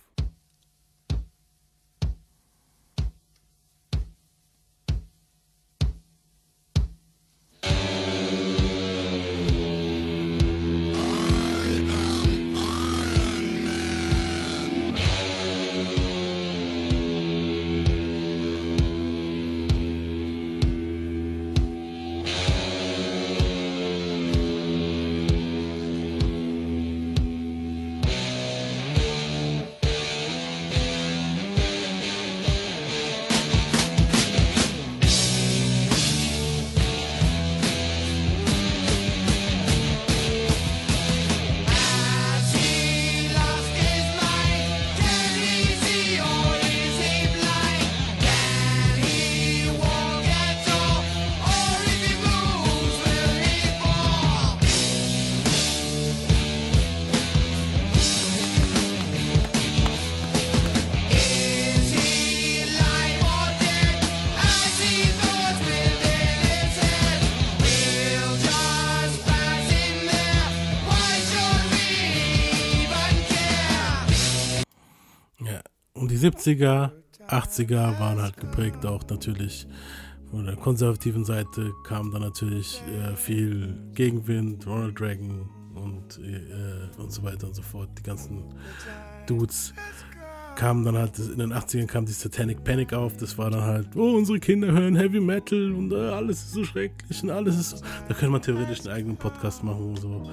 Die 76.19 76.27
70er, 76.27 76.91
80er 77.29 78.01
waren 78.01 78.21
halt 78.21 78.37
geprägt 78.37 78.85
auch 78.85 79.05
natürlich 79.09 79.69
von 80.31 80.47
der 80.47 80.57
konservativen 80.57 81.25
Seite 81.25 81.73
kam 81.85 82.11
dann 82.11 82.23
natürlich 82.23 82.83
äh, 82.87 83.15
viel 83.15 83.79
Gegenwind, 83.95 84.67
Ronald 84.67 85.01
Reagan 85.01 85.49
und, 85.75 86.19
äh, 86.19 87.01
und 87.01 87.13
so 87.13 87.23
weiter 87.23 87.47
und 87.47 87.55
so 87.55 87.63
fort. 87.63 87.91
Die 87.99 88.03
ganzen 88.03 88.45
Dudes 89.27 89.73
kamen 90.59 90.85
dann 90.85 90.99
halt, 90.99 91.17
in 91.21 91.39
den 91.39 91.53
80ern 91.53 91.87
kam 91.87 92.05
die 92.05 92.13
Satanic 92.13 92.65
Panic 92.65 92.93
auf, 92.93 93.17
das 93.17 93.39
war 93.39 93.49
dann 93.49 93.63
halt, 93.63 93.87
oh, 93.95 94.17
unsere 94.17 94.41
Kinder 94.41 94.73
hören 94.73 94.97
Heavy 94.97 95.21
Metal 95.21 95.73
und 95.73 95.93
äh, 95.93 95.97
alles 95.97 96.39
ist 96.41 96.53
so 96.53 96.65
schrecklich 96.65 97.23
und 97.23 97.31
alles 97.31 97.57
ist 97.57 97.85
da 98.09 98.15
könnte 98.15 98.31
man 98.31 98.43
theoretisch 98.43 98.81
einen 98.81 98.89
eigenen 98.89 99.17
Podcast 99.17 99.63
machen 99.63 99.91
und 99.91 100.01
so. 100.01 100.29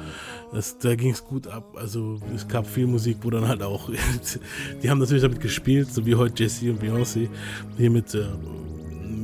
Das, 0.52 0.80
da 0.80 0.96
ging 0.96 1.12
es 1.12 1.24
gut 1.24 1.46
ab, 1.46 1.76
also 1.76 2.20
es 2.34 2.48
gab 2.48 2.66
viel 2.66 2.88
Musik, 2.88 3.18
wo 3.22 3.30
dann 3.30 3.48
halt 3.48 3.62
auch, 3.62 3.92
die 4.84 4.90
haben 4.90 4.98
natürlich 4.98 5.22
damit 5.22 5.40
gespielt, 5.40 5.94
so 5.94 6.04
wie 6.08 6.16
heute 6.16 6.42
Jay-Z 6.42 6.70
und 6.70 6.82
Beyoncé, 6.82 7.30
hier 7.78 7.92
mit 7.92 8.16
äh, 8.16 8.26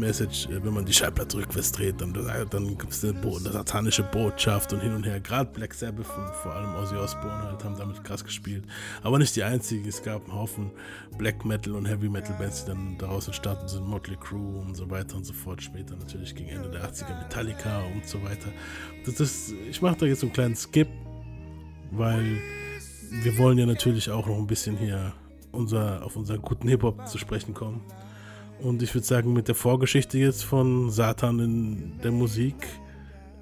Message, 0.02 0.48
äh, 0.48 0.64
wenn 0.64 0.74
man 0.74 0.86
die 0.86 0.94
Schallplatte 0.94 1.38
rückwärts 1.38 1.72
dreht, 1.72 2.02
dann, 2.02 2.14
dann 2.14 2.78
gibt 2.78 2.92
es 2.92 3.06
eine, 3.06 3.52
satanische 3.52 4.04
Botschaft 4.04 4.74
und 4.74 4.82
hin 4.82 4.94
und 4.94 5.06
her. 5.06 5.20
Gerade 5.22 5.50
Black 5.52 5.74
Sabbath 5.74 6.10
und 6.18 6.36
vor 6.36 6.54
allem 6.54 6.76
Ozzy 6.76 6.96
Osbourne 6.96 7.44
halt 7.44 7.64
haben 7.64 7.78
damit 7.78 8.04
krass 8.04 8.24
gespielt. 8.24 8.66
Aber 9.04 9.18
nicht 9.18 9.36
die 9.36 9.44
einzigen. 9.44 9.88
Es 9.88 10.04
gab 10.04 10.26
einen 10.26 10.34
Haufen 10.34 10.72
Black 11.18 11.46
Metal 11.46 11.74
und 11.76 11.86
Heavy 11.86 12.10
Metal 12.10 12.36
Bands, 12.38 12.66
die 12.66 12.72
dann 12.72 12.98
daraus 12.98 13.28
entstanden 13.28 13.68
sind. 13.68 13.88
Motley 13.88 14.18
Crue 14.18 14.60
und 14.60 14.76
so 14.76 14.90
weiter 14.90 15.16
und 15.16 15.26
so 15.26 15.34
fort. 15.34 15.62
Später 15.62 15.96
natürlich 15.96 16.36
gegen 16.36 16.50
Ende 16.50 16.70
der 16.70 16.84
80er 16.84 17.18
Metallica 17.18 17.82
und 17.96 18.06
so 18.06 18.22
weiter. 18.24 18.50
Das 19.06 19.20
ist, 19.20 19.54
ich 19.70 19.82
mache 19.82 19.98
da 20.00 20.06
jetzt 20.06 20.24
einen 20.24 20.34
kleinen 20.34 20.56
Skip 20.56 20.88
weil 21.92 22.42
wir 23.10 23.38
wollen 23.38 23.58
ja 23.58 23.66
natürlich 23.66 24.10
auch 24.10 24.26
noch 24.26 24.38
ein 24.38 24.48
bisschen 24.48 24.78
hier 24.78 25.14
unser, 25.52 26.04
auf 26.04 26.16
unseren 26.16 26.42
guten 26.42 26.68
Hip-Hop 26.70 27.08
zu 27.08 27.18
sprechen 27.18 27.54
kommen. 27.54 27.82
Und 28.64 28.84
ich 28.84 28.94
würde 28.94 29.08
sagen, 29.08 29.34
mit 29.34 29.48
der 29.48 29.56
Vorgeschichte 29.56 30.18
jetzt 30.20 30.44
von 30.44 30.92
Satan 30.92 31.40
in 31.40 32.00
der 32.04 32.12
Musik 32.12 32.56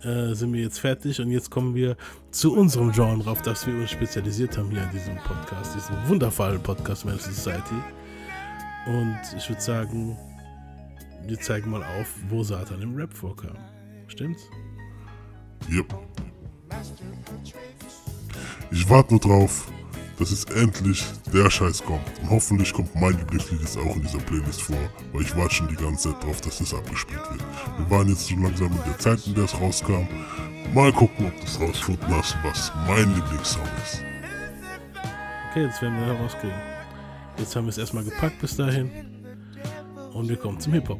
äh, 0.02 0.34
sind 0.34 0.54
wir 0.54 0.62
jetzt 0.62 0.80
fertig 0.80 1.20
und 1.20 1.30
jetzt 1.30 1.52
kommen 1.52 1.76
wir 1.76 1.98
zu 2.32 2.56
unserem 2.56 2.94
Genre, 2.94 3.30
auf 3.30 3.42
das 3.42 3.68
wir 3.68 3.76
uns 3.76 3.92
spezialisiert 3.92 4.58
haben 4.58 4.70
hier 4.70 4.84
in 4.84 4.92
diesem 4.92 5.18
Podcast, 5.18 5.76
diesem 5.76 5.96
wundervollen 6.08 6.64
Podcast 6.64 7.06
Man 7.06 7.20
Society. 7.20 7.76
Und 8.88 9.20
ich 9.36 9.50
würde 9.50 9.62
sagen, 9.62 10.18
wir 11.28 11.40
zeigen 11.40 11.70
mal 11.70 11.84
auf, 11.84 12.08
wo 12.30 12.42
Satan 12.44 12.82
im 12.82 12.96
Rap 12.96 13.14
vorkam. 13.14 13.58
Stimmt's? 14.08 14.44
Yep. 15.70 15.94
Ich 18.72 18.90
warte 18.90 19.12
nur 19.12 19.20
drauf, 19.20 19.70
dass 20.20 20.32
jetzt 20.32 20.52
endlich 20.52 21.04
der 21.34 21.50
Scheiß 21.50 21.84
kommt. 21.84 22.06
Und 22.22 22.30
hoffentlich 22.30 22.74
kommt 22.74 22.94
mein 22.94 23.18
Lieblingslied 23.18 23.62
jetzt 23.62 23.78
auch 23.78 23.96
in 23.96 24.02
dieser 24.02 24.20
Playlist 24.20 24.62
vor, 24.62 24.78
weil 25.14 25.22
ich 25.22 25.36
warte 25.36 25.56
schon 25.56 25.70
die 25.70 25.76
ganze 25.76 26.12
Zeit 26.12 26.24
drauf, 26.24 26.42
dass 26.42 26.60
das 26.60 26.74
abgespielt 26.74 27.22
wird. 27.32 27.42
Wir 27.78 27.90
waren 27.90 28.10
jetzt 28.10 28.28
so 28.28 28.36
langsam 28.36 28.68
in 28.68 28.84
der 28.86 29.00
Zeit, 29.00 29.26
in 29.26 29.34
der 29.34 29.46
es 29.46 29.60
rauskam. 29.60 30.08
Mal 30.74 30.92
gucken, 30.92 31.28
ob 31.28 31.40
du 31.40 31.46
es 31.46 31.60
rausfinden 31.60 32.08
hast, 32.10 32.36
was 32.44 32.72
mein 32.86 33.16
Lieblingssong 33.16 33.64
ist. 33.84 34.04
Okay, 35.50 35.64
jetzt 35.64 35.82
werden 35.82 35.98
wir 35.98 36.06
herauskriegen. 36.14 36.60
Jetzt 37.38 37.56
haben 37.56 37.66
wir 37.66 37.70
es 37.72 37.78
erstmal 37.78 38.04
gepackt 38.04 38.40
bis 38.42 38.58
dahin. 38.58 38.92
Und 40.14 40.28
wir 40.28 40.36
kommen 40.36 40.60
zum 40.60 40.74
Hip-Hop. 40.74 41.00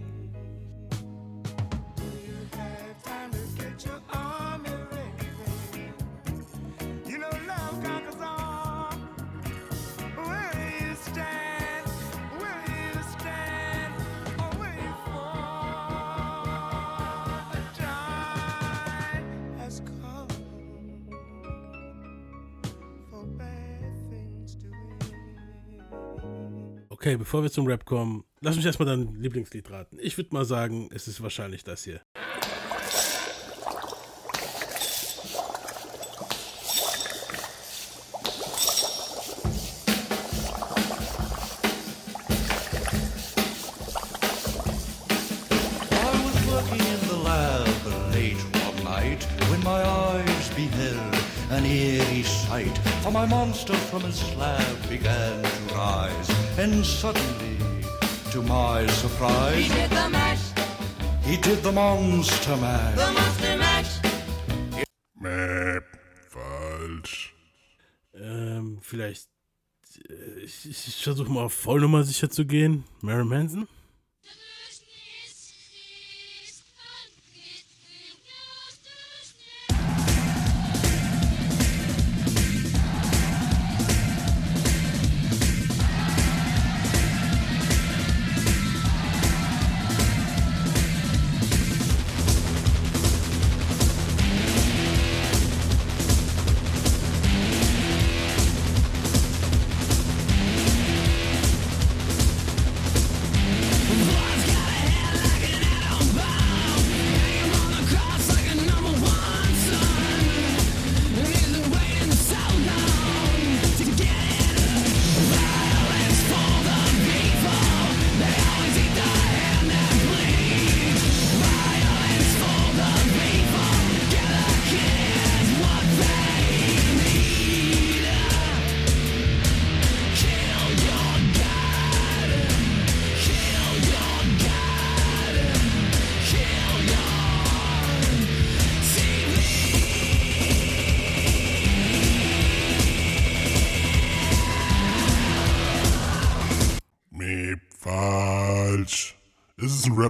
Okay, 27.10 27.18
bevor 27.18 27.42
wir 27.42 27.50
zum 27.50 27.66
Rap 27.66 27.86
kommen, 27.86 28.24
lass 28.40 28.56
mich 28.56 28.68
erstmal 28.68 28.86
dein 28.86 29.16
Lieblingslied 29.16 29.72
raten. 29.72 29.98
Ich 30.00 30.16
würde 30.20 30.30
mal 30.32 30.46
sagen, 30.46 30.90
es 30.94 31.08
ist 31.08 31.24
wahrscheinlich 31.24 31.64
das 31.64 31.84
hier. 31.84 32.02
My 53.12 53.26
monster 53.26 53.74
from 53.74 54.04
his 54.04 54.16
slab 54.16 54.62
began 54.88 55.44
to 55.44 55.76
rise, 55.76 56.39
and 56.62 56.86
suddenly, 56.86 57.58
to 58.32 58.42
my 58.44 58.86
surprise, 58.88 59.56
He 59.56 59.70
did 59.70 59.90
the 59.90 60.10
mash, 60.10 60.46
he 61.24 61.38
did 61.38 61.64
the 61.64 61.72
monster 61.72 62.56
mash. 62.58 62.96
the 62.96 63.12
monster 63.14 63.58
mash. 63.58 64.00
Mäh, 65.22 65.80
falsch. 66.30 67.34
Ähm, 68.14 68.80
vielleicht. 68.82 69.28
äh, 70.10 70.44
Ich, 70.44 70.66
ich, 70.70 70.88
ich 70.88 71.04
versuche 71.04 71.32
mal 71.32 71.46
auf 71.46 71.54
Vollnummer 71.54 72.04
sicher 72.04 72.30
zu 72.30 72.46
gehen. 72.46 72.84
Mary 73.02 73.26
Manson? 73.26 73.68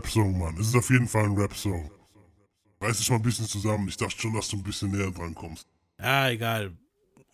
Rap-Song, 0.09 0.39
Mann. 0.39 0.57
Es 0.57 0.69
ist 0.69 0.75
auf 0.75 0.89
jeden 0.89 1.07
Fall 1.07 1.25
ein 1.25 1.37
Rap-Song. 1.37 1.91
Reiß 2.81 2.97
dich 2.97 3.09
mal 3.11 3.17
ein 3.17 3.21
bisschen 3.21 3.45
zusammen. 3.45 3.87
Ich 3.87 3.97
dachte 3.97 4.19
schon, 4.19 4.33
dass 4.33 4.49
du 4.49 4.57
ein 4.57 4.63
bisschen 4.63 4.91
näher 4.91 5.11
dran 5.11 5.35
kommst. 5.35 5.67
Ah, 5.99 6.29
egal. 6.29 6.75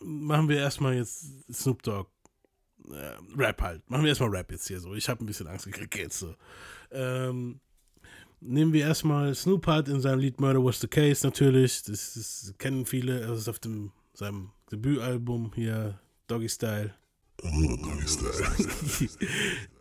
Machen 0.01 0.49
wir 0.49 0.57
erstmal 0.57 0.95
jetzt 0.95 1.25
Snoop 1.53 1.81
Dogg. 1.83 2.09
Äh, 2.91 3.13
Rap 3.37 3.61
halt. 3.61 3.89
Machen 3.89 4.03
wir 4.03 4.09
erstmal 4.09 4.29
Rap 4.29 4.51
jetzt 4.51 4.67
hier 4.67 4.81
so. 4.81 4.93
Ich 4.93 5.07
habe 5.07 5.23
ein 5.23 5.25
bisschen 5.25 5.47
Angst 5.47 5.65
gekriegt 5.65 5.95
jetzt 5.95 6.19
so. 6.19 6.35
Ähm, 6.91 7.61
nehmen 8.41 8.73
wir 8.73 8.85
erstmal 8.85 9.33
Snoop 9.33 9.67
hat 9.67 9.87
in 9.87 10.01
seinem 10.01 10.19
Lied 10.19 10.41
Murder 10.41 10.63
Was 10.63 10.81
the 10.81 10.87
Case 10.87 11.25
natürlich. 11.25 11.83
Das, 11.83 12.15
das 12.15 12.53
kennen 12.57 12.85
viele. 12.85 13.21
Das 13.21 13.39
ist 13.39 13.47
auf 13.47 13.59
dem, 13.59 13.93
seinem 14.13 14.51
Debütalbum 14.69 15.53
hier, 15.55 15.97
Doggy 16.27 16.49
Style. 16.49 16.93
Oh, 17.41 17.99
ist 18.03 18.21
der. 18.21 19.09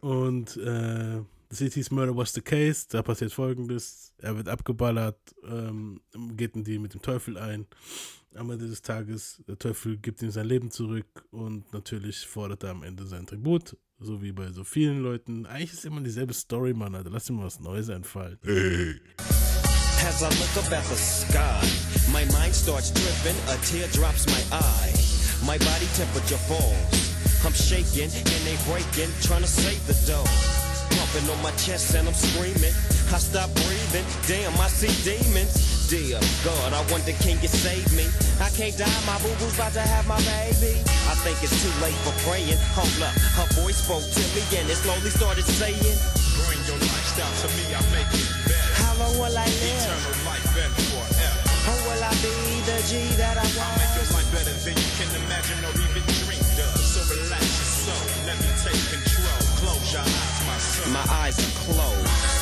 Und 0.00 0.56
äh, 0.58 1.22
hieß 1.58 1.90
Murder 1.90 2.16
Was 2.16 2.32
the 2.32 2.40
Case. 2.40 2.86
Da 2.88 3.02
passiert 3.02 3.32
folgendes: 3.32 4.12
Er 4.18 4.36
wird 4.36 4.48
abgeballert, 4.48 5.18
ähm, 5.46 6.00
geht 6.36 6.56
in 6.56 6.64
die 6.64 6.78
mit 6.78 6.94
dem 6.94 7.02
Teufel 7.02 7.38
ein. 7.38 7.66
Am 8.34 8.50
Ende 8.50 8.66
des 8.66 8.82
Tages, 8.82 9.42
der 9.46 9.56
Teufel 9.58 9.96
gibt 9.96 10.20
ihm 10.20 10.30
sein 10.30 10.46
Leben 10.46 10.70
zurück 10.70 11.24
und 11.30 11.72
natürlich 11.72 12.26
fordert 12.26 12.64
er 12.64 12.70
am 12.70 12.82
Ende 12.82 13.06
sein 13.06 13.26
Tribut. 13.26 13.76
So 14.00 14.22
wie 14.22 14.32
bei 14.32 14.50
so 14.50 14.64
vielen 14.64 15.00
Leuten. 15.00 15.46
Eigentlich 15.46 15.72
ist 15.72 15.84
immer 15.84 16.00
dieselbe 16.00 16.34
Story, 16.34 16.74
Mann, 16.74 16.96
Alter. 16.96 17.10
Lass 17.10 17.30
mal 17.30 17.44
was 17.44 17.60
Neues 17.60 17.88
einfallen. 17.90 18.38
Hey, 18.42 19.00
As 20.06 20.22
I 20.22 20.28
look 20.28 20.56
up 20.58 20.70
at 20.72 20.84
the 20.84 20.96
sky, 20.96 21.62
my 22.12 22.24
mind 22.36 22.54
starts 22.54 22.90
dripping, 22.90 23.38
a 23.48 23.56
tear 23.64 23.86
drops 23.88 24.26
my 24.26 24.58
eye. 24.58 24.92
My 25.46 25.56
body 25.58 25.86
temperature 25.96 26.36
falls. 26.36 27.14
I'm 27.46 27.52
shaking 27.54 28.10
and 28.10 28.42
they 28.44 28.56
breaking, 28.68 29.10
trying 29.22 29.42
to 29.42 29.48
save 29.48 29.86
the 29.86 29.94
dough. 30.06 30.63
Pumping 31.14 31.30
on 31.30 31.42
my 31.46 31.54
chest 31.54 31.94
and 31.94 32.10
I'm 32.10 32.14
screaming. 32.14 32.74
I 33.14 33.22
stop 33.22 33.46
breathing, 33.54 34.02
damn, 34.26 34.50
I 34.58 34.66
see 34.66 34.90
demons. 35.06 35.86
Dear 35.86 36.18
God, 36.42 36.74
I 36.74 36.82
wonder 36.90 37.14
can 37.22 37.38
you 37.38 37.46
save 37.46 37.86
me? 37.94 38.02
I 38.42 38.50
can't 38.50 38.74
die, 38.74 38.90
my 39.06 39.14
boo 39.22 39.30
boo's 39.38 39.54
about 39.54 39.78
to 39.78 39.84
have 39.86 40.10
my 40.10 40.18
baby. 40.26 40.82
I 41.06 41.14
think 41.22 41.38
it's 41.38 41.54
too 41.62 41.70
late 41.78 41.94
for 42.02 42.10
praying. 42.26 42.58
Hold 42.74 42.90
up, 42.98 43.14
her 43.38 43.46
voice 43.62 43.78
spoke 43.78 44.02
to 44.02 44.22
me 44.34 44.42
and 44.58 44.66
it 44.66 44.74
slowly 44.74 45.06
started 45.14 45.46
saying, 45.46 45.78
Bring 46.50 46.58
your 46.66 46.82
lifestyle 46.82 47.30
to 47.30 47.48
me, 47.62 47.62
I 47.70 47.82
make 47.94 48.10
it 48.10 48.26
better. 48.50 48.74
How 48.82 48.98
long 48.98 49.14
will 49.14 49.36
I 49.38 49.46
live? 49.46 49.86
Eternal 49.86 50.18
life 50.26 50.50
and 50.50 50.74
forever. 50.90 51.40
Or 51.70 51.78
will 51.94 52.02
I 52.02 52.12
be 52.26 52.34
the 52.66 52.78
G 52.90 53.06
that 53.22 53.38
I 53.38 53.46
want? 53.54 53.70
I'll 53.70 53.78
make 53.78 53.94
your 54.02 54.08
life 54.18 54.30
better 54.34 54.56
than 54.66 54.74
you 54.74 54.90
can 54.98 55.10
imagine 55.14 55.62
or 55.62 55.74
even 55.78 56.02
dream 56.26 56.42
of. 56.58 56.74
So 56.74 57.06
relax 57.06 57.38
your 57.38 57.70
soul, 57.86 58.02
let 58.26 58.34
me 58.42 58.50
take 58.66 58.82
control. 58.90 59.38
Close 59.62 59.94
your 59.94 60.02
eyes, 60.02 60.33
my 60.92 61.04
eyes 61.22 61.38
are 61.38 61.52
closed. 61.64 62.34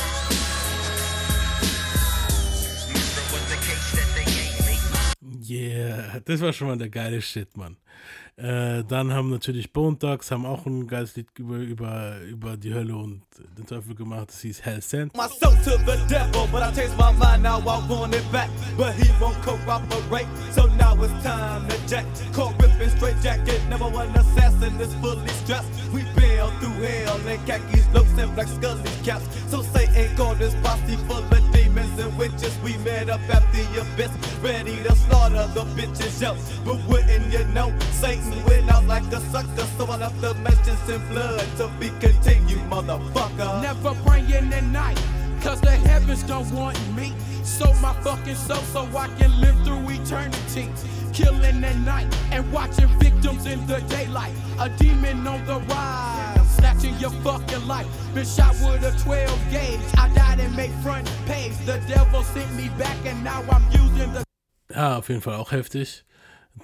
Yeah, 5.45 6.19
das 6.25 6.41
war 6.41 6.53
schon 6.53 6.67
mal 6.67 6.77
der 6.77 6.89
geile 6.89 7.21
Shit, 7.21 7.55
Mann. 7.57 7.77
Äh, 8.35 8.83
dann 8.85 9.13
haben 9.13 9.29
natürlich 9.29 9.71
Bone 9.71 9.97
Dogs, 9.97 10.31
haben 10.31 10.45
auch 10.45 10.65
ein 10.65 10.87
geiles 10.87 11.15
Lied 11.15 11.27
über, 11.37 11.57
über, 11.57 12.19
über 12.21 12.57
die 12.57 12.73
Hölle 12.73 12.95
und 12.95 13.21
den 13.57 13.65
Teufel 13.65 13.93
gemacht. 13.93 14.29
Das 14.29 14.41
hieß 14.41 14.61
Hell 14.63 14.81
Sent. 14.81 15.15
my 15.15 15.27
soul 15.39 15.55
to 15.63 15.77
the 15.85 15.97
devil, 16.09 16.47
but 16.51 16.63
I 16.63 16.71
changed 16.73 16.97
my 16.97 17.11
mind, 17.11 17.43
now 17.43 17.59
I 17.59 17.87
want 17.87 18.15
it 18.15 18.31
back. 18.31 18.49
But 18.75 18.93
he 18.95 19.09
won't 19.19 19.39
cooperate, 19.43 20.27
so 20.51 20.63
through 26.59 26.83
hell 26.83 27.27
in 27.27 27.39
khakis, 27.45 27.87
looks 27.93 28.17
and 28.17 28.33
black 28.35 28.47
scully 28.47 28.89
caps. 29.03 29.25
So 29.49 29.61
Satan 29.61 30.15
called 30.15 30.39
this 30.39 30.55
posse 30.63 30.95
full 31.07 31.17
of 31.17 31.53
demons 31.53 31.99
and 31.99 32.17
witches. 32.17 32.57
We 32.63 32.77
met 32.77 33.09
up 33.09 33.21
at 33.29 33.43
the 33.51 33.63
abyss, 33.81 34.11
ready 34.41 34.83
to 34.83 34.95
slaughter 34.95 35.47
the 35.53 35.63
bitches, 35.75 36.21
yo. 36.21 36.35
But 36.65 36.83
wouldn't 36.87 37.31
you 37.31 37.43
know, 37.53 37.73
Satan 37.91 38.43
went 38.45 38.69
out 38.71 38.85
like 38.85 39.03
a 39.11 39.19
sucker, 39.31 39.67
so 39.77 39.85
I 39.85 39.97
left 39.97 40.19
the 40.21 40.33
mentions 40.35 40.89
in 40.89 41.05
blood 41.09 41.45
to 41.57 41.67
be 41.79 41.89
continued, 41.99 42.63
motherfucker. 42.69 43.61
Never 43.61 43.93
praying 44.05 44.53
at 44.53 44.63
night, 44.63 44.99
cause 45.41 45.61
the 45.61 45.71
heavens 45.71 46.23
don't 46.23 46.49
want 46.51 46.77
me. 46.95 47.13
Sold 47.43 47.79
my 47.81 47.93
fucking 48.01 48.35
soul 48.35 48.63
so 48.73 48.81
I 48.97 49.07
can 49.19 49.41
live 49.41 49.55
through 49.65 49.89
eternity. 49.89 50.69
Killing 51.13 51.63
at 51.63 51.77
night 51.77 52.07
and 52.31 52.51
watching 52.51 52.87
victims 52.99 53.45
in 53.45 53.65
the 53.67 53.79
daylight. 53.81 54.33
A 54.59 54.69
demon 54.69 55.27
on 55.27 55.45
the 55.45 55.59
rise, 55.59 56.55
snatching 56.55 56.95
your 56.99 57.11
fucking 57.21 57.67
life. 57.67 57.87
Been 58.15 58.25
shot 58.25 58.55
with 58.61 58.83
a 58.83 58.91
12 59.03 59.51
gauge. 59.51 59.79
I 59.95 60.09
died 60.15 60.39
and 60.39 60.55
made 60.55 60.71
front 60.81 61.07
page. 61.27 61.53
The 61.65 61.79
devil 61.87 62.23
sent 62.23 62.51
me 62.55 62.69
back 62.79 62.97
and 63.05 63.23
now 63.23 63.43
I'm 63.49 63.63
using 63.71 64.11
the 64.13 64.23
Ja, 64.73 64.97
auf 64.97 65.09
jeden 65.09 65.21
Fall 65.21 65.35
auch 65.35 65.51
heftig. 65.51 66.03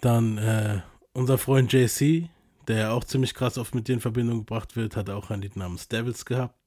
Dann 0.01 0.37
äh, 0.39 0.81
unser 1.13 1.37
Freund 1.37 1.71
JC, 1.71 2.29
der 2.67 2.77
ja 2.77 2.91
auch 2.91 3.03
ziemlich 3.03 3.35
krass 3.35 3.57
oft 3.57 3.75
mit 3.75 3.87
dir 3.87 3.93
in 3.93 4.01
Verbindung 4.01 4.39
gebracht 4.39 4.75
wird, 4.75 4.95
hat 4.95 5.09
auch 5.09 5.29
ein 5.29 5.41
Lied 5.41 5.55
namens 5.57 5.87
Devils 5.87 6.25
gehabt. 6.25 6.58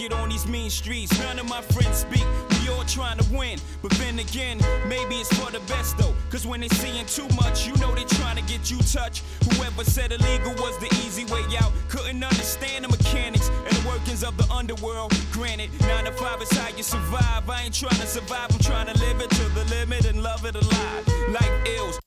Is 0.00 0.12
on 0.12 0.28
these 0.28 0.46
mean 0.46 0.70
streets. 0.70 1.18
None 1.18 1.38
of 1.38 1.48
my 1.48 1.60
friends 1.60 1.98
speak. 1.98 2.24
We 2.50 2.68
all 2.70 2.84
trying 2.84 3.18
to 3.18 3.34
win. 3.34 3.58
But 3.82 3.92
then 3.92 4.18
again, 4.18 4.58
maybe 4.88 5.16
it's 5.16 5.32
for 5.38 5.50
the 5.50 5.60
best 5.60 5.98
though. 5.98 6.14
Cause 6.30 6.46
when 6.46 6.60
they 6.60 6.68
seeing 6.68 7.06
too 7.06 7.28
much, 7.36 7.66
you 7.66 7.74
know 7.76 7.94
they 7.94 8.04
trying 8.04 8.36
to 8.36 8.42
get 8.42 8.70
you 8.70 8.78
touched. 8.78 9.22
Whoever 9.52 9.84
said 9.84 10.12
illegal 10.12 10.52
was 10.54 10.78
the 10.78 10.88
easy 11.04 11.24
way 11.26 11.44
out. 11.60 11.72
Couldn't 11.88 12.22
understand 12.22 12.84
the 12.84 12.88
mechanics 12.88 13.48
and 13.48 13.72
the 13.76 13.88
workings 13.88 14.24
of 14.24 14.36
the 14.36 14.46
underworld. 14.52 15.12
Granted, 15.32 15.70
9 15.80 16.04
to 16.04 16.12
5 16.12 16.42
is 16.42 16.52
how 16.56 16.76
you 16.76 16.82
survive. 16.82 17.48
I 17.48 17.62
ain't 17.64 17.74
trying 17.74 18.00
to 18.00 18.06
survive, 18.06 18.48
I'm 18.52 18.58
trying 18.60 18.86
to 18.86 18.98
live 19.00 19.20
it 19.20 19.30
to 19.30 19.44
the 19.50 19.64
limit 19.76 20.06
and 20.06 20.22
love 20.22 20.44
it 20.44 20.54
alive. 20.54 21.08
Life 21.28 21.66
ills. 21.66 21.98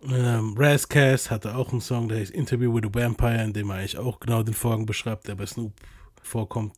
Ähm, 0.00 0.54
Razcast 0.56 1.30
hatte 1.30 1.56
auch 1.56 1.72
einen 1.72 1.80
Song, 1.80 2.08
der 2.08 2.18
heißt 2.18 2.30
Interview 2.30 2.72
with 2.72 2.84
a 2.84 2.88
Vampire, 2.92 3.42
in 3.42 3.52
dem 3.52 3.70
er 3.70 3.76
eigentlich 3.78 3.98
auch 3.98 4.20
genau 4.20 4.42
den 4.42 4.54
Vorgang 4.54 4.86
beschreibt, 4.86 5.26
der 5.26 5.34
bei 5.34 5.44
Snoop 5.44 5.72
vorkommt. 6.22 6.72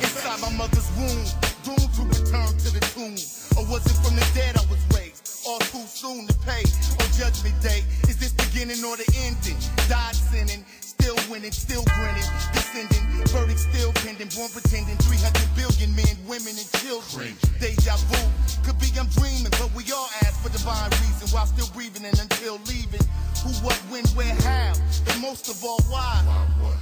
Inside 0.00 0.40
my 0.40 0.50
mother's 0.56 0.88
womb, 0.96 1.24
doomed 1.64 1.92
to 1.94 2.02
return 2.08 2.50
to 2.58 2.70
the 2.70 2.80
tomb. 2.94 3.16
Or 3.56 3.64
was 3.70 3.84
it 3.86 3.96
from 4.04 4.14
the 4.16 4.26
dead 4.34 4.56
I 4.56 4.64
was 4.70 4.80
raised? 4.94 5.46
All 5.46 5.58
too 5.58 5.86
soon 5.86 6.26
to 6.26 6.34
pay 6.44 6.64
on 7.00 7.08
Judgment 7.16 7.56
Day. 7.62 7.84
Is 8.08 8.16
this 8.18 8.32
beginning 8.32 8.84
or 8.84 8.96
the 8.96 9.08
ending? 9.24 9.56
Died 9.88 10.14
sinning, 10.14 10.64
still 11.06 11.30
winning, 11.30 11.52
still 11.52 11.84
grinning, 11.94 12.26
descending, 12.50 13.04
verdict 13.30 13.60
still 13.60 13.92
pending, 14.02 14.26
born 14.34 14.50
pretending. 14.50 14.96
300 15.06 15.38
billion 15.54 15.94
men, 15.94 16.18
women, 16.26 16.50
and 16.58 16.66
children. 16.82 17.30
Deja 17.62 17.94
vu, 18.10 18.18
could 18.66 18.74
be 18.82 18.90
I'm 18.98 19.06
dreaming, 19.14 19.54
but 19.54 19.70
we 19.78 19.86
all 19.94 20.10
ask 20.26 20.34
for 20.42 20.50
divine 20.50 20.90
reason 21.06 21.30
while 21.30 21.46
still 21.46 21.70
breathing 21.70 22.04
and 22.04 22.18
until 22.18 22.58
leaving. 22.66 23.06
Who, 23.46 23.54
what, 23.62 23.78
when, 23.86 24.02
where, 24.18 24.34
how, 24.42 24.74
and 25.06 25.22
most 25.22 25.46
of 25.46 25.62
all, 25.62 25.78
why? 25.86 26.18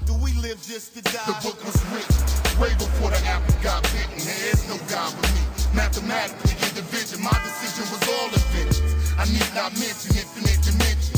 Do 0.06 0.14
we 0.16 0.32
live 0.40 0.56
just 0.64 0.96
to 0.96 1.02
die? 1.02 1.20
The 1.28 1.36
book 1.44 1.60
was 1.60 1.76
written 1.92 2.16
way 2.56 2.72
before 2.80 3.10
the 3.10 3.20
apple 3.28 3.52
got 3.60 3.82
bitten. 3.92 4.24
There's 4.24 4.64
no 4.72 4.80
God 4.88 5.12
but 5.20 5.28
me. 5.36 5.44
Mathematically, 5.76 6.56
in 6.64 6.72
division, 6.72 7.20
my 7.20 7.36
decision 7.44 7.84
was 7.92 8.00
all 8.08 8.32
evidence. 8.32 8.80
I 9.20 9.28
need 9.28 9.52
not 9.52 9.76
mention 9.76 10.16
infinite 10.16 10.64
dimensions. 10.64 11.13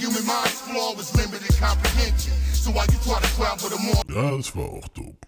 But 0.00 0.06
the 0.06 0.18
human 0.18 0.26
mind's 0.26 0.60
flaw 0.62 0.94
is 0.98 1.14
limited 1.14 1.56
comprehension. 1.58 2.32
So 2.52 2.70
while 2.70 2.86
you 2.86 2.98
try 3.04 3.20
to 3.20 3.34
travel 3.36 3.68
the 3.68 3.78
more. 3.78 4.04
Das 4.36 4.54
war 4.56 4.70
auch 4.70 4.88
dope. 4.88 5.26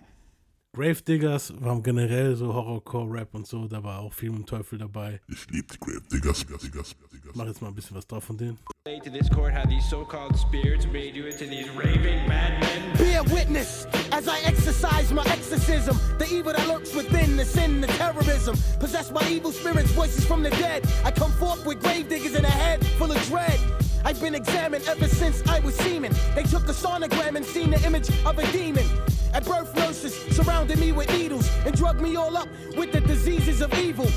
Gravediggers 0.74 1.52
waren 1.60 1.82
generell 1.82 2.34
so 2.34 2.54
Horrorcore-Rap 2.54 3.34
und 3.34 3.46
so, 3.46 3.68
da 3.68 3.82
war 3.82 3.98
auch 3.98 4.14
viel 4.14 4.30
mit 4.30 4.38
dem 4.38 4.46
Teufel 4.46 4.78
dabei. 4.78 5.20
Ich 5.28 5.46
lieb 5.50 5.70
die 5.70 5.78
Gravediggers, 5.78 6.46
Diggers, 6.62 6.96
Ich 7.12 7.34
mach 7.34 7.44
jetzt 7.44 7.60
mal 7.60 7.68
ein 7.68 7.74
bisschen 7.74 7.94
was 7.94 8.06
drauf 8.06 8.24
von 8.24 8.38
denen. 8.38 8.58
To 8.86 9.10
this 9.10 9.28
court 9.28 9.52
how 9.52 9.64
these 9.68 9.86
so-called 9.90 10.34
spirits 10.36 10.86
made 10.86 11.14
you 11.14 11.26
into 11.26 11.44
these 11.44 11.68
raving 11.76 12.26
madmen. 12.26 12.96
Bear 12.96 13.22
witness 13.24 13.86
as 14.10 14.26
I 14.26 14.40
exercise 14.46 15.12
my 15.12 15.24
exorcism. 15.26 15.98
The 16.18 16.26
evil 16.32 16.52
that 16.54 16.66
lurks 16.66 16.94
within, 16.94 17.36
the 17.36 17.44
sin, 17.44 17.82
the 17.82 17.88
terrorism. 17.88 18.56
Possessed 18.80 19.12
by 19.12 19.28
evil 19.28 19.52
spirits, 19.52 19.90
voices 19.92 20.24
from 20.24 20.42
the 20.42 20.50
dead. 20.50 20.86
I 21.04 21.10
come 21.10 21.32
forth 21.32 21.66
with 21.66 21.82
grave 21.82 22.08
diggers 22.08 22.34
in 22.34 22.44
a 22.46 22.50
head 22.50 22.84
full 22.96 23.12
of 23.12 23.22
dread. 23.28 23.60
I've 24.04 24.20
been 24.20 24.34
examined 24.34 24.84
ever 24.88 25.06
since 25.08 25.42
I 25.46 25.60
was 25.60 25.74
semen. 25.76 26.12
They 26.34 26.42
took 26.42 26.64
a 26.64 26.72
sonogram 26.72 27.36
and 27.36 27.44
seen 27.44 27.70
the 27.70 27.80
image 27.86 28.10
of 28.26 28.38
a 28.38 28.52
demon. 28.52 28.84
At 29.32 29.44
birth, 29.44 29.74
nurses 29.76 30.14
surrounded 30.36 30.78
me 30.78 30.92
with 30.92 31.08
needles 31.10 31.48
and 31.64 31.74
drugged 31.74 32.00
me 32.00 32.16
all 32.16 32.36
up 32.36 32.48
with 32.76 32.92
the 32.92 33.00
diseases 33.00 33.60
of 33.60 33.72
evil. 33.78 34.08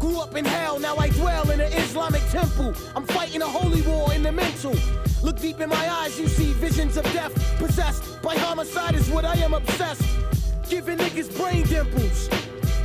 Grew 0.00 0.18
up 0.18 0.34
in 0.34 0.44
hell, 0.44 0.78
now 0.78 0.96
I 0.96 1.10
dwell 1.10 1.50
in 1.50 1.60
an 1.60 1.72
Islamic 1.72 2.22
temple. 2.30 2.74
I'm 2.96 3.06
fighting 3.06 3.42
a 3.42 3.46
holy 3.46 3.82
war 3.82 4.12
in 4.12 4.22
the 4.22 4.32
mental. 4.32 4.74
Look 5.22 5.38
deep 5.38 5.60
in 5.60 5.68
my 5.68 5.90
eyes, 5.90 6.18
you 6.18 6.26
see 6.26 6.52
visions 6.54 6.96
of 6.96 7.04
death. 7.12 7.32
Possessed 7.58 8.20
by 8.22 8.36
homicide 8.36 8.94
is 8.94 9.08
what 9.10 9.24
I 9.24 9.36
am 9.36 9.54
obsessed. 9.54 10.02
Giving 10.68 10.98
niggas 10.98 11.36
brain 11.36 11.66
dimples. 11.66 12.28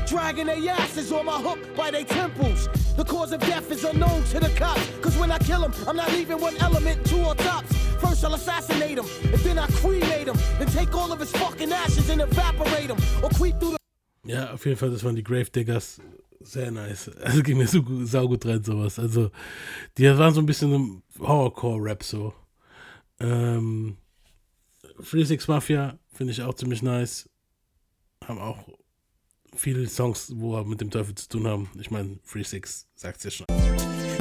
Dragging 0.10 0.47
their 0.47 0.72
asses 0.72 1.12
on 1.12 1.26
my 1.28 1.39
hook 1.39 1.60
by 1.76 1.91
their 1.91 2.03
temples. 2.03 2.68
The 2.97 3.05
cause 3.05 3.32
of 3.32 3.41
death 3.41 3.70
is 3.70 3.84
unknown 3.84 4.24
to 4.32 4.39
the 4.39 4.49
cops. 4.55 4.82
Cause 5.01 5.16
when 5.18 5.32
I 5.32 5.38
kill 5.38 5.62
them, 5.62 5.72
I'm 5.88 5.95
not 5.95 6.12
leaving 6.12 6.41
one 6.41 6.57
element, 6.57 7.05
two 7.05 7.24
or 7.24 7.36
tops. 7.36 7.72
First 8.01 8.26
I'll 8.26 8.34
assassinate 8.34 8.97
him, 8.97 9.05
and 9.32 9.39
then 9.41 9.60
I 9.60 9.68
cremate 9.68 10.28
him. 10.28 10.36
Then 10.57 10.68
take 10.70 10.95
all 10.95 11.12
of 11.12 11.20
his 11.20 11.32
fucking 11.34 11.72
ashes 11.72 12.10
and 12.10 12.22
evaporate 12.22 12.89
him. 12.89 12.97
Or 13.24 13.30
creep 13.30 13.60
through 13.60 13.74
the 13.74 13.78
Ja, 14.26 14.51
auf 14.51 14.66
jeden 14.66 14.78
Fall, 14.78 14.89
das 14.89 15.03
waren 15.03 15.16
die 15.16 15.24
Gravediggers. 15.24 16.01
Sehr 16.41 16.72
nice. 16.72 17.12
Also 17.24 17.43
ging 17.43 17.57
mir 17.57 17.68
so 17.68 17.84
gut, 17.84 18.07
saugut 18.07 18.45
rein, 18.47 18.64
sowas. 18.64 18.97
Also, 18.97 19.30
die 19.97 20.05
waren 20.18 20.34
so 20.34 20.41
ein 20.41 20.47
bisschen 20.47 21.03
Horrorcore-Rap 21.20 22.03
so. 22.03 22.34
Ähm, 23.20 23.97
Free 24.99 25.24
Six 25.24 25.47
Mafia 25.47 25.99
finde 26.12 26.32
ich 26.32 26.41
auch 26.41 26.55
ziemlich 26.55 26.82
nice. 26.82 27.30
Haben 28.26 28.39
auch 28.39 28.66
viele 29.60 29.88
Songs, 29.89 30.32
wo 30.36 30.55
er 30.55 30.66
mit 30.66 30.80
dem 30.80 30.89
Teufel 30.89 31.16
zu 31.16 31.28
tun 31.28 31.47
haben. 31.47 31.70
Ich 31.80 31.91
meine, 31.91 32.18
Free 32.24 32.43
Six 32.43 32.88
sagt's 32.95 33.24
ja 33.26 33.32
schon. 33.32 33.45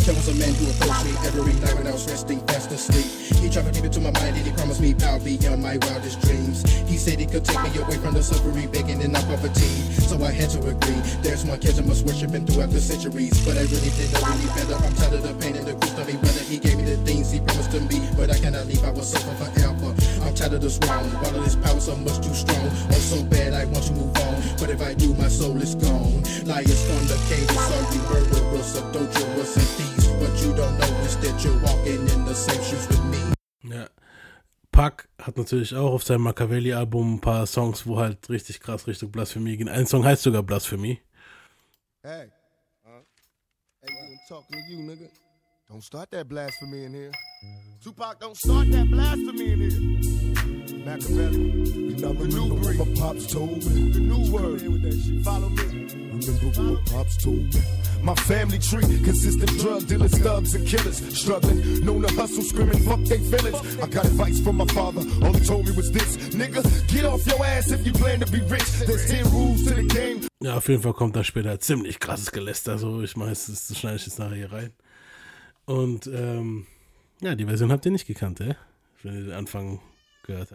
Was 0.09 0.26
a 0.26 0.32
man 0.41 0.55
who 0.55 0.64
approached 0.72 1.05
me 1.05 1.12
every 1.28 1.53
night 1.61 1.76
when 1.76 1.86
I 1.86 1.93
was 1.93 2.09
resting 2.09 2.41
fast 2.49 2.72
asleep. 2.72 3.05
He 3.45 3.51
tried 3.51 3.66
to 3.66 3.72
deep 3.72 3.84
into 3.84 4.01
my 4.01 4.11
mind 4.12 4.41
and 4.41 4.47
he 4.47 4.53
promised 4.53 4.80
me 4.80 4.95
power 4.95 5.20
beyond 5.20 5.62
my 5.62 5.76
wildest 5.84 6.22
dreams. 6.22 6.64
He 6.89 6.97
said 6.97 7.20
he 7.20 7.26
could 7.26 7.45
take 7.45 7.61
me 7.61 7.78
away 7.78 7.99
from 8.01 8.14
the 8.14 8.22
suffering, 8.22 8.70
begging 8.72 9.03
and 9.03 9.12
not 9.12 9.28
poverty. 9.28 9.68
So 10.09 10.16
I 10.24 10.32
had 10.32 10.49
to 10.57 10.61
agree. 10.64 10.97
There's 11.20 11.45
one 11.45 11.61
catch 11.61 11.78
I 11.78 11.82
must 11.84 12.07
worship 12.07 12.30
him 12.30 12.47
throughout 12.47 12.70
the 12.70 12.80
centuries. 12.80 13.36
But 13.45 13.59
I 13.59 13.68
really 13.68 13.93
didn't 14.01 14.16
know 14.16 14.32
any 14.32 14.49
better. 14.57 14.80
I'm 14.80 14.95
tired 14.97 15.12
of 15.12 15.22
the 15.28 15.34
pain 15.45 15.57
and 15.61 15.66
the 15.68 15.74
grief 15.76 15.99
of 15.99 16.07
me 16.09 16.16
brother. 16.16 16.41
He 16.49 16.57
gave 16.57 16.78
me 16.78 16.84
the 16.89 16.97
things 17.05 17.30
he 17.30 17.41
promised 17.41 17.70
to 17.76 17.80
me, 17.84 18.01
but 18.16 18.32
I 18.32 18.39
cannot 18.41 18.64
leave. 18.64 18.82
I 18.82 18.91
will 18.91 19.05
suffer 19.05 19.36
forever. 19.36 19.93
Tired 20.39 20.53
of 20.53 20.61
this 20.61 20.78
wrong. 20.86 21.05
All 21.16 21.34
of 21.34 21.45
this 21.45 21.57
power 21.57 21.80
so 21.80 21.97
much 21.97 22.24
too 22.24 22.32
strong. 22.32 22.70
I'm 22.95 23.03
so 23.03 23.24
bad 23.24 23.55
I 23.55 23.64
want 23.64 23.84
to 23.86 23.93
move 23.93 24.16
on, 24.16 24.36
but 24.61 24.70
if 24.70 24.80
I 24.80 24.95
do, 24.95 25.12
my 25.14 25.26
soul 25.26 25.61
is 25.61 25.74
gone. 25.74 26.22
Liars 26.47 26.80
from 26.86 27.03
the 27.11 27.18
cages 27.26 27.59
are 27.59 27.86
you 27.93 28.03
murderers, 28.07 28.76
adulterers, 28.76 29.57
and 29.57 29.66
thieves. 29.74 30.07
What 30.20 30.41
you 30.41 30.55
don't 30.55 30.78
know 30.78 30.95
is 31.03 31.16
that 31.18 31.43
you're 31.43 31.59
walking 31.61 32.07
in 32.07 32.24
the 32.24 32.34
same 32.34 32.62
shoes 32.62 32.86
with 32.86 33.05
me. 33.11 33.18
Ja. 33.64 33.89
Puck 34.70 35.09
hat 35.20 35.36
natürlich 35.36 35.74
auch 35.74 35.93
auf 35.93 36.05
seinem 36.05 36.22
Machiavelli-Album 36.22 37.14
ein 37.14 37.20
paar 37.20 37.45
Songs, 37.49 37.84
wo 37.84 37.99
halt 37.99 38.30
richtig 38.30 38.61
krass 38.61 38.86
Richtung 38.86 39.11
Blasphemie 39.11 39.57
gehen. 39.57 39.68
Ein 39.68 39.86
Song 39.86 40.05
heißt 40.05 40.22
sogar 40.22 40.45
Blasphemie. 40.45 41.01
Hey. 42.05 42.30
Hey, 42.84 43.91
you, 43.91 43.97
I'm 43.99 44.18
talking 44.28 44.57
to 44.57 44.72
you, 44.72 44.78
nigga. 44.78 45.11
Don't 45.68 45.82
start 45.82 46.12
that 46.12 46.28
blasphemy 46.28 46.84
in 46.84 46.95
here. 46.95 47.12
Tupac, 47.82 48.18
don't 48.20 48.36
start 48.36 48.70
that 48.72 48.91
blasphemy 48.91 49.53
in 49.53 49.61
here. 49.61 50.78
Machiavelli. 50.84 51.95
And 51.95 52.05
I 52.05 52.11
remember 52.11 52.55
what 52.55 52.89
my 52.89 52.95
pops 53.01 53.32
told 53.32 53.64
me. 53.64 53.91
The 53.93 54.01
new 54.01 54.32
word. 54.32 54.61
Follow 55.24 55.49
me. 55.49 55.62
Remember 55.62 56.47
what 56.47 56.59
my 56.59 56.82
pops 56.91 57.22
told 57.22 57.55
me. 57.55 57.61
My 58.03 58.14
family 58.14 58.59
tree 58.59 58.82
consists 59.03 59.43
of 59.43 59.49
drug 59.59 59.86
dealers, 59.86 60.18
thugs, 60.18 60.55
and 60.55 60.66
killers. 60.66 60.99
Struggling, 61.16 61.84
known 61.84 62.03
to 62.03 62.14
hustle, 62.14 62.43
screaming, 62.43 62.82
fuck 62.82 63.01
they 63.05 63.18
feelings. 63.18 63.78
I 63.78 63.86
got 63.86 64.07
advice 64.07 64.41
from 64.41 64.57
my 64.57 64.66
father, 64.66 65.03
all 65.22 65.32
he 65.32 65.45
told 65.45 65.66
me 65.66 65.72
was 65.72 65.91
this 65.93 66.16
Nigga, 66.34 66.62
get 66.89 67.05
off 67.05 67.26
your 67.26 67.45
ass 67.45 67.70
if 67.70 67.86
you 67.86 67.93
plan 67.93 68.20
to 68.20 68.26
be 68.26 68.41
rich. 68.41 68.70
There's 68.86 69.09
10 69.09 69.30
rules 69.30 69.64
to 69.64 69.74
the 69.74 69.82
game. 69.82 70.26
Ja, 70.41 70.57
auf 70.57 70.68
jeden 70.68 70.82
Fall 70.82 70.95
kommt 70.95 71.16
da 71.16 71.24
später 71.24 71.59
ziemlich 71.61 71.99
krasses 71.99 72.30
Geläster. 72.30 72.78
So, 72.78 73.03
ich 73.03 73.16
meine, 73.16 73.30
das 73.30 73.72
schneide 73.76 73.97
ich 73.97 74.07
jetzt 74.07 74.18
nachher 74.18 74.36
hier 74.36 74.53
rein. 74.53 74.72
Und 75.66 76.07
ähm, 76.07 76.66
ja, 77.20 77.34
die 77.34 77.44
Version 77.44 77.72
habt 77.72 77.84
ihr 77.86 77.92
nicht 77.92 78.06
gekannt, 78.06 78.40
äh? 78.40 78.54
Wenn 79.02 79.14
ihr 79.14 79.24
den 79.24 79.32
Habt. 80.28 80.52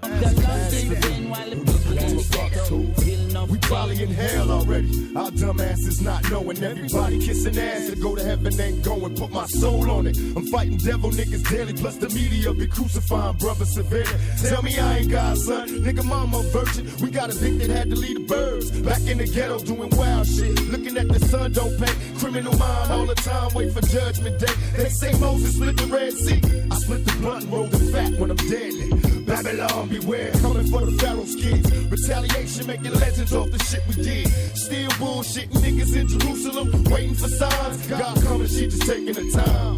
We 3.50 3.58
probably 3.58 4.04
in 4.04 4.10
hell 4.10 4.52
already. 4.52 5.10
Our 5.16 5.32
dumb 5.32 5.60
asses 5.60 6.00
not 6.00 6.30
knowing 6.30 6.64
everybody 6.64 7.18
kissing 7.18 7.58
ass 7.58 7.90
to 7.90 7.96
go 7.96 8.16
to 8.16 8.24
heaven 8.24 8.60
ain't 8.62 8.84
going. 8.84 9.16
Put 9.16 9.32
my 9.32 9.48
soul 9.48 9.90
on 9.90 10.06
it. 10.06 10.16
I'm 10.18 10.46
fighting 10.46 10.78
devil 10.78 11.10
niggas 11.10 11.50
daily, 11.50 11.74
plus 11.74 11.98
the 11.98 12.10
media 12.10 12.54
be 12.54 12.68
crucifying 12.68 13.36
brother 13.38 13.66
severely. 13.66 14.14
Tell 14.44 14.62
me 14.62 14.78
I 14.78 15.00
ain't 15.00 15.10
God, 15.10 15.40
son. 15.40 15.68
Nigga, 15.70 16.06
mama 16.06 16.44
virgin. 16.52 16.88
We 17.02 17.10
got 17.10 17.34
a 17.34 17.40
dick 17.40 17.58
that 17.58 17.72
had 17.72 17.90
to 17.90 17.96
lead 17.96 18.18
the 18.18 18.26
birds. 18.26 18.70
Back 18.82 19.02
in 19.08 19.18
the 19.18 19.26
ghetto 19.26 19.58
doing 19.58 19.90
wild 19.98 20.28
shit. 20.28 20.60
Looking 20.70 20.98
at 20.98 21.08
the 21.08 21.20
sun 21.20 21.52
don't 21.52 21.76
pay. 21.80 21.94
Criminal 22.20 22.56
mind 22.60 22.92
all 22.92 23.08
the 23.08 23.16
time, 23.16 23.52
wait 23.56 23.74
for 23.74 23.82
judgment 23.82 24.38
day. 24.40 24.54
They 24.78 24.90
say 24.90 25.18
Moses 25.18 25.56
split 25.56 25.78
the 25.78 25.88
Red 25.88 26.14
Sea. 26.14 26.42
I 26.70 26.76
split 26.76 27.06
the 27.06 27.14
blunt 27.22 27.46
and 27.46 27.54
roll 27.54 27.66
the 27.66 27.80
fat 27.92 28.12
when 28.20 28.30
I'm 28.30 28.38
deadly. 28.38 29.13
Babylon, 29.34 29.90
beware, 29.90 30.32
coming 30.34 30.68
for 30.68 30.86
the 30.86 30.92
Pharaoh's 31.02 31.36
kids. 31.36 31.66
Retaliation, 31.90 32.68
making 32.68 32.94
legends 32.94 33.34
off 33.34 33.50
the 33.50 33.58
shit 33.64 33.82
we 33.88 33.96
did. 33.96 34.28
Still 34.56 34.92
bullshitting 34.92 35.58
niggas 35.58 35.96
in 35.96 36.08
Jerusalem, 36.08 36.84
waiting 36.84 37.16
for 37.16 37.28
signs. 37.28 37.88
God 37.88 38.22
coming, 38.22 38.46
she 38.46 38.68
just 38.68 38.84
taking 38.84 39.14
the 39.14 39.26
time. 39.34 39.78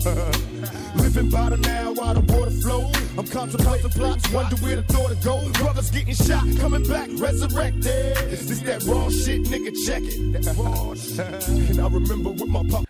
Living 0.98 1.30
by 1.30 1.52
the 1.52 1.58
now 1.58 1.94
while 1.94 2.14
the 2.14 2.34
water 2.34 2.52
flow. 2.52 2.92
I'm 3.18 3.26
contemplating 3.28 3.92
plots, 3.92 4.30
wonder 4.34 4.58
where 4.58 4.76
the 4.76 4.84
thought 4.84 5.10
to 5.12 5.16
go. 5.24 5.50
Brothers 5.54 5.90
getting 5.90 6.16
shot, 6.16 6.44
coming 6.60 6.84
back, 6.84 7.08
resurrected. 7.14 7.86
Is 8.34 8.50
this 8.50 8.60
that 8.64 8.84
raw 8.84 9.08
shit, 9.10 9.44
nigga? 9.44 9.72
Check 9.88 10.04
it. 10.04 10.36
And 11.70 11.80
I 11.80 11.88
remember 11.88 12.32
with 12.32 12.50
my 12.50 12.64
pop. 12.70 12.85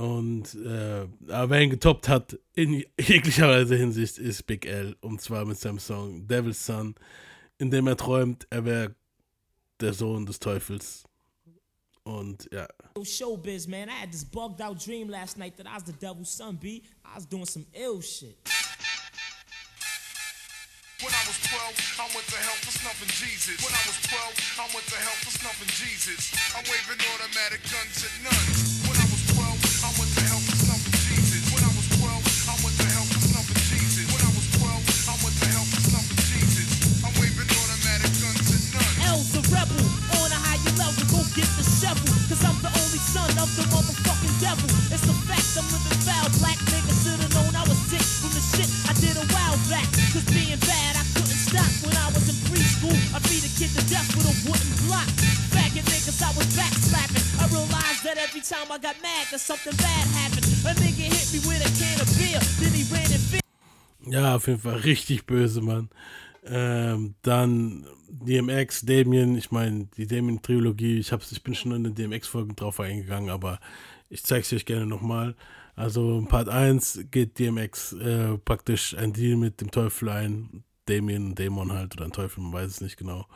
Und 0.00 0.54
äh, 0.54 1.06
aber 1.28 1.50
wer 1.50 1.60
ihn 1.60 1.68
getoppt 1.68 2.08
hat, 2.08 2.38
in 2.54 2.82
jeglicher 2.98 3.48
Weise 3.48 3.76
Hinsicht, 3.76 4.16
ist 4.16 4.46
Big 4.46 4.64
L. 4.64 4.96
Und 5.02 5.20
zwar 5.20 5.44
mit 5.44 5.58
seinem 5.58 5.78
Song 5.78 6.26
Devil's 6.26 6.64
Son, 6.64 6.94
in 7.58 7.70
dem 7.70 7.86
er 7.86 7.98
träumt, 7.98 8.46
er 8.48 8.64
wäre 8.64 8.94
der 9.78 9.92
Sohn 9.92 10.24
des 10.24 10.38
Teufels. 10.38 11.04
Und 12.02 12.48
ja. 12.50 12.66
Yo, 12.96 13.04
Showbiz, 13.04 13.66
man. 13.66 13.90
I 13.90 14.00
had 14.00 14.10
this 14.10 14.24
bugged 14.24 14.62
out 14.62 14.82
dream 14.82 15.10
last 15.10 15.36
night 15.36 15.58
that 15.58 15.66
I 15.66 15.74
was 15.74 15.84
the 15.84 15.92
devil's 15.92 16.30
son, 16.30 16.56
B. 16.56 16.82
I 17.04 17.16
was 17.16 17.26
doing 17.26 17.44
some 17.44 17.66
ill 17.74 18.00
shit. 18.00 18.38
When 21.02 21.12
I 21.12 21.24
was 21.28 21.36
12, 21.44 21.76
I 22.00 22.08
went 22.16 22.26
to 22.26 22.36
hell 22.36 22.56
for 22.64 22.72
snuffing 22.72 23.12
Jesus. 23.20 23.60
When 23.60 23.74
I 23.74 23.84
was 23.84 24.00
12, 24.08 24.56
I 24.60 24.66
went 24.72 24.86
to 24.86 24.96
hell 24.96 25.18
for 25.20 25.30
snuffing 25.30 25.68
Jesus. 25.68 26.32
I'm 26.56 26.64
waving 26.64 27.04
automatic 27.12 27.60
guns 27.68 28.00
at 28.00 28.24
nuns. 28.24 28.79
Get 41.40 41.48
the 41.56 41.64
cause 42.28 42.44
I'm 42.44 42.58
the 42.60 42.68
only 42.68 43.00
son 43.00 43.30
of 43.40 43.48
the 43.56 43.64
motherfucking 43.72 44.36
devil. 44.44 44.68
It's 44.92 45.04
a 45.08 45.14
fact 45.24 45.48
I'm 45.56 45.64
living 45.72 46.00
foul. 46.04 46.28
Black 46.40 46.60
nigga 46.68 46.92
should've 47.00 47.32
known 47.32 47.52
I 47.56 47.64
was 47.64 47.80
sick 47.88 48.04
from 48.20 48.32
the 48.36 48.44
shit 48.44 48.68
I 48.84 48.92
did 49.00 49.16
a 49.16 49.24
while 49.32 49.56
back. 49.72 49.88
Cause 50.12 50.26
being 50.28 50.60
bad, 50.68 51.00
I 51.00 51.04
couldn't 51.16 51.40
stop 51.40 51.70
when 51.80 51.96
I 51.96 52.08
was 52.12 52.28
in 52.28 52.36
preschool. 52.48 52.96
I 53.16 53.18
beat 53.24 53.44
a 53.48 53.52
kid 53.56 53.72
to 53.72 53.82
death 53.88 54.08
with 54.12 54.28
a 54.28 54.34
wooden 54.44 54.72
block. 54.84 55.08
Faggot 55.54 55.86
niggas, 55.88 56.20
I 56.20 56.30
was 56.36 56.48
backslapping. 56.52 57.24
I 57.40 57.44
realized 57.48 58.02
that 58.04 58.16
every 58.20 58.44
time 58.44 58.68
I 58.68 58.76
got 58.76 59.00
mad, 59.00 59.32
that 59.32 59.40
something 59.40 59.76
bad 59.80 60.04
happened. 60.20 60.44
A 60.68 60.76
nigga 60.76 61.08
hit 61.08 61.26
me 61.32 61.40
with 61.48 61.64
a 61.64 61.70
can 61.80 61.96
of 62.04 62.08
beer, 62.20 62.40
then 62.60 62.72
he 62.76 62.84
ran 62.92 63.08
and. 63.08 63.40
Ja, 64.02 64.34
auf 64.34 64.46
jeden 64.46 64.60
Fall 64.60 64.78
richtig 64.78 65.26
böse, 65.26 65.60
Mann. 65.60 65.90
Ähm, 66.46 67.14
dann 67.22 67.86
DMX, 68.24 68.82
Damien, 68.82 69.36
ich 69.36 69.50
meine, 69.50 69.88
die 69.96 70.06
Damien-Trilogie, 70.06 70.98
ich, 70.98 71.12
ich 71.12 71.42
bin 71.42 71.54
schon 71.54 71.72
in 71.72 71.84
den 71.84 71.94
DMX-Folgen 71.94 72.56
drauf 72.56 72.80
eingegangen, 72.80 73.30
aber 73.30 73.60
ich 74.08 74.22
zeig's 74.24 74.52
euch 74.52 74.66
gerne 74.66 74.86
nochmal. 74.86 75.34
Also 75.76 76.18
in 76.18 76.26
Part 76.26 76.48
1 76.48 77.06
geht 77.10 77.38
DMX 77.38 77.94
äh, 77.94 78.36
praktisch 78.38 78.96
ein 78.96 79.12
Deal 79.12 79.36
mit 79.36 79.60
dem 79.60 79.70
Teufel 79.70 80.10
ein, 80.10 80.64
Damien, 80.86 81.34
Dämon 81.34 81.72
halt, 81.72 81.94
oder 81.96 82.04
ein 82.04 82.12
Teufel, 82.12 82.42
man 82.42 82.52
weiß 82.52 82.70
es 82.70 82.80
nicht 82.80 82.96
genau. 82.96 83.26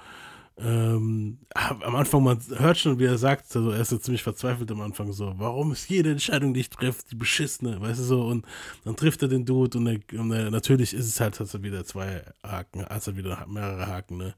Ähm, 0.57 1.39
am 1.55 1.97
Anfang, 1.97 2.23
man 2.23 2.39
hört 2.57 2.79
schon, 2.79 3.01
wie 3.01 3.07
er 3.07 3.19
sagt, 3.19 3.55
also 3.57 3.71
er 3.71 3.81
ist 3.81 3.89
so 3.89 3.99
ziemlich 3.99 4.23
verzweifelt 4.23 4.71
am 4.71 4.83
Anfang 4.83 5.13
so, 5.13 5.35
warum 5.37 5.73
ist 5.73 5.89
jede 5.89 6.13
Entscheidung, 6.13 6.55
die 6.55 6.61
ich 6.61 6.71
treffe, 6.71 7.03
die 7.11 7.17
beschissene, 7.17 7.81
weißt 7.81 7.99
du 7.99 8.05
so, 8.05 8.27
und 8.27 8.47
dann 8.85 8.95
trifft 8.95 9.23
er 9.23 9.29
den 9.29 9.45
Dude 9.45 9.77
und, 9.79 9.87
er, 9.89 9.99
und 10.21 10.31
er, 10.31 10.53
natürlich 10.53 10.95
ist 10.95 11.07
es 11.07 11.19
halt, 11.19 11.41
hat 11.41 11.53
er 11.53 11.63
wieder 11.65 11.85
zwei 11.85 12.23
Haken, 12.45 12.87
hat 12.87 13.05
er 13.05 13.17
wieder 13.17 13.45
mehrere 13.49 13.89
Haken, 13.89 14.19
ne, 14.19 14.35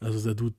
also 0.00 0.18
der 0.22 0.34
Dude 0.34 0.56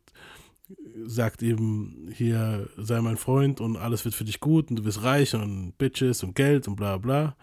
sagt 1.05 1.41
eben, 1.43 2.09
hier 2.13 2.69
sei 2.77 3.01
mein 3.01 3.17
Freund 3.17 3.59
und 3.59 3.77
alles 3.77 4.05
wird 4.05 4.15
für 4.15 4.23
dich 4.23 4.39
gut 4.39 4.69
und 4.69 4.77
du 4.77 4.85
wirst 4.85 5.03
reich 5.03 5.33
und 5.33 5.73
Bitches 5.77 6.23
und 6.23 6.35
Geld 6.35 6.67
und 6.67 6.75
bla 6.75 6.97
bla. 6.97 7.35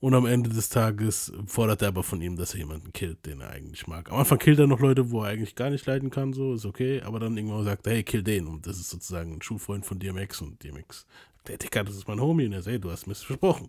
Und 0.00 0.14
am 0.14 0.24
Ende 0.24 0.48
des 0.48 0.70
Tages 0.70 1.30
fordert 1.46 1.82
er 1.82 1.88
aber 1.88 2.02
von 2.02 2.22
ihm, 2.22 2.34
dass 2.36 2.54
er 2.54 2.60
jemanden 2.60 2.90
killt, 2.92 3.26
den 3.26 3.42
er 3.42 3.50
eigentlich 3.50 3.86
mag. 3.86 4.10
Am 4.10 4.18
Anfang 4.18 4.38
killt 4.38 4.58
er 4.58 4.66
noch 4.66 4.80
Leute, 4.80 5.10
wo 5.10 5.22
er 5.22 5.28
eigentlich 5.28 5.54
gar 5.54 5.68
nicht 5.68 5.84
leiden 5.84 6.08
kann, 6.10 6.32
so 6.32 6.54
ist 6.54 6.64
okay, 6.64 7.02
aber 7.02 7.20
dann 7.20 7.36
irgendwann 7.36 7.64
sagt 7.64 7.86
er, 7.86 7.92
hey, 7.92 8.02
kill 8.02 8.22
den. 8.22 8.46
Und 8.46 8.66
das 8.66 8.78
ist 8.78 8.88
sozusagen 8.88 9.34
ein 9.34 9.42
Schulfreund 9.42 9.84
von 9.84 9.98
DMX 9.98 10.40
und 10.40 10.62
DMX, 10.64 11.06
der 11.46 11.58
Dicker, 11.58 11.84
das 11.84 11.96
ist 11.96 12.08
mein 12.08 12.18
Homie. 12.18 12.46
Und 12.46 12.54
er 12.54 12.62
sagt, 12.62 12.72
hey, 12.72 12.80
du 12.80 12.90
hast 12.90 13.06
mir 13.06 13.14
versprochen. 13.14 13.68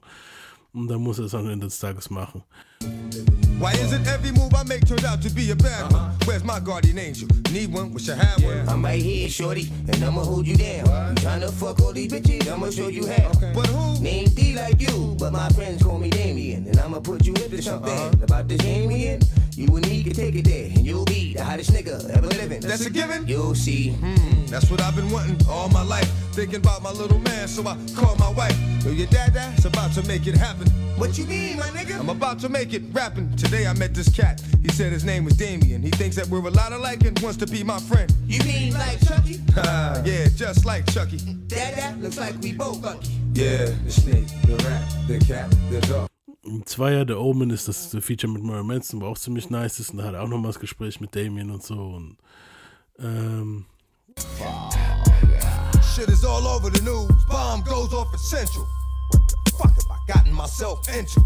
Und 0.74 0.88
dann 0.88 1.02
muss 1.02 1.20
er 1.20 1.26
es 1.26 1.36
am 1.36 1.50
Ende 1.50 1.68
des 1.68 1.80
Tages 1.80 2.10
machen. 2.10 2.44
Why 3.62 3.74
is 3.74 3.94
it 3.94 4.08
every 4.08 4.32
move 4.32 4.56
I 4.56 4.64
make 4.64 4.88
turns 4.88 5.04
out 5.06 5.22
to 5.22 5.30
be 5.30 5.52
a 5.52 5.56
bad 5.56 5.94
one? 5.94 6.12
Where's 6.26 6.44
my 6.44 6.60
guardian 6.60 6.98
angel? 6.98 7.28
Need 7.52 7.72
one? 7.72 7.94
Wish 7.94 8.10
I 8.10 8.16
had 8.16 8.44
one. 8.44 8.68
I'm 8.68 8.84
right 8.84 9.00
here, 9.00 9.30
shorty, 9.30 9.70
and 9.88 10.04
I'ma 10.04 10.24
hold 10.24 10.48
you 10.48 10.56
down. 10.56 10.88
You 10.88 11.16
tryna 11.22 11.52
fuck 11.54 11.80
all 11.80 11.94
these 11.94 12.12
bitches? 12.12 12.52
I'ma 12.52 12.72
show 12.72 12.88
you 12.88 13.06
how. 13.06 13.32
But 13.54 13.68
who? 13.68 14.02
Name 14.02 14.30
D 14.30 14.56
like 14.56 14.82
you, 14.82 15.16
but 15.20 15.32
my 15.32 15.48
friends 15.50 15.84
call 15.84 16.00
me 16.00 16.10
Damien, 16.10 16.66
and 16.66 16.80
I'ma 16.80 17.02
put 17.02 17.24
you 17.28 17.36
into 17.36 17.62
something 17.62 18.24
about 18.24 18.48
this 18.48 18.58
Damien. 18.62 19.22
You 19.56 19.68
and 19.76 19.88
me 19.88 20.02
can 20.02 20.14
take 20.14 20.34
it 20.34 20.46
there, 20.46 20.66
and 20.66 20.84
you'll 20.84 21.06
be 21.06 21.36
the 21.36 21.44
hottest 21.44 21.72
nigga 21.72 22.10
ever 22.10 22.28
living. 22.28 22.62
That's 22.62 22.88
a 22.88 22.90
given? 22.90 23.28
You'll 23.28 23.54
see. 23.54 23.92
Hmm, 23.92 24.46
that's 24.48 24.72
what 24.72 24.82
I've 24.82 24.96
been 24.96 25.12
wanting 25.12 25.38
all 25.48 25.70
my 25.70 25.84
life. 25.84 26.10
Thinking 26.34 26.56
about 26.56 26.82
my 26.82 26.92
little 26.92 27.20
man, 27.20 27.48
so 27.48 27.62
I 27.68 27.78
call 27.96 28.16
my 28.16 28.32
wife. 28.32 28.58
Yo, 28.84 28.92
your 28.92 29.08
dad, 29.08 29.36
dad's 29.36 29.66
about 29.66 29.92
to 29.94 30.08
make 30.08 30.26
it 30.26 30.36
happen. 30.36 30.68
What 30.98 31.18
you 31.18 31.26
mean, 31.26 31.58
my 31.58 31.66
nigga? 31.66 32.00
I'm 32.00 32.10
about 32.10 32.40
to 32.40 32.50
make 32.50 32.71
it 32.74 32.84
rapping. 32.92 33.36
Today 33.36 33.68
I 33.68 33.74
met 33.74 33.94
this 33.94 34.10
cat. 34.10 34.42
He 34.62 34.70
said 34.70 34.92
his 34.92 35.04
name 35.04 35.26
was 35.26 35.36
Damien. 35.36 35.82
He 35.82 35.90
thinks 35.92 36.16
that 36.16 36.28
we're 36.28 36.48
a 36.48 36.52
lot 36.52 36.72
alike 36.72 37.04
and 37.06 37.18
wants 37.20 37.38
to 37.38 37.48
be 37.48 37.64
my 37.64 37.80
friend. 37.80 38.12
You 38.26 38.44
mean 38.44 38.74
like 38.74 39.00
Chucky? 39.08 39.40
yeah, 39.56 40.28
just 40.36 40.66
like 40.66 40.86
Chucky. 40.92 41.18
Dad, 41.48 41.78
that 41.78 42.00
looks 42.02 42.18
like 42.18 42.36
we 42.42 42.54
both 42.54 42.82
lucky. 42.84 43.10
Yeah, 43.34 43.66
the 43.84 43.92
snake, 43.92 44.28
the 44.46 44.56
rat, 44.66 44.84
the 45.08 45.20
cat, 45.20 45.50
the 45.70 45.82
dog. 45.88 46.08
Im 46.44 46.66
Zweier, 46.66 47.06
der 47.06 47.20
Omen 47.20 47.52
ist 47.52 47.68
das 47.68 47.96
Feature 48.00 48.32
mit 48.32 48.44
Marilyn 48.44 48.68
Manson, 48.68 49.02
wo 49.02 49.08
auch 49.08 49.18
ziemlich 49.18 49.50
nice 49.50 49.80
ist. 49.80 49.92
Und 49.92 50.00
da 50.00 50.06
hat 50.06 50.14
er 50.16 50.24
auch 50.24 50.28
nochmal 50.28 50.52
das 50.52 50.60
Gespräch 50.60 51.00
mit 51.00 51.16
Damien 51.16 51.52
und 51.52 51.64
so. 51.64 51.76
Und, 51.76 52.18
ähm, 53.00 53.66
Shit 55.96 56.10
is 56.10 56.24
all 56.24 56.48
over 56.48 56.70
the 56.70 56.82
news. 56.84 57.12
Bomb 57.30 57.64
goes 57.66 57.94
off 57.94 58.14
essential. 58.14 58.66
What 59.12 59.22
the 59.28 59.52
fuck 59.52 59.72
have 59.72 59.92
I 59.92 60.14
gotten 60.14 60.34
myself 60.34 60.88
into? 60.90 61.22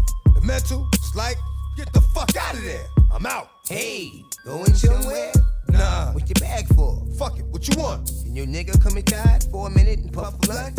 Mental, 0.46 0.86
it's 0.92 1.16
like, 1.16 1.36
get 1.76 1.92
the 1.92 2.00
fuck 2.00 2.36
out 2.36 2.54
of 2.54 2.62
there. 2.62 2.86
I'm 3.10 3.26
out. 3.26 3.50
Hey, 3.68 4.22
going 4.44 4.72
somewhere? 4.74 5.32
Nah. 5.68 6.12
What's 6.12 6.28
your 6.28 6.48
bag 6.48 6.68
for? 6.68 7.04
Fuck 7.18 7.40
it, 7.40 7.46
what 7.46 7.66
you 7.66 7.82
want? 7.82 8.12
Can 8.22 8.36
your 8.36 8.46
nigga 8.46 8.80
come 8.80 8.96
inside 8.96 9.42
for 9.50 9.66
a 9.66 9.70
minute 9.70 9.98
and 9.98 10.12
puff 10.12 10.34
a 10.34 10.38
blunt? 10.38 10.78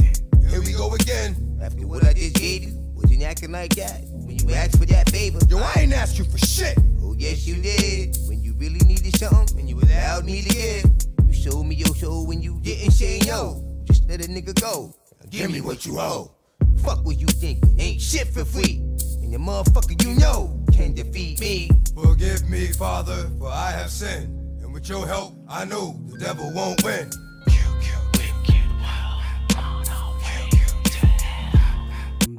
Here 0.50 0.62
we 0.62 0.72
go 0.72 0.94
again. 0.94 1.60
After 1.62 1.86
what 1.86 2.06
I 2.06 2.14
just 2.14 2.36
gave 2.36 2.64
you, 2.64 2.80
was 2.96 3.12
you 3.12 3.22
acting 3.26 3.52
like 3.52 3.76
that? 3.76 4.04
When 4.06 4.40
you 4.40 4.56
asked 4.56 4.78
for 4.78 4.86
that 4.86 5.10
favor? 5.10 5.40
Yo, 5.50 5.58
I 5.58 5.74
ain't 5.80 5.94
asked 5.94 6.18
you 6.18 6.24
for 6.24 6.38
shit. 6.38 6.78
Oh, 7.02 7.14
yes, 7.18 7.46
you 7.46 7.62
did. 7.62 8.16
When 8.30 8.42
you 8.42 8.54
really 8.54 8.80
needed 8.88 9.18
something 9.18 9.60
and 9.60 9.68
you 9.68 9.82
allowed 9.82 10.24
me 10.24 10.44
to 10.44 10.50
give. 10.50 10.86
You 11.28 11.34
showed 11.34 11.64
me 11.64 11.76
your 11.76 11.94
soul 11.94 12.26
when 12.26 12.42
you 12.42 12.58
didn't 12.62 12.92
say 12.92 13.20
no. 13.26 13.66
Just 13.84 14.08
let 14.08 14.26
a 14.26 14.30
nigga 14.30 14.58
go. 14.62 14.96
Now 15.22 15.30
give 15.30 15.52
me 15.52 15.60
what 15.60 15.86
you 15.86 16.00
owe. 16.00 16.32
Fuck 16.78 17.04
what 17.04 17.20
you 17.20 17.28
think, 17.28 17.66
Ain't 17.78 18.00
shit 18.00 18.28
for 18.28 18.46
free. 18.46 18.82
And 19.28 19.34
the 19.34 19.40
motherfucker 19.40 20.02
you 20.06 20.16
know 20.16 20.58
can 20.72 20.94
defeat 20.94 21.42
me. 21.42 21.70
Forgive 21.94 22.50
me, 22.50 22.68
Father, 22.68 23.30
for 23.38 23.50
I 23.50 23.72
have 23.72 23.92
sinned. 23.92 24.30
And 24.64 24.74
with 24.74 24.88
your 24.88 25.06
help, 25.06 25.34
I 25.50 25.66
know 25.66 26.00
the 26.08 26.18
devil 26.18 26.50
won't 26.54 26.82
win. 26.82 27.10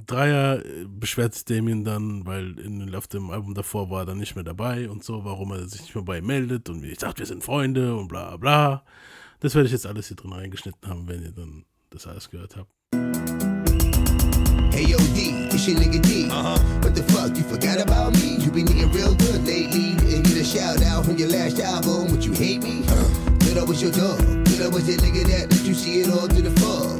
Dreier 0.06 0.64
äh, 0.64 0.86
beschwert 0.88 1.34
sich 1.34 1.44
Damien 1.44 1.84
dann, 1.84 2.24
weil 2.24 2.58
in, 2.58 2.94
auf 2.94 3.06
dem 3.06 3.30
Album 3.30 3.52
davor 3.52 3.90
war 3.90 4.04
er 4.04 4.06
dann 4.06 4.16
nicht 4.16 4.34
mehr 4.34 4.44
dabei 4.44 4.88
und 4.88 5.04
so, 5.04 5.26
warum 5.26 5.52
er 5.52 5.68
sich 5.68 5.82
nicht 5.82 5.94
mehr 5.94 6.04
bei 6.04 6.18
ihm 6.20 6.26
meldet 6.26 6.70
und 6.70 6.82
wie 6.82 6.92
ich 6.92 6.96
dachte, 6.96 7.18
wir 7.18 7.26
sind 7.26 7.44
Freunde 7.44 7.94
und 7.94 8.08
bla 8.08 8.38
bla. 8.38 8.82
Das 9.40 9.54
werde 9.54 9.66
ich 9.66 9.72
jetzt 9.72 9.84
alles 9.84 10.08
hier 10.08 10.16
drin 10.16 10.32
reingeschnitten 10.32 10.88
haben, 10.88 11.06
wenn 11.06 11.22
ihr 11.22 11.32
dann 11.32 11.66
das 11.90 12.06
alles 12.06 12.30
gehört 12.30 12.56
habt. 12.56 12.77
Hey 14.78 14.84
yo 14.84 14.98
D, 15.10 15.48
it's 15.50 15.66
your 15.66 15.76
nigga 15.76 16.00
D. 16.00 16.30
Uh-huh. 16.30 16.56
What 16.86 16.94
the 16.94 17.02
fuck, 17.10 17.36
you 17.36 17.42
forgot 17.42 17.82
about 17.82 18.12
me? 18.22 18.36
You 18.38 18.48
been 18.52 18.70
eating 18.70 18.92
real 18.92 19.12
good 19.12 19.44
lately. 19.44 19.98
And 20.14 20.22
get 20.22 20.36
a 20.36 20.44
shout 20.44 20.80
out 20.84 21.04
from 21.04 21.16
your 21.16 21.30
last 21.30 21.58
album. 21.58 22.12
Would 22.12 22.24
you 22.24 22.30
hate 22.32 22.62
me? 22.62 22.86
Good 23.42 23.58
I 23.58 23.64
was 23.64 23.82
your 23.82 23.90
dog. 23.90 24.22
I 24.22 24.68
was 24.70 24.86
that 24.86 25.02
nigga 25.02 25.26
that 25.34 25.50
let 25.50 25.64
you 25.64 25.74
see 25.74 26.02
it 26.02 26.10
all 26.14 26.28
to 26.28 26.40
the 26.40 26.54
full. 26.60 26.94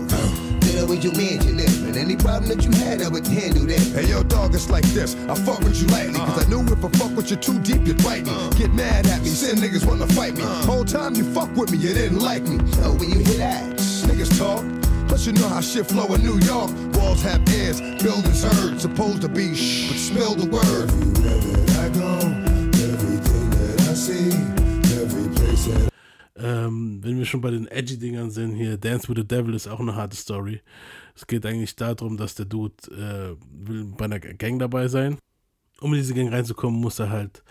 Good 0.58 0.74
I 0.74 0.82
was 0.90 1.04
your 1.04 1.14
man 1.14 1.38
you 1.46 1.54
live. 1.54 1.86
And 1.86 1.96
any 1.96 2.16
problem 2.16 2.48
that 2.50 2.64
you 2.64 2.72
had, 2.82 3.00
I 3.00 3.06
would 3.10 3.24
handle 3.28 3.62
that. 3.66 3.78
Hey 3.94 4.10
yo, 4.10 4.24
dog, 4.24 4.56
it's 4.56 4.68
like 4.68 4.86
this. 4.86 5.14
I 5.30 5.36
fuck 5.36 5.60
with 5.60 5.80
you 5.80 5.86
lightly, 5.94 6.18
cause 6.18 6.34
I 6.34 6.50
uh-huh. 6.50 6.50
knew 6.50 6.72
if 6.72 6.84
I 6.84 6.88
fuck 6.98 7.14
with 7.14 7.30
you 7.30 7.36
too 7.36 7.60
deep, 7.60 7.86
you'd 7.86 8.02
bite 8.02 8.26
me. 8.26 8.32
Uh-huh. 8.32 8.50
Get 8.58 8.74
mad 8.74 9.06
at 9.06 9.22
me, 9.22 9.28
send 9.28 9.58
niggas 9.62 9.86
wanna 9.86 10.08
fight 10.18 10.34
me. 10.34 10.42
Uh-huh. 10.42 10.66
Whole 10.66 10.84
time 10.84 11.14
you 11.14 11.22
fuck 11.32 11.54
with 11.54 11.70
me, 11.70 11.78
you 11.78 11.94
didn't 11.94 12.18
like 12.18 12.42
me. 12.42 12.58
Oh, 12.82 12.98
when 12.98 13.08
you 13.10 13.20
hear 13.22 13.38
that, 13.38 13.62
niggas 14.10 14.36
talk. 14.36 14.66
Plus 15.18 15.26
you 15.26 15.32
know 15.32 15.48
how 15.48 15.60
shit 15.60 15.84
flow 15.84 16.14
in 16.14 16.22
New 16.22 16.38
York. 16.46 16.70
Walls 16.94 17.22
have 17.22 17.42
ears, 17.48 17.80
buildings 18.00 18.44
heard. 18.44 18.80
Supposed 18.80 19.20
to 19.22 19.28
be 19.28 19.52
shh, 19.52 19.88
but 19.88 19.98
spill 19.98 20.34
the 20.36 20.48
word. 20.48 20.88
Everywhere 21.26 21.84
I 21.84 21.88
go, 21.88 22.18
everything 22.86 23.50
that 23.50 23.80
I 23.90 23.94
see, 23.94 24.30
every 25.02 25.28
place 25.34 25.66
that 25.66 25.90
Ähm, 26.36 27.02
wenn 27.02 27.18
wir 27.18 27.24
schon 27.24 27.40
bei 27.40 27.50
den 27.50 27.66
Edgy-Dingern 27.66 28.30
sind, 28.30 28.54
hier 28.54 28.76
Dance 28.76 29.08
with 29.08 29.16
the 29.16 29.26
Devil 29.26 29.54
ist 29.54 29.66
auch 29.66 29.80
eine 29.80 29.96
harte 29.96 30.16
Story. 30.16 30.60
Es 31.16 31.26
geht 31.26 31.44
eigentlich 31.44 31.74
darum, 31.74 32.16
dass 32.16 32.36
der 32.36 32.46
Dude 32.46 32.76
äh, 32.92 33.34
will 33.50 33.86
bei 33.96 34.04
einer 34.04 34.20
Gang 34.20 34.60
dabei 34.60 34.86
sein. 34.86 35.18
Um 35.80 35.92
in 35.94 35.98
diese 35.98 36.14
Gang 36.14 36.32
reinzukommen, 36.32 36.80
muss 36.80 37.00
er 37.00 37.10
halt 37.10 37.42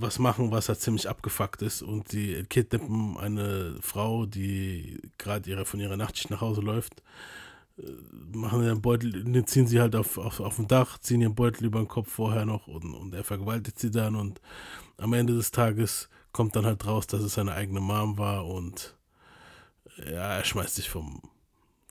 was 0.00 0.18
machen, 0.18 0.50
was 0.50 0.68
halt 0.68 0.80
ziemlich 0.80 1.08
abgefuckt 1.08 1.62
ist. 1.62 1.82
Und 1.82 2.12
die 2.12 2.42
kidnappen 2.44 3.16
eine 3.18 3.76
Frau, 3.80 4.26
die 4.26 5.00
gerade 5.18 5.48
ihre, 5.50 5.64
von 5.64 5.80
ihrer 5.80 5.96
Nachtschicht 5.96 6.30
nach 6.30 6.40
Hause 6.40 6.60
läuft. 6.60 7.02
äh, 7.78 7.82
Machen 8.36 8.62
ihren 8.62 8.82
Beutel, 8.82 9.24
den 9.24 9.46
ziehen 9.46 9.66
sie 9.66 9.80
halt 9.80 9.96
auf, 9.96 10.18
auf, 10.18 10.40
auf 10.40 10.56
dem 10.56 10.68
Dach, 10.68 10.98
ziehen 10.98 11.20
ihren 11.20 11.34
Beutel 11.34 11.66
über 11.66 11.80
den 11.80 11.88
Kopf 11.88 12.10
vorher 12.10 12.46
noch 12.46 12.66
und, 12.66 12.94
und 12.94 13.14
er 13.14 13.24
vergewaltigt 13.24 13.78
sie 13.78 13.90
dann. 13.90 14.16
Und 14.16 14.40
am 14.96 15.12
Ende 15.12 15.34
des 15.34 15.50
Tages 15.50 16.08
kommt 16.32 16.56
dann 16.56 16.66
halt 16.66 16.86
raus, 16.86 17.06
dass 17.06 17.22
es 17.22 17.34
seine 17.34 17.54
eigene 17.54 17.80
Mom 17.80 18.18
war 18.18 18.46
und 18.46 18.96
ja, 19.98 20.36
er 20.36 20.44
schmeißt 20.44 20.76
sich 20.76 20.88
vom, 20.88 21.20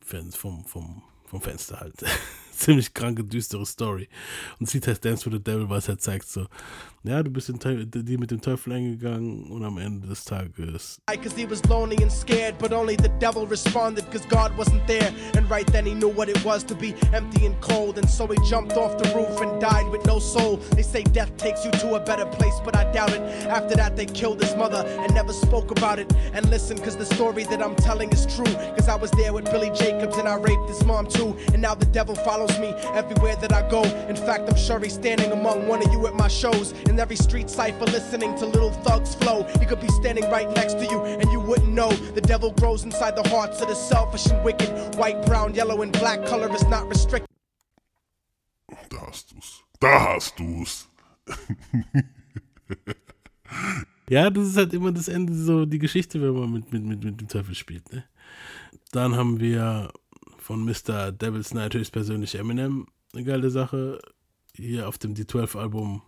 vom, 0.01 0.63
vom, 0.63 1.03
vom 1.25 1.41
Fenster 1.41 1.79
halt. 1.79 1.95
Ziemlich 2.59 2.93
kranke, 2.93 3.23
düstere 3.23 3.65
Story. 3.65 4.09
Und 4.59 4.69
sieht 4.69 4.85
heißt 4.85 5.05
Dance 5.05 5.25
with 5.25 5.33
the 5.33 5.43
Devil, 5.43 5.69
was 5.69 5.87
er 5.87 5.97
zeigt 5.97 6.27
so, 6.27 6.47
ja, 7.03 7.23
du 7.23 7.31
bist 7.31 7.49
die 7.49 8.17
mit 8.17 8.29
dem 8.29 8.41
Teufel 8.41 8.73
eingegangen 8.73 9.49
und 9.49 9.63
am 9.63 9.77
Ende 9.77 10.05
des 10.05 10.25
Tages 10.25 10.99
Cause 11.07 11.35
he 11.35 11.45
was 11.45 11.63
lonely 11.65 11.95
and 12.01 12.11
scared, 12.11 12.57
but 12.57 12.73
only 12.73 12.97
the 12.97 13.09
devil 13.19 13.47
responded 13.47 14.09
cause 14.11 14.25
God 14.27 14.51
wasn't 14.57 14.85
there. 14.85 15.13
And 15.37 15.49
right 15.49 15.65
then 15.67 15.85
he 15.85 15.93
knew 15.93 16.09
what 16.09 16.27
it 16.27 16.43
was 16.43 16.63
to 16.65 16.75
be 16.75 16.93
empty 17.13 17.45
and 17.45 17.59
cold. 17.61 17.97
And 17.97 18.09
so 18.09 18.27
he 18.27 18.37
jumped 18.49 18.75
off 18.75 18.97
the 18.97 19.07
roof 19.15 19.39
and 19.41 19.61
died 19.61 19.89
with 19.89 20.05
no 20.05 20.19
soul. 20.19 20.57
They 20.75 20.81
say 20.81 21.03
death 21.03 21.35
takes 21.37 21.63
you 21.63 21.71
to 21.71 21.95
a 21.95 21.99
better 21.99 22.25
place, 22.25 22.59
but 22.65 22.75
I 22.75 22.91
doubt 22.91 23.11
it. 23.13 23.21
After 23.47 23.75
that, 23.75 23.95
they 23.95 24.05
killed 24.05 24.41
his 24.41 24.55
mother 24.55 24.83
and 24.85 25.13
never 25.13 25.33
spoke 25.33 25.71
about 25.71 25.99
it. 25.99 26.11
And 26.33 26.49
listen, 26.49 26.77
cause 26.77 26.97
the 26.97 27.05
story 27.05 27.43
that 27.45 27.61
I'm 27.61 27.75
telling 27.75 28.11
is 28.11 28.25
true. 28.25 28.53
Cause 28.75 28.89
I 28.89 28.95
was 28.95 29.11
there 29.11 29.31
with 29.31 29.45
Billy 29.45 29.71
Jacobs 29.71 30.17
and 30.17 30.27
I 30.27 30.35
raped 30.35 30.67
his 30.67 30.83
mom 30.85 31.07
too. 31.07 31.37
And 31.53 31.61
now 31.61 31.75
the 31.75 31.85
devil 31.85 32.15
follows 32.15 32.48
me 32.57 32.69
everywhere 32.95 33.35
that 33.35 33.51
I 33.53 33.67
go. 33.69 33.83
In 34.07 34.15
fact, 34.15 34.49
I'm 34.49 34.57
sure 34.57 34.79
he's 34.79 34.93
standing 34.93 35.31
among 35.31 35.67
one 35.67 35.85
of 35.85 35.91
you 35.91 36.07
at 36.07 36.15
my 36.15 36.29
shows. 36.29 36.71
In 36.89 36.99
every 36.99 37.17
street 37.17 37.49
cipher, 37.49 37.85
listening 37.85 38.35
to 38.37 38.45
little 38.45 38.71
thugs 38.71 39.13
flow. 39.15 39.43
He 39.59 39.65
could 39.65 39.81
be 39.81 39.89
standing 39.89 40.23
right 40.31 40.49
next 40.55 40.75
to 40.75 40.85
you 40.85 41.03
and 41.03 41.29
you 41.31 41.39
wouldn't 41.39 41.73
know. 41.73 41.91
The 41.91 42.21
devil 42.21 42.51
grows 42.51 42.83
inside 42.83 43.15
the 43.15 43.27
hearts 43.29 43.61
of 43.61 43.67
the 43.67 43.75
selfish 43.75 44.25
and 44.27 44.43
wicked. 44.43 44.95
White, 44.95 45.25
brown, 45.25 45.53
yellow, 45.53 45.81
and 45.81 45.91
black 45.91 46.25
color 46.25 46.49
is 46.55 46.65
not 46.67 46.87
restricted. 46.87 47.27
Da 48.89 49.05
hast 49.05 49.33
du's. 49.33 49.63
Da 49.79 49.99
hast 50.15 50.37
du's. 50.39 50.87
Ja, 54.09 54.31
das 54.31 54.47
ist 54.47 54.57
halt 54.57 54.73
immer 54.73 54.91
das 54.91 55.07
Ende, 55.07 55.33
so 55.35 55.65
die 55.65 55.77
Geschichte, 55.77 56.19
wenn 56.19 56.33
man 56.33 56.51
mit, 56.51 56.73
mit, 56.73 56.83
mit, 56.83 57.03
mit 57.03 57.21
dem 57.21 57.27
Teufel 57.27 57.53
spielt. 57.53 57.93
Ne? 57.93 58.03
Dann 58.91 59.15
haben 59.15 59.39
wir 59.39 59.91
von 60.49 60.65
Mr. 60.65 61.11
Devil's 61.11 61.53
Night 61.53 61.75
höchstpersönlich 61.75 62.33
Eminem 62.33 62.87
eine 63.13 63.23
geile 63.23 63.51
Sache. 63.51 63.99
Hier 64.55 64.87
auf 64.87 64.97
dem 64.97 65.13
D12-Album 65.13 66.01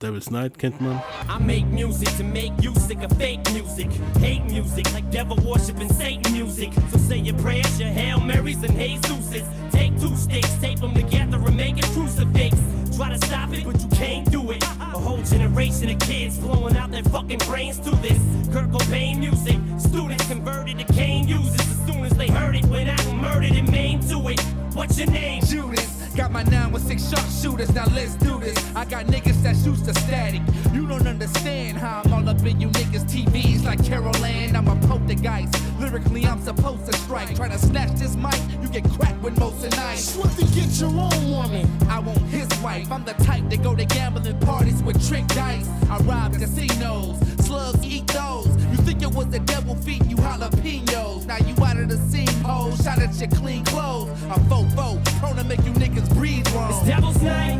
Devil's 0.00 0.30
Night 0.30 0.58
kennt 0.58 0.80
man. 0.80 1.02
I 1.28 1.38
make 1.38 1.66
music 1.66 2.08
to 2.16 2.24
make 2.24 2.52
you 2.62 2.74
sick 2.74 3.04
of 3.04 3.14
fake 3.18 3.40
music. 3.52 3.88
Hate 4.18 4.44
music 4.50 4.90
like 4.94 5.04
devil 5.10 5.36
worship 5.44 5.78
and 5.78 5.92
Satan 5.92 6.32
music. 6.32 6.72
So 6.90 6.96
say 6.96 7.18
your 7.18 7.36
prayers, 7.36 7.78
your 7.78 7.90
Hail 7.90 8.18
Marys 8.18 8.62
and 8.64 8.72
Jesuses. 8.78 9.44
Take 9.70 10.00
two 10.00 10.16
sticks, 10.16 10.54
tape 10.58 10.80
them 10.80 10.94
together 10.94 11.36
and 11.36 11.56
make 11.56 11.76
a 11.76 11.86
crucifix. 11.92 12.56
Try 12.96 13.10
to 13.10 13.26
stop 13.26 13.52
it, 13.52 13.64
but 13.64 13.78
you 13.82 13.88
can't 13.90 14.30
do 14.32 14.52
it. 14.52 14.64
A 14.96 14.98
whole 14.98 15.22
generation 15.22 15.90
of 15.90 15.98
kids 15.98 16.38
blowing 16.38 16.74
out 16.74 16.90
their 16.90 17.02
fucking 17.02 17.40
brains 17.40 17.78
to 17.80 17.90
this. 17.96 18.18
Kurt 18.50 18.70
Cobain 18.70 19.18
music. 19.18 19.58
Students 19.78 20.26
converted 20.26 20.78
to 20.78 20.90
cane 20.90 21.28
users 21.28 21.60
as 21.60 21.86
soon 21.86 22.02
as 22.06 22.12
they 22.16 22.28
heard 22.28 22.56
it. 22.56 22.64
Went 22.64 22.88
out 22.88 23.04
and 23.04 23.20
murdered 23.20 23.52
and 23.52 23.70
maimed 23.70 24.08
to 24.08 24.26
it. 24.28 24.40
What's 24.72 24.98
your 24.98 25.10
name? 25.10 25.44
Judas. 25.44 25.95
Got 26.16 26.32
my 26.32 26.44
916 26.44 27.10
sharpshooters, 27.10 27.74
now 27.74 27.84
let's 27.94 28.14
do 28.14 28.40
this. 28.40 28.56
I 28.74 28.86
got 28.86 29.04
niggas 29.04 29.42
that 29.42 29.54
used 29.56 29.84
the 29.84 29.92
static. 30.00 30.40
You 30.72 30.86
don't 30.86 31.06
understand 31.06 31.76
how 31.76 32.00
I'm 32.06 32.12
all 32.14 32.26
up 32.30 32.42
in 32.46 32.58
you 32.58 32.68
niggas' 32.68 33.04
TVs 33.04 33.66
like 33.66 33.84
Carol 33.84 34.16
Ann. 34.24 34.56
I'm 34.56 34.66
a 34.66 34.76
poltergeist. 34.86 35.54
Lyrically, 35.78 36.24
I'm 36.24 36.40
supposed 36.40 36.86
to 36.86 36.96
strike. 37.00 37.36
Try 37.36 37.48
to 37.48 37.58
snatch 37.58 37.98
this 37.98 38.16
mic, 38.16 38.40
you 38.62 38.68
get 38.68 38.90
cracked 38.92 39.22
with 39.22 39.38
most 39.38 39.62
of 39.66 39.76
night. 39.76 39.98
Swift 39.98 40.38
to 40.38 40.46
get 40.58 40.80
your 40.80 40.88
own 40.88 41.30
woman. 41.30 41.68
I 41.86 41.98
want 41.98 42.18
his 42.28 42.48
wife. 42.62 42.90
I'm 42.90 43.04
the 43.04 43.12
type 43.24 43.50
that 43.50 43.62
go 43.62 43.76
to 43.76 43.84
gambling 43.84 44.40
parties 44.40 44.82
with 44.82 45.06
trick 45.06 45.26
dice. 45.28 45.68
I 45.90 45.98
rob 45.98 46.32
casinos, 46.32 47.18
slugs 47.56 47.86
eat 47.86 48.06
those. 48.08 48.46
You 48.70 48.78
think 48.86 49.02
it 49.02 49.12
was 49.12 49.28
the 49.28 49.40
devil 49.40 49.74
feeding 49.76 50.10
you 50.10 50.16
jalapenos. 50.16 51.26
Now 51.26 51.38
you 51.38 51.54
out 51.64 51.78
of 51.78 51.88
the 51.88 51.96
scene, 52.10 52.36
ho. 52.44 52.74
Shot 52.82 52.98
at 53.00 53.14
your 53.20 53.30
clean 53.30 53.64
clothes. 53.64 54.10
I'm 54.30 54.42
fofo, 54.50 55.02
prone 55.20 55.36
to 55.36 55.44
make 55.44 55.64
you 55.64 55.72
niggas 55.72 56.08
breathe 56.14 56.46
wrong. 56.54 56.70
It's 56.70 56.86
Devil's 56.86 57.22
Night. 57.22 57.58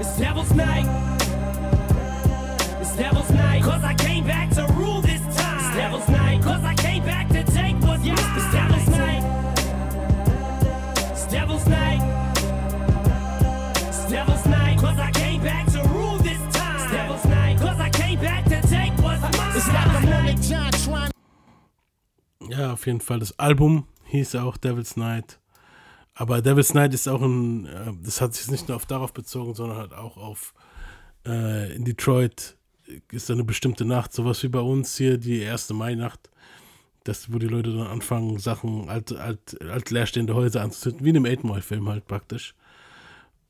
It's 0.00 0.18
Devil's 0.18 0.52
Night. 0.52 0.86
It's 2.82 2.96
Devil's 2.96 3.30
Night. 3.30 3.62
Cause 3.62 3.82
I 3.82 3.94
came 3.94 4.24
back 4.26 4.50
to 4.56 4.66
rule 4.74 5.00
this 5.00 5.22
time. 5.36 5.60
It's 5.60 5.76
Devil's 5.76 6.08
Night. 6.08 6.31
Auf 22.82 22.86
jeden 22.86 23.00
Fall. 23.00 23.20
Das 23.20 23.38
Album 23.38 23.86
hieß 24.06 24.34
auch 24.34 24.56
Devil's 24.56 24.96
Night. 24.96 25.38
Aber 26.14 26.42
Devil's 26.42 26.74
Night 26.74 26.92
ist 26.92 27.08
auch 27.08 27.22
ein, 27.22 27.66
äh, 27.66 27.92
das 28.02 28.20
hat 28.20 28.34
sich 28.34 28.50
nicht 28.50 28.66
nur 28.66 28.76
auf 28.76 28.86
darauf 28.86 29.12
bezogen, 29.12 29.54
sondern 29.54 29.78
halt 29.78 29.92
auch 29.92 30.16
auf 30.16 30.52
äh, 31.24 31.72
in 31.76 31.84
Detroit 31.84 32.56
ist 33.12 33.30
eine 33.30 33.44
bestimmte 33.44 33.84
Nacht, 33.84 34.12
sowas 34.12 34.42
wie 34.42 34.48
bei 34.48 34.58
uns 34.58 34.96
hier, 34.96 35.16
die 35.16 35.38
erste 35.38 35.74
Mai-Nacht, 35.74 36.28
das, 37.04 37.32
wo 37.32 37.38
die 37.38 37.46
Leute 37.46 37.70
dann 37.70 37.86
anfangen, 37.86 38.40
Sachen, 38.40 38.88
alt, 38.88 39.12
alt, 39.12 39.62
alt 39.62 39.90
leerstehende 39.90 40.34
Häuser 40.34 40.62
anzuzünden, 40.62 41.04
wie 41.04 41.10
in 41.10 41.16
einem 41.16 41.26
Eight-Mile-Film 41.26 41.88
halt 41.88 42.06
praktisch. 42.08 42.54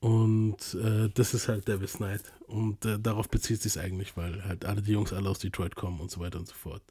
Und 0.01 0.75
äh, 0.75 1.09
das 1.15 1.33
ist 1.33 1.49
halt 1.49 1.67
Devil's 1.69 2.01
Night. 2.01 2.23
Und 2.47 2.85
äh, 2.85 2.99
darauf 2.99 3.31
bezieht 3.31 3.63
sich 3.63 3.81
eigentlich, 3.81 4.15
weil 4.17 4.45
halt 4.45 4.67
alle 4.67 4.83
die 4.83 4.93
Jungs 4.93 5.15
alle 5.15 5.31
aus 5.31 5.39
Detroit 5.39 5.75
kommen 5.75 6.01
und 6.01 6.11
so 6.11 6.21
weiter 6.21 6.39
und 6.39 6.47
so 6.47 6.55
fort. 6.55 6.83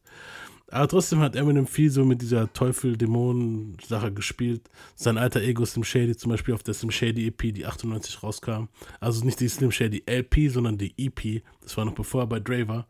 Aber 0.71 0.87
trotzdem 0.87 1.19
hat 1.19 1.35
Eminem 1.35 1.67
viel 1.67 1.91
so 1.91 2.05
mit 2.05 2.21
dieser 2.21 2.51
Teufel-Dämonen-Sache 2.53 4.13
gespielt. 4.13 4.69
Sein 4.95 5.17
alter 5.17 5.41
Ego 5.41 5.65
Slim 5.65 5.83
Shady 5.83 6.15
zum 6.15 6.31
Beispiel 6.31 6.53
auf 6.53 6.63
der 6.63 6.73
Slim 6.73 6.91
Shady 6.91 7.27
EP, 7.27 7.53
die 7.53 7.65
98 7.65 8.23
rauskam. 8.23 8.69
Also 9.01 9.25
nicht 9.25 9.41
die 9.41 9.49
Slim 9.49 9.71
Shady 9.71 10.03
LP, 10.05 10.49
sondern 10.49 10.77
die 10.77 10.93
EP. 10.97 11.43
Das 11.61 11.75
war 11.75 11.83
noch 11.83 11.93
bevor 11.93 12.23
er 12.23 12.27
bei 12.27 12.39
Dre 12.39 12.69
war. 12.69 12.87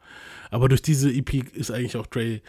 Aber 0.51 0.69
durch 0.69 0.83
diese 0.83 1.11
EP 1.11 1.33
ist 1.55 1.71
eigentlich 1.71 1.97
auch 1.97 2.05
Dre 2.05 2.41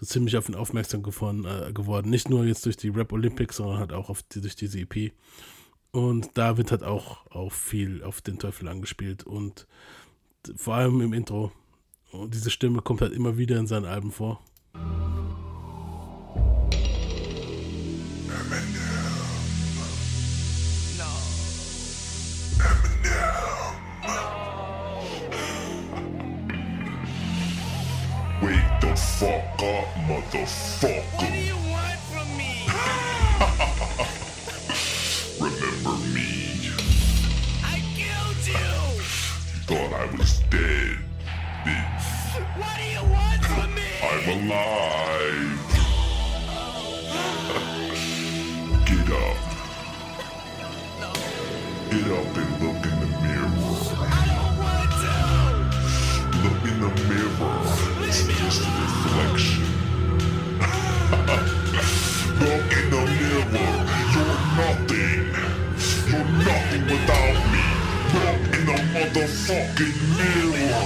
so 0.00 0.06
ziemlich 0.06 0.36
auf 0.36 0.48
ihn 0.48 0.56
aufmerksam 0.56 1.04
geworden. 1.04 1.44
Äh, 1.44 1.72
geworden. 1.72 2.10
Nicht 2.10 2.28
nur 2.28 2.44
jetzt 2.44 2.66
durch 2.66 2.76
die 2.76 2.88
Rap 2.88 3.12
Olympics, 3.12 3.56
sondern 3.58 3.78
halt 3.78 3.92
auch 3.92 4.10
auf 4.10 4.24
die, 4.24 4.40
durch 4.40 4.56
diese 4.56 4.80
EP. 4.80 5.12
Und 5.92 6.30
da 6.34 6.56
wird 6.56 6.72
halt 6.72 6.82
auch, 6.82 7.30
auch 7.30 7.52
viel 7.52 8.02
auf 8.02 8.22
den 8.22 8.40
Teufel 8.40 8.66
angespielt 8.66 9.22
und 9.22 9.68
vor 10.56 10.74
allem 10.74 11.00
im 11.00 11.12
Intro. 11.12 11.52
Und 12.10 12.34
diese 12.34 12.50
Stimme 12.50 12.82
kommt 12.82 13.02
halt 13.02 13.12
immer 13.12 13.38
wieder 13.38 13.56
in 13.58 13.68
seinen 13.68 13.86
Alben 13.86 14.10
vor. 14.10 14.42
Up, 29.00 29.86
motherfucker. 30.08 31.02
What 31.12 31.30
do 31.30 31.38
you 31.38 31.56
want 31.70 31.98
from 32.10 32.28
me? 32.38 32.66
Remember 35.40 35.96
me? 36.14 36.70
I 37.62 37.64
killed 37.96 38.46
you! 38.46 38.70
You 39.52 39.60
thought 39.68 39.92
I 39.92 40.06
was 40.16 40.38
dead, 40.50 40.98
bitch. 41.64 42.04
What 42.56 42.76
do 42.76 42.84
you 42.84 43.02
want 43.12 43.44
from 43.44 43.74
me? 43.74 43.88
I'm 44.02 44.48
alive. 44.48 45.58
Get 48.86 49.10
up. 49.12 49.36
Get 51.90 52.10
up 52.10 52.36
and 52.36 52.52
look 52.62 52.84
in 52.86 53.00
the 53.00 53.06
mirror. 53.20 53.52
I 54.00 54.24
don't 54.30 54.56
want 54.64 54.90
to! 55.04 55.16
Look 56.42 56.62
in 56.64 56.80
the 56.80 56.90
mirror. 57.08 57.60
It's 58.06 58.22
just 58.26 58.62
a 58.62 58.64
reflection. 59.10 59.62
Look 62.40 62.72
in 62.78 62.90
the 62.90 63.02
mirror. 63.18 63.70
You're 64.14 64.38
nothing. 64.56 65.22
You're 66.10 66.30
nothing 66.44 66.84
without 66.92 67.38
me. 67.52 67.64
Look 68.14 68.42
in 68.56 68.62
the 68.66 68.76
motherfucking 68.94 69.98
mirror. 70.16 70.80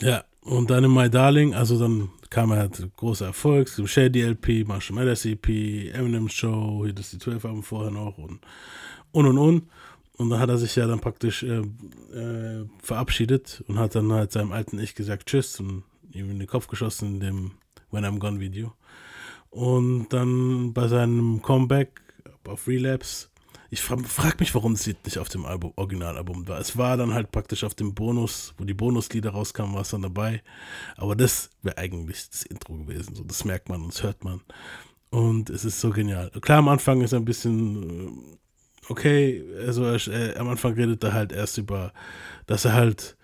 Ja, 0.00 0.24
und 0.40 0.70
dann 0.70 0.82
in 0.84 0.90
My 0.90 1.08
Darling, 1.08 1.54
also 1.54 1.78
dann 1.78 2.10
kam 2.32 2.50
halt 2.50 2.88
großer 2.96 3.26
Erfolg, 3.26 3.68
zum 3.68 3.86
Shady 3.86 4.22
LP, 4.22 4.66
Marshall 4.66 4.96
Mathers 4.96 5.26
EP, 5.26 5.48
Eminem 5.92 6.30
Show, 6.30 6.80
hier 6.82 6.94
das 6.94 7.10
die 7.10 7.18
12 7.18 7.44
Alben 7.44 7.62
vorher 7.62 7.90
noch 7.90 8.16
und 8.16 8.40
und 9.12 9.26
und 9.26 9.38
und. 9.38 9.68
Und 10.16 10.30
dann 10.30 10.40
hat 10.40 10.48
er 10.48 10.56
sich 10.56 10.74
ja 10.76 10.86
dann 10.86 11.00
praktisch 11.00 11.42
äh, 11.42 11.60
äh, 12.14 12.66
verabschiedet 12.82 13.62
und 13.68 13.78
hat 13.78 13.94
dann 13.94 14.12
halt 14.12 14.32
seinem 14.32 14.52
alten 14.52 14.78
Ich 14.78 14.94
gesagt 14.94 15.28
Tschüss 15.28 15.60
und 15.60 15.84
ihm 16.12 16.30
in 16.30 16.38
den 16.38 16.48
Kopf 16.48 16.68
geschossen 16.68 17.14
in 17.14 17.20
dem 17.20 17.50
When 17.90 18.06
I'm 18.06 18.18
Gone 18.18 18.40
Video. 18.40 18.72
Und 19.50 20.08
dann 20.10 20.72
bei 20.72 20.88
seinem 20.88 21.42
Comeback 21.42 22.00
auf 22.48 22.66
Relapse, 22.66 23.28
ich 23.72 23.80
frage 23.80 24.04
frag 24.04 24.38
mich, 24.38 24.54
warum 24.54 24.72
es 24.72 24.86
nicht 24.86 25.16
auf 25.16 25.30
dem 25.30 25.46
Album, 25.46 25.72
Originalalbum 25.76 26.46
war. 26.46 26.60
Es 26.60 26.76
war 26.76 26.98
dann 26.98 27.14
halt 27.14 27.32
praktisch 27.32 27.64
auf 27.64 27.74
dem 27.74 27.94
Bonus, 27.94 28.52
wo 28.58 28.64
die 28.64 28.74
Bonuslieder 28.74 29.30
rauskamen, 29.30 29.74
war 29.74 29.80
es 29.80 29.88
dann 29.88 30.02
dabei. 30.02 30.42
Aber 30.98 31.16
das 31.16 31.48
wäre 31.62 31.78
eigentlich 31.78 32.28
das 32.28 32.42
Intro 32.42 32.74
gewesen. 32.74 33.14
So, 33.14 33.24
das 33.24 33.46
merkt 33.46 33.70
man 33.70 33.80
und 33.80 33.94
das 33.94 34.02
hört 34.02 34.24
man. 34.24 34.42
Und 35.08 35.48
es 35.48 35.64
ist 35.64 35.80
so 35.80 35.88
genial. 35.88 36.30
Klar, 36.42 36.58
am 36.58 36.68
Anfang 36.68 37.00
ist 37.00 37.14
ein 37.14 37.24
bisschen 37.24 38.08
äh, 38.08 38.36
okay, 38.90 39.42
also 39.66 39.86
er, 39.86 40.38
am 40.38 40.50
Anfang 40.50 40.74
redet 40.74 41.02
er 41.02 41.14
halt 41.14 41.32
erst 41.32 41.56
über, 41.56 41.94
dass 42.44 42.66
er 42.66 42.74
halt, 42.74 43.16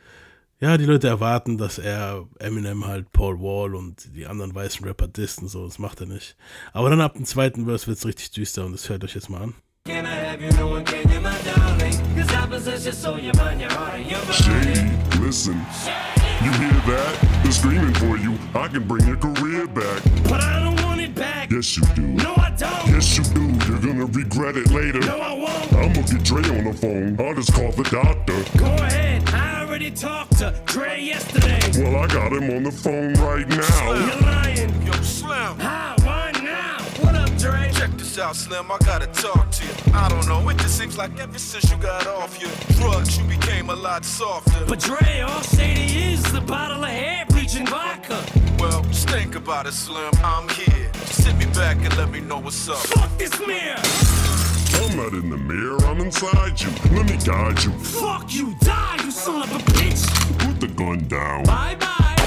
ja, 0.60 0.78
die 0.78 0.86
Leute 0.86 1.08
erwarten, 1.08 1.58
dass 1.58 1.78
er 1.78 2.26
Eminem 2.38 2.86
halt 2.86 3.12
Paul 3.12 3.38
Wall 3.38 3.74
und 3.74 4.16
die 4.16 4.26
anderen 4.26 4.54
weißen 4.54 4.82
Rapper 4.86 5.08
disst 5.08 5.42
und 5.42 5.48
so, 5.48 5.66
das 5.66 5.78
macht 5.78 6.00
er 6.00 6.06
nicht. 6.06 6.38
Aber 6.72 6.88
dann 6.88 7.02
ab 7.02 7.16
dem 7.16 7.26
zweiten 7.26 7.66
Verse 7.66 7.86
wird 7.86 7.98
es 7.98 8.06
richtig 8.06 8.30
düster 8.30 8.64
und 8.64 8.72
das 8.72 8.88
hört 8.88 9.04
euch 9.04 9.14
jetzt 9.14 9.28
mal 9.28 9.42
an. 9.42 9.54
Can 10.38 10.44
I 10.44 10.52
have 10.52 10.58
you 10.58 10.64
knowing, 10.64 10.84
can 10.84 11.10
you, 11.10 11.20
my 11.20 11.36
darling? 11.42 11.92
Cause 12.14 12.32
I 12.32 12.46
possess 12.46 12.84
your 12.84 12.92
soul, 12.92 13.18
your 13.18 13.34
mind, 13.34 13.60
your 13.60 13.72
heart, 13.72 13.94
and 13.94 14.08
your 14.08 14.20
body. 14.20 14.32
Shady, 14.34 15.18
listen. 15.20 15.54
You 16.44 16.52
hear 16.52 16.70
that? 16.86 17.40
They're 17.42 17.50
screaming 17.50 17.94
for 17.94 18.16
you. 18.16 18.38
I 18.54 18.68
can 18.68 18.86
bring 18.86 19.04
your 19.04 19.16
career 19.16 19.66
back. 19.66 20.00
But 20.24 20.40
I 20.40 20.62
don't 20.62 20.80
want 20.84 21.00
it 21.00 21.12
back. 21.16 21.50
Yes, 21.50 21.76
you 21.76 21.82
do. 21.96 22.02
No, 22.02 22.34
I 22.36 22.54
don't. 22.56 22.86
Yes, 22.86 23.18
you 23.18 23.24
do. 23.34 23.46
You're 23.66 23.80
gonna 23.80 24.06
regret 24.06 24.56
it 24.56 24.70
later. 24.70 25.00
No, 25.00 25.18
I 25.18 25.32
won't. 25.32 25.72
I'ma 25.72 26.06
get 26.06 26.22
Dre 26.22 26.42
on 26.56 26.64
the 26.64 26.72
phone. 26.72 27.18
I'll 27.20 27.34
just 27.34 27.52
call 27.52 27.72
the 27.72 27.82
doctor. 27.90 28.58
Go 28.58 28.66
ahead. 28.66 29.28
I 29.30 29.64
already 29.64 29.90
talked 29.90 30.38
to 30.38 30.54
Dre 30.66 31.00
yesterday. 31.00 31.58
Well, 31.82 31.96
I 31.96 32.06
got 32.06 32.32
him 32.32 32.48
on 32.50 32.62
the 32.62 32.70
phone 32.70 33.14
right 33.14 33.48
now. 33.48 33.92
You're 33.92 34.20
lying. 34.20 34.86
Yo, 34.86 34.92
Slim. 35.02 35.58
Hi, 35.58 35.96
Why 36.04 36.30
now? 36.44 36.78
What 37.04 37.16
up, 37.16 37.36
Dre? 37.38 37.67
Check 38.18 38.34
this 38.34 38.48
out, 38.48 38.50
Slim. 38.50 38.72
I 38.72 38.78
gotta 38.78 39.06
talk 39.06 39.50
to 39.50 39.64
you. 39.64 39.72
I 39.94 40.08
don't 40.08 40.26
know. 40.26 40.48
It 40.48 40.56
just 40.58 40.76
seems 40.76 40.98
like 40.98 41.18
ever 41.20 41.38
since 41.38 41.70
you 41.70 41.76
got 41.76 42.06
off 42.06 42.40
your 42.40 42.50
drugs, 42.76 43.16
you 43.16 43.24
became 43.24 43.70
a 43.70 43.74
lot 43.74 44.04
softer. 44.04 44.64
But 44.66 44.80
Dre, 44.80 45.20
all 45.20 45.42
Shady 45.42 46.14
is 46.14 46.22
the 46.32 46.40
bottle 46.40 46.82
of 46.82 46.90
hair 46.90 47.26
bleaching 47.28 47.66
vodka. 47.66 48.24
Well, 48.58 48.82
just 48.84 49.08
think 49.08 49.36
about 49.36 49.66
it, 49.66 49.72
Slim. 49.72 50.12
I'm 50.24 50.48
here. 50.48 50.90
Just 50.92 51.24
sit 51.24 51.36
me 51.36 51.46
back 51.46 51.76
and 51.76 51.96
let 51.96 52.10
me 52.10 52.20
know 52.20 52.40
what's 52.40 52.68
up. 52.68 52.78
Fuck 52.78 53.16
this 53.18 53.38
mirror. 53.46 53.78
I'm 54.80 54.96
not 54.96 55.12
in 55.12 55.30
the 55.30 55.36
mirror, 55.36 55.78
I'm 55.86 56.00
inside 56.00 56.60
you. 56.60 56.70
Let 56.96 57.06
me 57.08 57.16
guide 57.24 57.62
you. 57.62 57.70
Fuck 57.70 58.34
you. 58.34 58.54
Die, 58.60 58.96
you 59.04 59.10
son 59.12 59.42
of 59.42 59.52
a 59.52 59.58
bitch. 59.72 60.04
Put 60.38 60.60
the 60.60 60.68
gun 60.68 61.06
down. 61.06 61.44
Bye 61.44 61.76
bye. 61.78 62.17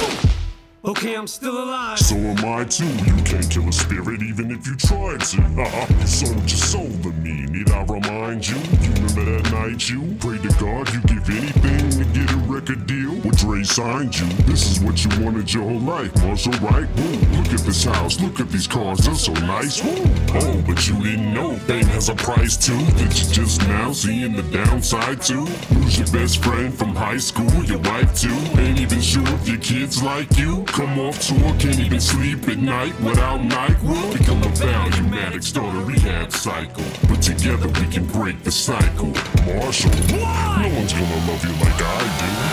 Okay, 0.83 1.15
I'm 1.15 1.27
still 1.27 1.63
alive. 1.63 1.99
So 1.99 2.15
am 2.15 2.43
I 2.43 2.63
too. 2.63 2.87
You 3.05 3.13
can't 3.21 3.47
kill 3.51 3.69
a 3.69 3.71
spirit 3.71 4.23
even 4.23 4.49
if 4.49 4.65
you 4.65 4.75
tried 4.75 5.21
to. 5.21 5.37
You 5.37 6.07
sold 6.07 6.37
your 6.37 6.47
soul 6.47 6.89
to 7.03 7.11
me. 7.21 7.45
Need 7.45 7.69
I 7.69 7.83
remind 7.83 8.47
you? 8.47 8.55
You 8.55 8.91
remember 8.93 9.25
that 9.25 9.51
night 9.51 9.87
you 9.87 10.01
prayed 10.15 10.41
to 10.41 10.49
God 10.57 10.91
you 10.91 11.01
give 11.01 11.29
anything 11.29 11.89
to 11.91 12.19
get 12.19 12.31
a 12.31 12.37
record 12.49 12.87
deal? 12.87 13.13
Well, 13.21 13.29
Dre 13.29 13.61
signed 13.61 14.17
you. 14.17 14.25
This 14.49 14.71
is 14.71 14.79
what 14.79 15.05
you 15.05 15.23
wanted 15.23 15.53
your 15.53 15.69
whole 15.69 15.79
life. 15.81 16.15
Marshall, 16.23 16.53
right? 16.53 16.89
Woo. 16.97 17.37
Look 17.37 17.53
at 17.53 17.59
this 17.59 17.83
house. 17.83 18.19
Look 18.19 18.39
at 18.39 18.49
these 18.49 18.65
cars. 18.65 19.05
They're 19.05 19.13
so 19.13 19.33
nice. 19.33 19.83
Woo. 19.83 19.93
Oh, 20.33 20.63
but 20.65 20.87
you 20.87 20.95
didn't 21.03 21.31
know 21.31 21.57
fame 21.57 21.85
has 21.93 22.09
a 22.09 22.15
price 22.15 22.57
too. 22.57 22.77
That 22.97 23.21
you 23.21 23.31
just 23.31 23.61
now 23.67 23.91
seeing 23.91 24.33
the 24.33 24.43
downside 24.43 25.21
too. 25.21 25.45
Lose 25.75 25.99
your 25.99 26.07
best 26.07 26.43
friend 26.43 26.73
from 26.73 26.95
high 26.95 27.17
school. 27.17 27.53
Your 27.65 27.79
wife 27.79 28.19
too. 28.19 28.33
Ain't 28.59 28.79
even 28.79 28.99
sure 28.99 29.27
if 29.27 29.47
your 29.47 29.59
kids 29.59 30.01
like 30.01 30.35
you. 30.39 30.65
Come 30.71 30.99
off 30.99 31.19
tour, 31.19 31.37
can't 31.59 31.79
even 31.79 31.99
sleep 31.99 32.47
at 32.47 32.57
night 32.57 32.97
without 33.01 33.41
NyQuil. 33.41 34.17
Become 34.17 34.43
a 34.43 34.49
value 34.49 35.01
start 35.41 35.75
a 35.75 35.79
rehab 35.79 36.31
cycle. 36.31 36.85
But 37.09 37.21
together 37.21 37.67
we 37.67 37.87
can 37.87 38.05
break 38.05 38.41
the 38.43 38.51
cycle. 38.51 39.11
Marshall, 39.45 39.91
no 40.11 40.69
one's 40.75 40.93
gonna 40.93 41.27
love 41.27 41.43
you 41.43 41.51
like 41.59 41.81
I 41.81 42.51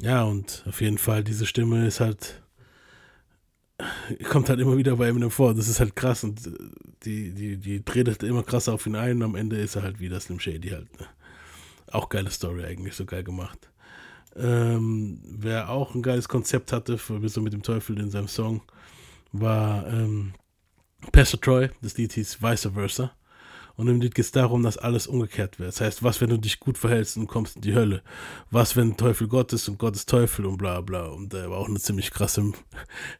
Ja, 0.00 0.22
und 0.24 0.64
auf 0.66 0.80
jeden 0.80 0.98
Fall, 0.98 1.22
diese 1.22 1.44
Stimme 1.46 1.86
ist 1.86 2.00
halt, 2.00 2.40
kommt 4.28 4.48
halt 4.48 4.58
immer 4.60 4.76
wieder 4.76 4.96
bei 4.96 5.08
Eminem 5.08 5.30
vor. 5.30 5.54
Das 5.54 5.68
ist 5.68 5.80
halt 5.80 5.94
krass 5.94 6.24
und 6.24 6.46
äh, 6.46 6.50
die, 7.04 7.32
die, 7.32 7.56
die 7.56 7.82
halt 7.86 8.22
immer 8.22 8.42
krasser 8.42 8.72
auf 8.72 8.86
ihn 8.86 8.96
ein 8.96 9.16
und 9.18 9.22
am 9.22 9.34
Ende 9.34 9.56
ist 9.56 9.76
er 9.76 9.82
halt 9.82 10.00
wieder 10.00 10.18
Slim 10.18 10.40
Shady 10.40 10.70
halt. 10.70 11.00
Ne? 11.00 11.06
Auch 11.92 12.08
geile 12.08 12.30
Story 12.30 12.64
eigentlich, 12.64 12.94
so 12.94 13.04
geil 13.04 13.24
gemacht. 13.24 13.70
Ähm, 14.36 15.20
wer 15.24 15.70
auch 15.70 15.94
ein 15.94 16.02
geiles 16.02 16.28
Konzept 16.28 16.72
hatte, 16.72 16.98
für, 16.98 17.26
so 17.28 17.40
mit 17.40 17.52
dem 17.52 17.62
Teufel 17.62 17.98
in 17.98 18.10
seinem 18.10 18.28
Song, 18.28 18.62
war 19.32 19.86
ähm, 19.88 20.34
Pastor 21.12 21.40
Troy. 21.40 21.70
Das 21.82 21.96
Lied 21.96 22.12
hieß 22.12 22.42
Vice 22.42 22.70
Versa. 22.72 23.12
Und 23.78 23.86
im 23.86 24.00
Lied 24.00 24.16
geht 24.16 24.24
es 24.24 24.32
darum, 24.32 24.64
dass 24.64 24.76
alles 24.76 25.06
umgekehrt 25.06 25.60
wird. 25.60 25.68
Das 25.68 25.80
heißt, 25.80 26.02
was, 26.02 26.20
wenn 26.20 26.30
du 26.30 26.36
dich 26.36 26.58
gut 26.58 26.76
verhältst 26.76 27.16
und 27.16 27.28
kommst 27.28 27.54
in 27.54 27.62
die 27.62 27.76
Hölle? 27.76 28.02
Was, 28.50 28.74
wenn 28.74 28.96
Teufel 28.96 29.28
Gott 29.28 29.52
ist 29.52 29.68
und 29.68 29.78
Gott 29.78 29.94
ist 29.94 30.08
Teufel 30.08 30.46
und 30.46 30.56
bla 30.56 30.80
bla. 30.80 31.06
Und 31.06 31.32
da 31.32 31.48
war 31.48 31.58
auch 31.58 31.68
eine 31.68 31.78
ziemlich 31.78 32.10
krasse 32.10 32.50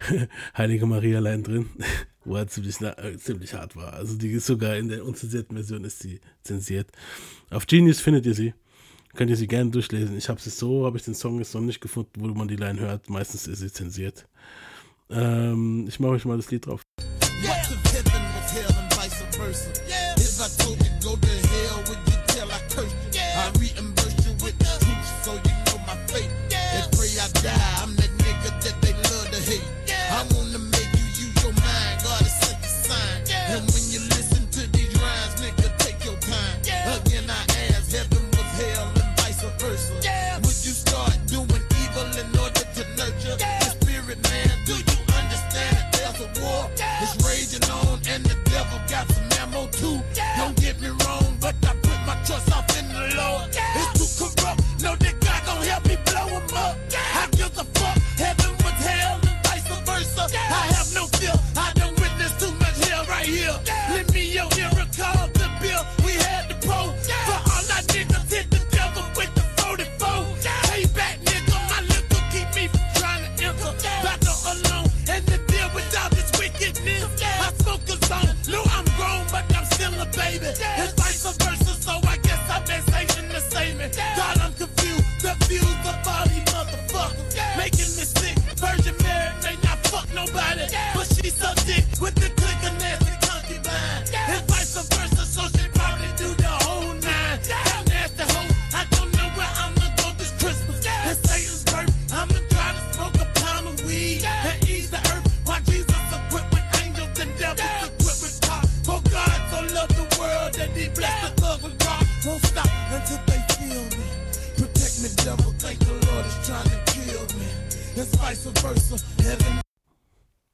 Heilige 0.58 0.84
Maria-Line 0.86 1.44
drin, 1.44 1.70
wo 2.24 2.34
er 2.34 2.48
ziemlich, 2.48 2.80
äh, 2.80 3.16
ziemlich 3.18 3.54
hart 3.54 3.76
war. 3.76 3.92
Also 3.92 4.16
die 4.16 4.32
ist 4.32 4.46
sogar 4.46 4.76
in 4.76 4.88
der 4.88 5.04
unzensierten 5.04 5.56
Version 5.56 5.84
ist 5.84 6.00
sie 6.00 6.20
zensiert. 6.42 6.90
Auf 7.50 7.66
Genius 7.68 8.00
findet 8.00 8.26
ihr 8.26 8.34
sie. 8.34 8.52
Könnt 9.14 9.30
ihr 9.30 9.36
sie 9.36 9.46
gerne 9.46 9.70
durchlesen. 9.70 10.18
Ich 10.18 10.28
habe 10.28 10.40
sie 10.40 10.50
so, 10.50 10.86
habe 10.86 10.96
ich 10.96 11.04
den 11.04 11.14
Song 11.14 11.38
jetzt 11.38 11.54
noch 11.54 11.60
nicht 11.60 11.80
gefunden, 11.80 12.20
wo 12.20 12.26
man 12.34 12.48
die 12.48 12.56
Line 12.56 12.80
hört. 12.80 13.08
Meistens 13.08 13.46
ist 13.46 13.60
sie 13.60 13.72
zensiert. 13.72 14.26
Ähm, 15.08 15.86
ich 15.86 16.00
mache 16.00 16.14
euch 16.14 16.24
mal 16.24 16.36
das 16.36 16.50
Lied 16.50 16.66
drauf. 16.66 16.82
What's 19.38 19.87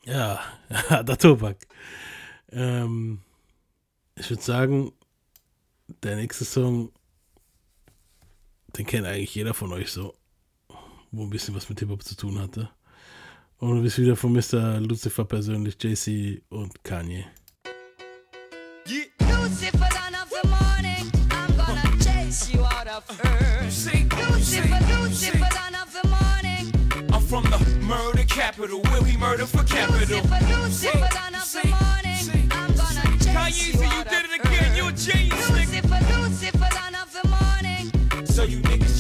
Ja, 0.05 0.41
harter 0.71 1.19
Tobak. 1.19 1.57
Ähm, 2.53 3.21
ich 4.15 4.31
würde 4.31 4.43
sagen, 4.43 4.93
der 6.03 6.15
nächste 6.17 6.45
Song, 6.45 6.93
den 8.77 8.87
kennt 8.87 9.07
eigentlich 9.07 9.35
jeder 9.35 9.55
von 9.55 9.73
euch 9.73 9.91
so, 9.91 10.15
wo 11.11 11.25
ein 11.25 11.31
bisschen 11.31 11.55
was 11.55 11.69
mit 11.69 11.81
Hip-Hop 11.81 12.05
zu 12.05 12.17
tun 12.17 12.39
hatte. 12.39 12.71
Und 13.59 13.77
du 13.77 13.83
bist 13.83 13.99
wieder 13.99 14.15
von 14.15 14.33
Mr. 14.33 14.79
Lucifer 14.81 15.25
persönlich, 15.25 15.77
JC 15.83 16.43
und 16.51 16.85
Kanye. 16.85 17.25
Lucifer, 18.87 19.34
capital, 28.35 28.81
where 28.83 29.03
we 29.03 29.17
murder 29.17 29.47
for 29.47 29.63
capital. 29.63 30.19
Lucifer, 30.19 30.41
Lucifer, 30.51 30.99
of 30.99 31.53
the 31.53 31.69
morning, 31.69 32.51
I'm 32.51 32.75
gonna 32.75 33.19
chase 33.19 33.31
Kanye, 33.31 33.67
you 33.67 33.99
you 33.99 34.05
did 34.05 34.25
it 34.25 34.45
again. 34.45 34.77
You 34.77 34.89
a 34.89 34.93
genius, 34.93 35.54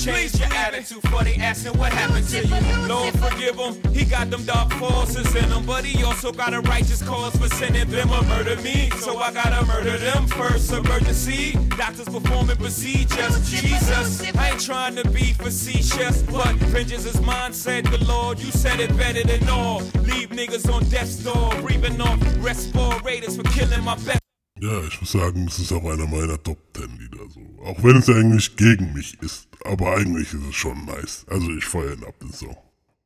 niggas 0.05 0.39
your 0.39 0.53
attitude 0.53 1.03
for 1.09 1.25
they 1.25 1.37
asking 1.37 1.79
what 1.79 1.93
happened 1.93 2.29
to 2.29 2.47
you. 2.47 2.89
Lord 2.89 3.15
forgive 3.19 3.57
him, 3.57 3.75
he 3.93 4.05
got 4.05 4.31
them 4.31 4.45
dark 4.45 4.73
forces 4.75 5.35
in 5.35 5.51
him, 5.51 5.65
but 5.67 5.85
he 5.85 6.03
also 6.05 6.33
got 6.33 6.55
a 6.55 6.61
righteous 6.61 7.03
cause 7.03 7.35
for 7.37 7.49
sending 7.49 7.89
them 7.89 8.09
to 8.09 8.23
murder 8.29 8.57
me. 8.63 8.91
So 8.99 9.19
I 9.19 9.33
gotta 9.33 9.65
murder 9.67 9.97
them 9.99 10.27
first. 10.27 10.73
Emergency, 10.73 11.53
doctors 11.77 12.09
performing 12.09 12.57
procedures. 12.57 13.51
Jesus, 13.51 14.23
I 14.37 14.51
ain't 14.51 14.61
trying 14.61 14.97
to 14.97 15.09
be 15.11 15.33
facetious, 15.33 16.23
but 16.23 16.55
vengeance 16.73 17.07
is 17.07 17.21
mine, 17.21 17.53
said 17.53 17.87
the 17.87 18.05
Lord. 18.05 18.39
You 18.39 18.51
said 18.51 18.81
it 18.81 18.97
better 18.97 19.23
than 19.23 19.49
all. 19.49 19.81
Leave 20.03 20.31
niggas 20.31 20.73
on 20.73 20.85
death's 20.89 21.17
door, 21.17 21.51
breathing 21.63 22.01
off 22.01 22.19
respirators 22.39 23.37
for 23.37 23.45
killing 23.45 23.85
my 23.85 23.97
best. 23.97 24.21
Ja, 24.61 24.81
ich 24.87 25.01
muss 25.01 25.13
sagen, 25.13 25.47
es 25.49 25.59
ist 25.59 25.73
auch 25.73 25.85
einer 25.85 26.07
meiner 26.07 26.43
Top 26.43 26.59
10 26.75 26.97
Lieder. 26.99 27.29
So. 27.29 27.41
Auch 27.65 27.83
wenn 27.83 27.97
es 27.97 28.09
eigentlich 28.09 28.57
gegen 28.57 28.93
mich 28.93 29.21
ist. 29.21 29.49
Aber 29.65 29.97
eigentlich 29.97 30.33
ist 30.33 30.47
es 30.49 30.55
schon 30.55 30.85
nice. 30.85 31.27
Also 31.29 31.51
ich 31.51 31.65
feiere 31.65 31.95
ihn 31.95 32.05
ab, 32.05 32.15
den 32.21 32.33
Song. 32.33 32.57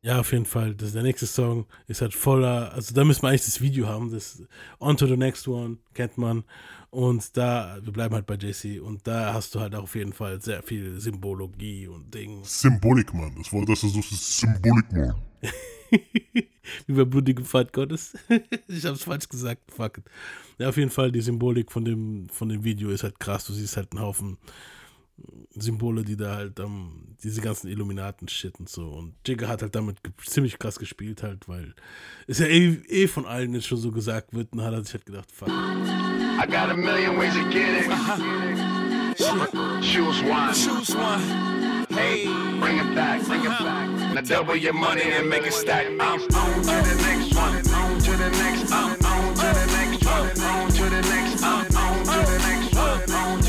Ja, 0.03 0.21
auf 0.21 0.33
jeden 0.33 0.45
Fall. 0.45 0.75
Das, 0.75 0.93
der 0.93 1.03
nächste 1.03 1.27
Song 1.27 1.67
ist 1.87 2.03
halt 2.03 2.15
voller, 2.15 2.73
also 2.73 2.95
da 2.95 3.05
müssen 3.05 3.23
wir 3.23 3.31
eigentlich 3.31 3.45
das 3.45 3.61
Video 3.61 3.89
haben. 3.89 4.11
Das 4.11 4.43
On 4.81 4.97
to 4.97 5.07
the 5.07 5.17
Next 5.17 5.49
One 5.49 5.79
kennt 5.95 6.19
man. 6.19 6.45
Und 6.91 7.37
da, 7.37 7.79
wir 7.83 7.93
bleiben 7.93 8.15
halt 8.15 8.27
bei 8.27 8.35
JC. 8.35 8.81
Und 8.81 9.07
da 9.07 9.35
hast 9.35 9.55
du 9.55 9.61
halt 9.61 9.75
auch 9.75 9.85
auf 9.85 9.95
jeden 9.95 10.13
Fall 10.13 10.41
sehr 10.41 10.63
viel 10.63 11.01
Symbologie 11.01 11.89
und 11.89 12.15
Ding. 12.15 12.43
Symbolik, 12.45 13.13
Mann. 13.13 13.35
Das 13.37 13.53
Wort, 13.53 13.69
das 13.69 13.81
du 13.81 13.89
suchst, 13.89 14.13
ist 14.13 14.39
Symbolik, 14.39 14.93
Mann. 14.93 15.15
Wie 16.87 16.93
bei 16.93 17.05
blutigem 17.05 17.45
Pfad 17.45 17.73
Gottes. 17.73 18.17
ich 18.69 18.85
hab's 18.85 19.05
falsch 19.05 19.29
gesagt. 19.29 19.71
Fuck 19.71 19.99
it. 19.99 20.05
Ja, 20.59 20.69
auf 20.69 20.77
jeden 20.77 20.91
Fall, 20.91 21.13
die 21.13 21.21
Symbolik 21.21 21.73
von 21.73 21.85
dem, 21.85 22.29
von 22.31 22.49
dem 22.49 22.65
Video 22.65 22.91
ist 22.91 23.03
halt 23.03 23.19
krass. 23.19 23.45
Du 23.47 23.53
siehst 23.53 23.77
halt 23.77 23.93
einen 23.93 24.03
Haufen 24.03 24.39
Symbole, 25.55 26.05
die 26.05 26.17
da 26.17 26.37
halt, 26.37 26.61
ähm, 26.61 27.17
diese 27.23 27.41
ganzen 27.41 27.69
Illuminaten-Shit 27.69 28.59
und 28.61 28.69
so. 28.69 28.89
Und 28.89 29.15
Jigga 29.27 29.49
hat 29.49 29.63
halt 29.63 29.75
damit 29.75 29.99
ziemlich 30.25 30.59
krass 30.59 30.79
gespielt 30.79 31.23
halt, 31.23 31.49
weil 31.49 31.75
es 32.27 32.39
ja 32.39 32.47
eh, 32.47 32.81
eh 32.89 33.09
von 33.09 33.27
allen 33.27 33.55
jetzt 33.55 33.67
schon 33.67 33.79
so 33.79 33.91
gesagt 33.91 34.35
wird. 34.35 34.53
Und 34.53 34.63
hat 34.63 34.73
er 34.73 34.85
sich 34.85 34.95
halt 34.95 35.07
gedacht, 35.07 35.31
fuck. 35.33 35.49
I 35.49 36.47
got 36.47 36.71
a 36.71 36.77
million 36.77 37.19
ways 37.19 37.35
to 37.35 37.43
get 37.51 37.85
it. 37.85 37.89
Choose 39.83 40.23
one. 40.23 40.53
Choose 40.53 40.95
one. 40.95 41.87
Hey. 41.91 42.27
Bring 42.61 42.79
it 42.79 42.95
back, 42.95 43.25
bring 43.25 43.41
it 43.41 43.49
back. 43.49 44.15
Now 44.15 44.21
double 44.21 44.57
your 44.57 44.73
money 44.73 45.03
and 45.03 45.29
make 45.29 45.47
it 45.47 45.53
stack. 45.53 45.87
I'm 45.87 46.01
on 46.01 46.21
to 46.21 46.29
the 46.29 46.95
next 47.07 47.35
one. 47.37 47.57
On 47.75 47.99
to 47.99 48.11
the 48.17 48.31
next. 48.31 48.73
I'm 48.73 49.05
on 49.05 49.35
to 49.35 49.41
the 49.43 49.67
next 49.77 50.05
one. 50.05 50.41
On 50.41 50.71
to 50.71 50.83
the 50.83 51.03
next. 51.03 51.43
I'm 51.43 51.77
on 51.77 52.05
to 52.05 52.13
the 52.15 52.39
next 52.39 52.75
one. 52.75 52.97
On 52.97 53.03
to 53.03 53.07
the 53.07 53.39
next. 53.39 53.48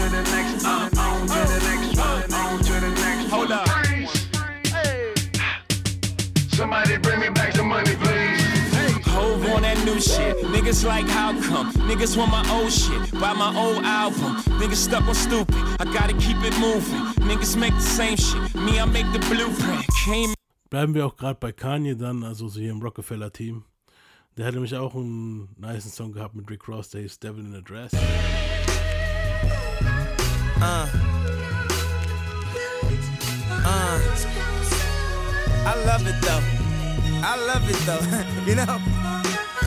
New 10.00 10.16
shit. 10.16 10.38
Niggas 10.46 10.86
like 10.86 11.08
how 11.08 11.32
come? 11.42 11.72
Niggas 11.88 12.18
want 12.18 12.32
my 12.32 12.44
old 12.52 12.72
shit. 12.72 13.12
Buy 13.20 13.34
my 13.34 13.54
old 13.56 13.84
album. 13.84 14.36
Niggas 14.60 14.76
stuck 14.88 15.08
on 15.08 15.16
stupid. 15.16 15.56
I 15.80 15.86
gotta 15.86 16.14
keep 16.14 16.38
it 16.44 16.58
moving. 16.60 17.04
Niggas 17.28 17.58
make 17.58 17.74
the 17.74 17.82
same 17.82 18.16
shit. 18.16 18.56
Me, 18.56 18.80
I 18.80 18.86
make 18.86 19.12
the 19.14 19.20
blueprint. 19.20 19.86
Came 20.06 20.34
Bleiben 20.70 20.94
wir 20.94 21.06
auch 21.08 21.16
gerade 21.16 21.40
bei 21.40 21.52
Kanye 21.52 21.96
dann, 21.96 22.24
also 22.24 22.48
so 22.48 22.60
hier 22.60 22.70
im 22.70 22.82
Rockefeller-Team. 22.82 23.64
Der 24.38 24.46
hat 24.46 24.54
nämlich 24.54 24.76
auch 24.76 24.94
einen 24.94 25.50
nice 25.58 25.96
Song 25.96 26.12
gehabt 26.12 26.36
mit 26.36 26.48
Rick 26.50 26.68
Ross, 26.68 26.90
der 26.90 27.02
hieß 27.02 27.20
Devil 27.20 27.46
in 27.46 27.56
a 27.56 27.62
Dress. 27.62 27.92
Uh. 30.62 30.86
Uh. 33.66 34.00
I 35.66 35.74
love 35.86 36.08
it 36.08 36.22
though. 36.22 36.44
I 37.24 37.36
love 37.48 37.68
it 37.68 37.78
though. 37.86 38.00
you 38.46 38.56
know? 38.56 39.19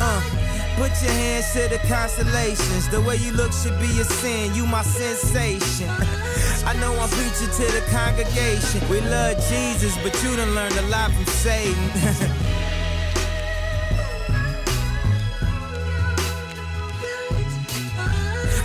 Uh. 0.03 0.43
Put 0.77 0.91
your 1.03 1.13
hands 1.13 1.53
to 1.53 1.69
the 1.69 1.79
constellations. 1.87 2.89
The 2.89 3.01
way 3.01 3.17
you 3.17 3.33
look 3.33 3.53
should 3.53 3.79
be 3.79 4.01
a 4.01 4.05
sin. 4.05 4.55
You 4.55 4.67
my 4.67 4.83
sensation. 4.83 5.89
I 6.67 6.73
know 6.81 6.93
I'm 6.99 7.09
preaching 7.11 7.51
to 7.59 7.67
the 7.73 7.85
congregation. 7.91 8.81
We 8.89 9.01
love 9.03 9.37
Jesus, 9.49 9.97
but 10.03 10.13
you 10.23 10.35
done 10.35 10.55
learned 10.55 10.77
a 10.79 10.83
lot 10.89 11.13
from 11.13 11.27
Satan. 11.27 11.75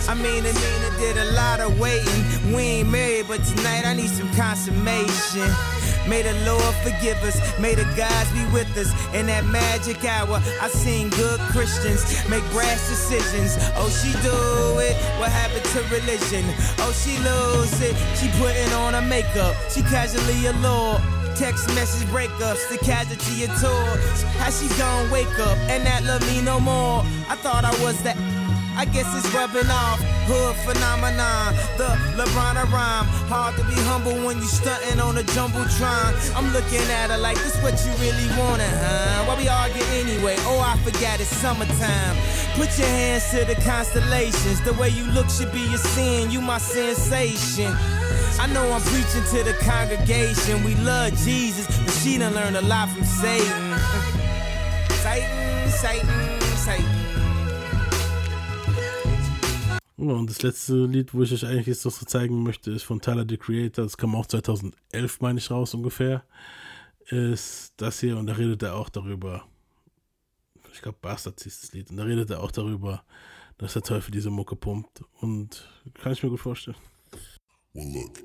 I 0.08 0.14
mean, 0.14 0.46
Anina 0.46 0.90
did 0.98 1.18
a 1.18 1.30
lot 1.32 1.60
of 1.60 1.78
waiting. 1.78 2.54
We 2.54 2.62
ain't 2.62 2.88
married, 2.88 3.28
but 3.28 3.44
tonight 3.44 3.84
I 3.84 3.92
need 3.92 4.08
some 4.08 4.32
consummation. 4.34 5.50
May 6.08 6.22
the 6.22 6.32
Lord 6.46 6.74
forgive 6.82 7.22
us. 7.22 7.36
May 7.60 7.74
the 7.74 7.84
gods 7.96 8.32
be 8.32 8.44
with 8.52 8.74
us. 8.76 8.90
In 9.14 9.26
that 9.26 9.44
magic 9.44 10.02
hour, 10.04 10.40
I 10.60 10.68
seen 10.68 11.10
good 11.10 11.38
Christians 11.52 12.02
make 12.28 12.42
brash 12.50 12.80
decisions. 12.88 13.56
Oh, 13.76 13.90
she 13.90 14.12
do 14.24 14.78
it. 14.80 14.96
What 15.20 15.30
happened 15.30 15.64
to 15.76 15.80
religion? 15.94 16.44
Oh, 16.80 16.92
she 16.92 17.18
lose 17.20 17.80
it. 17.80 17.94
She 18.16 18.28
putting 18.40 18.72
on 18.72 18.94
her 18.94 19.02
makeup. 19.02 19.54
She 19.70 19.82
casually 19.82 20.46
a 20.46 20.52
allured. 20.52 21.02
Text 21.36 21.68
message 21.74 22.08
breakups, 22.08 22.68
the 22.68 22.78
casualty 22.78 23.44
of 23.44 23.50
tours. 23.60 24.22
How 24.40 24.50
she 24.50 24.66
gon' 24.76 25.08
wake 25.10 25.38
up 25.38 25.56
and 25.70 25.84
not 25.84 26.02
love 26.02 26.26
me 26.26 26.42
no 26.42 26.58
more? 26.58 27.02
I 27.28 27.36
thought 27.36 27.64
I 27.64 27.70
was 27.84 28.02
that. 28.02 28.37
I 28.78 28.84
guess 28.84 29.10
it's 29.10 29.26
rubbing 29.34 29.66
off. 29.66 29.98
Hood 30.30 30.54
phenomenon, 30.62 31.50
the 31.74 31.90
LeBron 32.14 32.54
rhyme. 32.70 33.06
Hard 33.26 33.56
to 33.56 33.64
be 33.64 33.74
humble 33.90 34.14
when 34.24 34.36
you 34.38 34.46
stunting 34.46 35.00
on 35.00 35.18
a 35.18 35.24
jumbotron. 35.34 36.14
I'm 36.36 36.52
looking 36.52 36.86
at 36.86 37.10
her 37.10 37.18
like 37.18 37.36
this 37.38 37.60
what 37.60 37.74
you 37.82 37.90
really 37.98 38.30
wanted, 38.38 38.70
huh? 38.70 39.26
Why 39.26 39.34
we 39.34 39.48
argue 39.48 39.82
anyway? 39.98 40.36
Oh, 40.46 40.62
I 40.62 40.78
forgot 40.86 41.18
it's 41.18 41.26
summertime. 41.26 42.14
Put 42.54 42.70
your 42.78 42.86
hands 42.86 43.28
to 43.32 43.44
the 43.44 43.56
constellations. 43.66 44.62
The 44.62 44.74
way 44.74 44.90
you 44.90 45.10
look 45.10 45.28
should 45.28 45.50
be 45.50 45.66
a 45.74 45.78
sin. 45.78 46.30
You 46.30 46.40
my 46.40 46.58
sensation. 46.58 47.74
I 48.38 48.46
know 48.46 48.62
I'm 48.70 48.82
preaching 48.82 49.26
to 49.34 49.42
the 49.42 49.58
congregation. 49.58 50.62
We 50.62 50.76
love 50.76 51.18
Jesus, 51.18 51.66
but 51.66 51.90
she 51.94 52.16
done 52.16 52.32
learned 52.32 52.56
a 52.56 52.62
lot 52.62 52.90
from 52.90 53.02
Satan. 53.02 53.74
Satan, 55.02 55.68
Satan, 55.68 56.40
Satan. 56.62 56.97
Ja, 60.00 60.12
und 60.12 60.30
das 60.30 60.42
letzte 60.42 60.86
Lied, 60.86 61.12
wo 61.12 61.24
ich 61.24 61.32
euch 61.32 61.44
eigentlich 61.44 61.66
jetzt 61.66 61.84
noch 61.84 61.90
so 61.90 62.06
zeigen 62.06 62.44
möchte, 62.44 62.70
ist 62.70 62.84
von 62.84 63.00
Tyler, 63.00 63.26
the 63.28 63.36
Creator. 63.36 63.84
Das 63.84 63.96
kam 63.96 64.14
auch 64.14 64.26
2011, 64.26 65.20
meine 65.20 65.40
ich, 65.40 65.50
raus 65.50 65.74
ungefähr. 65.74 66.24
Ist 67.06 67.72
das 67.78 67.98
hier 67.98 68.16
und 68.16 68.26
da 68.26 68.34
redet 68.34 68.62
er 68.62 68.76
auch 68.76 68.90
darüber. 68.90 69.48
Ich 70.72 70.82
glaube, 70.82 70.98
Bastard 71.02 71.42
hieß 71.42 71.62
das 71.62 71.72
Lied. 71.72 71.90
Und 71.90 71.96
da 71.96 72.04
redet 72.04 72.30
er 72.30 72.40
auch 72.44 72.52
darüber, 72.52 73.02
dass 73.56 73.72
der 73.72 73.82
Teufel 73.82 74.12
diese 74.12 74.30
Mucke 74.30 74.54
pumpt. 74.54 75.02
Und 75.20 75.68
kann 75.94 76.12
ich 76.12 76.22
mir 76.22 76.30
gut 76.30 76.40
vorstellen. 76.40 76.76
Well, 77.72 77.92
look, 77.92 78.18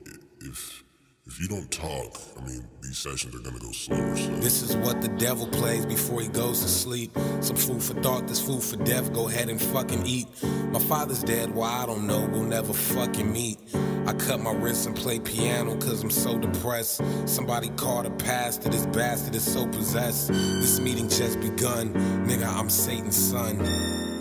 if 0.47 0.85
if 1.25 1.39
you 1.39 1.47
don't 1.47 1.71
talk, 1.71 2.19
I 2.37 2.45
mean, 2.45 2.67
these 2.81 2.97
sessions 2.97 3.33
are 3.33 3.39
gonna 3.39 3.59
go 3.59 3.71
slower. 3.71 4.15
So 4.17 4.29
This 4.35 4.61
is 4.61 4.75
what 4.75 5.01
the 5.01 5.07
devil 5.07 5.47
plays 5.47 5.85
before 5.85 6.21
he 6.21 6.27
goes 6.27 6.61
to 6.61 6.67
sleep. 6.67 7.17
Some 7.39 7.55
food 7.55 7.81
for 7.81 7.93
thought, 8.01 8.27
this 8.27 8.41
food 8.41 8.61
for 8.61 8.75
death. 8.83 9.13
Go 9.13 9.29
ahead 9.29 9.47
and 9.47 9.61
fucking 9.61 10.05
eat. 10.05 10.27
My 10.71 10.79
father's 10.79 11.23
dead, 11.23 11.53
why 11.55 11.69
I 11.83 11.85
don't 11.85 12.07
know. 12.07 12.27
We'll 12.31 12.43
never 12.43 12.73
fucking 12.73 13.31
meet. 13.31 13.59
I 14.05 14.11
cut 14.13 14.41
my 14.41 14.51
wrists 14.51 14.85
and 14.85 14.95
play 14.95 15.19
piano 15.19 15.77
cause 15.77 16.03
I'm 16.03 16.11
so 16.11 16.37
depressed. 16.37 17.01
Somebody 17.25 17.69
called 17.69 18.05
a 18.05 18.11
pastor, 18.11 18.67
this 18.67 18.85
bastard 18.87 19.35
is 19.35 19.43
so 19.43 19.65
possessed. 19.67 20.27
This 20.27 20.81
meeting 20.81 21.07
just 21.07 21.39
begun. 21.39 21.93
Nigga, 22.27 22.47
I'm 22.47 22.69
Satan's 22.69 23.15
son. 23.15 24.12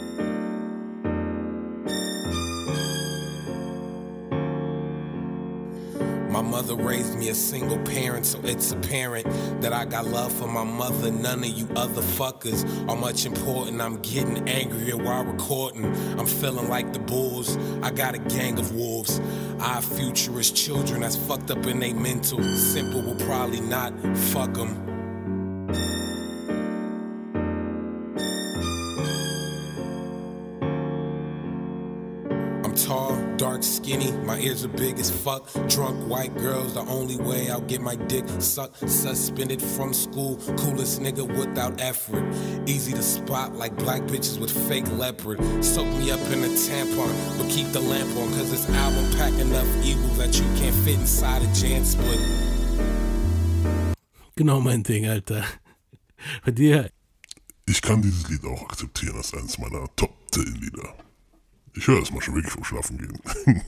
Mother 6.63 6.77
raised 6.77 7.19
me 7.19 7.29
a 7.29 7.35
single 7.35 7.79
parent, 7.79 8.25
so 8.25 8.39
it's 8.45 8.71
apparent 8.71 9.27
that 9.61 9.73
I 9.73 9.85
got 9.85 10.07
love 10.07 10.33
for 10.33 10.47
my 10.47 10.63
mother. 10.63 11.11
None 11.11 11.41
of 11.41 11.47
you 11.47 11.69
other 11.75 12.03
fuckers 12.03 12.63
are 12.89 12.95
much 12.95 13.27
important. 13.27 13.81
I'm 13.81 14.01
getting 14.03 14.49
angrier 14.49 14.97
while 14.97 15.25
recording. 15.25 15.87
I'm 16.17 16.27
feeling 16.27 16.69
like 16.69 16.93
the 16.93 17.01
bulls. 17.01 17.57
I 17.83 17.91
got 17.91 18.15
a 18.15 18.19
gang 18.19 18.61
of 18.61 18.73
wolves. 18.77 19.21
Our 19.59 19.83
futurist 19.83 20.55
children 20.55 21.01
that's 21.01 21.17
fucked 21.17 21.51
up 21.51 21.67
in 21.67 21.81
they 21.81 21.93
mental. 21.93 22.41
Simple 22.55 23.03
will 23.03 23.17
probably 23.27 23.61
not 23.61 23.93
fuck 24.17 24.55
them. 24.55 24.92
Skinny. 33.63 34.13
My 34.25 34.39
ears 34.39 34.65
are 34.65 34.69
big 34.69 34.99
as 34.99 35.11
fuck. 35.11 35.49
Drunk 35.69 36.09
white 36.09 36.37
girls, 36.39 36.75
the 36.75 36.81
only 36.81 37.17
way 37.17 37.51
I'll 37.51 37.61
get 37.61 37.81
my 37.81 37.95
dick 37.95 38.25
sucked. 38.39 38.89
Suspended 38.89 39.63
from 39.63 39.93
school, 39.93 40.37
coolest 40.57 41.01
nigga 41.01 41.27
without 41.39 41.81
effort. 41.81 42.25
Easy 42.67 42.93
to 42.93 43.03
spot 43.03 43.55
like 43.57 43.77
black 43.77 44.03
bitches 44.03 44.39
with 44.39 44.51
fake 44.69 44.91
leopard. 44.99 45.39
Soak 45.65 45.87
me 45.99 46.11
up 46.11 46.21
in 46.33 46.45
a 46.45 46.49
tampon, 46.49 47.39
but 47.39 47.49
keep 47.49 47.69
the 47.73 47.81
lamp 47.81 48.11
on. 48.17 48.29
Cause 48.35 48.51
this 48.51 48.69
album 48.71 49.11
pack 49.17 49.33
enough 49.41 49.69
evil 49.85 50.09
that 50.17 50.39
you 50.39 50.45
can't 50.57 50.75
fit 50.85 50.99
inside 50.99 51.43
a 51.43 51.53
Jan 51.55 51.85
split. 51.85 52.21
Genau 54.37 54.61
mein 54.61 54.83
Ding, 54.83 55.07
Alter. 55.07 55.45
Bei 56.45 56.53
dir, 56.53 56.91
Ich 57.67 57.81
kann 57.81 58.03
dieses 58.03 58.29
Lied 58.29 58.45
auch 58.45 58.63
akzeptieren 58.65 59.17
als 59.17 59.33
eines 59.35 59.57
meiner 59.59 59.87
Top 59.97 60.13
10 60.33 60.45
Lieder. 60.61 60.95
Ich 61.75 61.87
höre 61.87 62.01
das 62.01 62.13
mal 62.13 62.21
schon 62.21 62.35
wirklich 62.35 62.53
vom 62.53 62.65
Schlafen 62.65 62.99
gehen. 62.99 63.19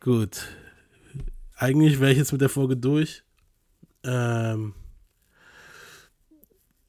gut. 0.00 0.56
Eigentlich 1.56 2.00
wäre 2.00 2.12
ich 2.12 2.18
jetzt 2.18 2.32
mit 2.32 2.40
der 2.40 2.48
Folge 2.48 2.76
durch. 2.76 3.24
Ähm, 4.04 4.74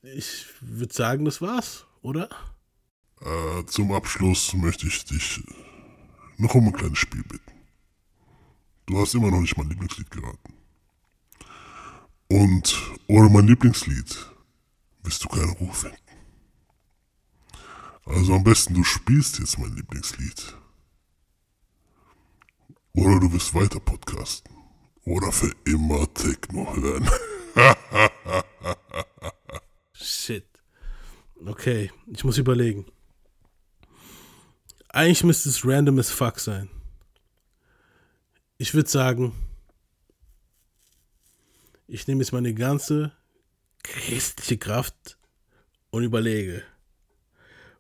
ich 0.02 0.46
würde 0.62 0.94
sagen, 0.94 1.26
das 1.26 1.42
war's, 1.42 1.86
oder? 2.02 2.30
äh, 3.22 3.66
zum 3.66 3.92
Abschluss 3.92 4.54
möchte 4.54 4.88
ich 4.88 5.06
dich 5.06 5.44
noch 6.38 6.56
um 6.56 6.68
ein 6.68 6.74
kleines 6.74 7.00
Spiel 7.00 7.24
bitten. 7.24 7.52
Du 8.86 9.00
hast 9.00 9.14
immer 9.14 9.30
noch 9.30 9.42
nicht 9.42 9.58
mein 9.58 9.70
Lieblingslied 9.70 10.10
geraten. 10.10 10.54
Und 12.28 12.78
ohne 13.08 13.30
mein 13.30 13.48
Lieblingslied 13.48 14.26
wirst 15.04 15.24
du 15.24 15.28
keine 15.30 15.52
Ruhe 15.52 15.74
finden. 15.74 15.98
Also 18.10 18.34
am 18.34 18.44
besten 18.44 18.74
du 18.74 18.84
spielst 18.84 19.40
jetzt 19.40 19.60
mein 19.60 19.76
Lieblingslied. 19.76 20.56
Oder 22.94 23.20
du 23.20 23.32
wirst 23.32 23.54
weiter 23.54 23.80
podcasten. 23.80 24.52
Oder 25.06 25.32
für 25.32 25.54
immer 25.66 26.12
Techno 26.14 26.76
hören. 26.76 27.10
Shit. 29.94 30.46
Okay, 31.46 31.92
ich 32.08 32.24
muss 32.24 32.38
überlegen. 32.38 32.86
Eigentlich 34.90 35.24
müsste 35.24 35.50
es 35.50 35.64
random 35.64 36.00
as 36.00 36.10
fuck 36.10 36.40
sein. 36.40 36.70
Ich 38.58 38.74
würde 38.74 38.90
sagen, 38.90 39.34
ich 41.88 42.08
nehme 42.08 42.22
jetzt 42.22 42.34
meine 42.34 42.54
ganze 42.54 43.12
christliche 43.84 44.58
Kraft 44.58 45.18
und 45.92 46.04
überlege. 46.04 46.64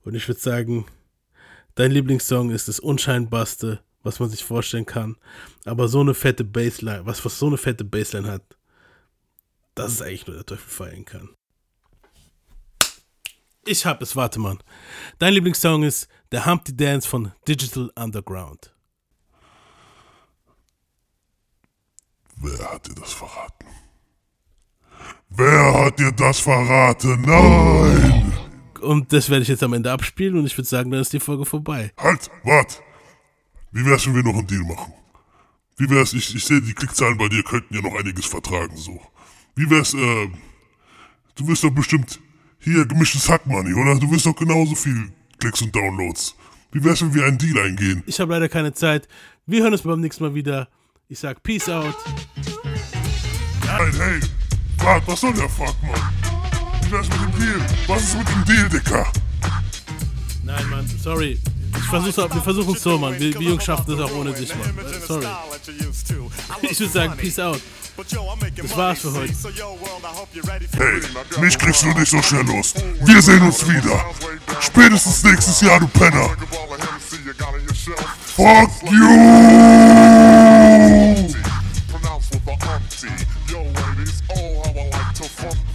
Und 0.03 0.15
ich 0.15 0.27
würde 0.27 0.39
sagen, 0.39 0.85
dein 1.76 1.91
Lieblingssong 1.91 2.51
ist 2.51 2.67
das 2.67 2.80
unscheinbarste, 2.80 3.84
was 4.03 4.19
man 4.19 4.30
sich 4.30 4.43
vorstellen 4.43 4.85
kann. 4.85 5.17
Aber 5.65 5.88
so 5.88 5.99
eine 5.99 6.13
fette 6.13 6.43
Bassline, 6.43 7.05
was, 7.05 7.23
was 7.26 7.38
so 7.38 7.47
eine 7.47 7.57
fette 7.57 7.84
Bassline 7.84 8.30
hat, 8.31 8.57
das 9.76 9.93
ist 9.93 10.01
eigentlich 10.01 10.27
nur 10.27 10.35
der 10.35 10.45
Teufel 10.45 10.69
feiern 10.69 11.05
kann. 11.05 11.30
Ich 13.65 13.85
hab 13.85 14.01
es, 14.01 14.15
warte 14.15 14.39
mal. 14.39 14.57
Dein 15.19 15.34
Lieblingssong 15.34 15.84
ist 15.84 16.07
der 16.31 16.45
Humpty 16.45 16.76
Dance 16.76 17.07
von 17.07 17.31
Digital 17.47 17.91
Underground. 17.95 18.73
Wer 22.38 22.71
hat 22.71 22.88
dir 22.88 22.95
das 22.95 23.13
verraten? 23.13 23.67
Wer 25.30 25.85
hat 25.85 25.99
dir 25.99 26.11
das 26.13 26.39
verraten? 26.39 27.21
Nein! 27.21 28.48
Und 28.81 29.11
das 29.14 29.30
werde 29.30 29.43
ich 29.43 29.49
jetzt 29.49 29.64
am 29.64 29.73
Ende 29.73 29.91
abspielen 29.91 30.38
und 30.38 30.45
ich 30.45 30.57
würde 30.57 30.68
sagen, 30.68 30.91
dann 30.91 31.01
ist 31.01 31.14
die 31.14 31.19
Folge 31.19 31.45
vorbei. 31.45 31.91
Halt, 31.97 32.30
wart! 32.43 32.81
Wie 33.72 33.85
wär's, 33.85 34.06
wenn 34.07 34.15
wir 34.15 34.23
noch 34.23 34.38
einen 34.38 34.47
Deal 34.47 34.64
machen? 34.64 34.93
Wie 35.77 35.89
wär's, 35.89 36.14
ich, 36.14 36.35
ich 36.35 36.43
sehe, 36.43 36.61
die 36.61 36.73
Klickzahlen 36.73 37.18
bei 37.18 37.30
dir 37.30 37.43
könnten 37.43 37.73
ja 37.73 37.81
noch 37.81 37.97
einiges 37.97 38.26
vertragen, 38.26 38.76
so. 38.76 38.99
Wie 39.56 39.69
wär's, 39.69 39.93
äh, 39.93 40.30
du 41.35 41.47
wirst 41.47 41.64
doch 41.64 41.72
bestimmt 41.72 42.19
hier 42.60 42.85
gemischtes 42.85 43.30
Hackmoney, 43.30 43.73
oder? 43.73 43.97
Du 43.99 44.11
wirst 44.11 44.26
doch 44.26 44.35
genauso 44.35 44.76
viel 44.76 45.11
Klicks 45.39 45.61
und 45.61 45.73
Downloads. 45.76 46.35
Wie 46.72 46.84
wär's, 46.84 47.01
wenn 47.01 47.14
wir 47.14 47.26
einen 47.26 47.38
Deal 47.38 47.57
eingehen? 47.65 48.03
Ich 48.06 48.19
habe 48.19 48.34
leider 48.34 48.49
keine 48.49 48.73
Zeit. 48.73 49.07
Wir 49.45 49.64
hören 49.64 49.73
uns 49.73 49.81
beim 49.81 50.01
nächsten 50.01 50.23
Mal 50.23 50.35
wieder. 50.35 50.68
Ich 51.07 51.19
sag 51.19 51.41
Peace 51.41 51.69
out. 51.69 51.95
Nein, 53.65 53.93
hey! 53.93 54.19
Wart, 54.77 55.07
was 55.07 55.22
soll 55.22 55.34
der 55.34 55.49
Fuck, 55.49 55.76
Mann? 55.81 56.19
Wie 56.90 56.94
wär's 56.94 57.07
mit 57.07 57.22
dem 57.22 57.40
Deal? 57.40 57.61
Was 57.86 58.02
ist 58.02 58.18
mit 58.18 58.28
dem 58.28 58.45
Deal, 58.45 58.68
Dicker? 58.68 59.06
Nein, 60.44 60.70
Mann, 60.72 60.88
sorry. 61.03 61.40
Ich 61.78 61.84
versuch's, 61.84 62.18
wir 62.18 62.41
versuchen 62.41 62.74
es 62.74 62.82
so, 62.82 62.98
Mann. 62.98 63.20
Wir, 63.20 63.32
wir 63.40 63.49
Jungs 63.49 63.64
schaffen 63.64 63.95
das 63.95 64.10
auch 64.10 64.16
ohne 64.16 64.34
dich, 64.34 64.49
Mann. 64.56 64.74
Sorry. 65.07 65.28
Ich 66.64 66.80
würde 66.80 66.91
sagen, 66.91 67.16
Peace 67.16 67.38
out. 67.38 67.61
Das 67.95 68.76
war's 68.76 68.99
für 68.99 69.14
heute. 69.14 69.34
Hey, 70.78 71.02
mich 71.40 71.57
kriegst 71.60 71.84
du 71.84 71.90
nicht 71.90 72.10
so 72.10 72.24
schnell 72.24 72.45
los. 72.45 72.74
Wir 73.06 73.22
sehen 73.22 73.44
uns 73.44 73.70
wieder. 73.70 74.03
Spätestens 74.60 75.24
nächstes 75.24 75.61
Jahr, 75.61 75.80
du 75.80 75.88
Penner. 75.90 76.30
Fuck 78.36 78.72
you! 78.90 79.07
Pronounced 81.91 82.32
with 82.34 82.48
a 82.48 82.57
umpty. 82.74 83.10
Yo, 83.48 83.61
ladies, 83.61 84.24
oh, 84.30 84.64
how 84.64 84.72
I 84.72 84.90
like 84.90 85.14
to 85.14 85.24
all 85.45 85.69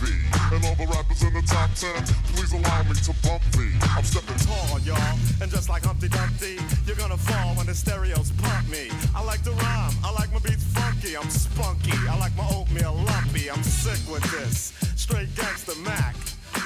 the 0.86 0.92
rappers 0.92 1.22
in 1.22 1.32
the 1.32 1.42
top 1.42 1.70
ten, 1.74 2.02
please 2.34 2.52
allow 2.52 2.82
me 2.84 2.94
to 2.94 3.12
bump 3.22 3.42
thee. 3.52 3.72
I'm 3.96 4.04
stepping 4.04 4.36
tall, 4.46 4.78
y'all. 4.80 5.18
And 5.40 5.50
just 5.50 5.68
like 5.68 5.84
Humpty 5.84 6.08
Dumpty, 6.08 6.58
you're 6.86 6.96
gonna 6.96 7.16
fall 7.16 7.54
when 7.56 7.66
the 7.66 7.74
stereos 7.74 8.32
pump 8.38 8.68
me. 8.68 8.90
I 9.14 9.22
like 9.22 9.42
to 9.44 9.52
rhyme, 9.52 9.94
I 10.04 10.12
like 10.12 10.32
my 10.32 10.40
beats 10.40 10.64
funky, 10.64 11.16
I'm 11.16 11.30
spunky. 11.30 11.96
I 12.08 12.18
like 12.18 12.36
my 12.36 12.46
oatmeal 12.50 12.94
lumpy, 12.94 13.50
I'm 13.50 13.62
sick 13.62 14.00
with 14.10 14.24
this. 14.32 14.72
Straight 14.96 15.34
gangster 15.34 15.74
Mac. 15.82 16.14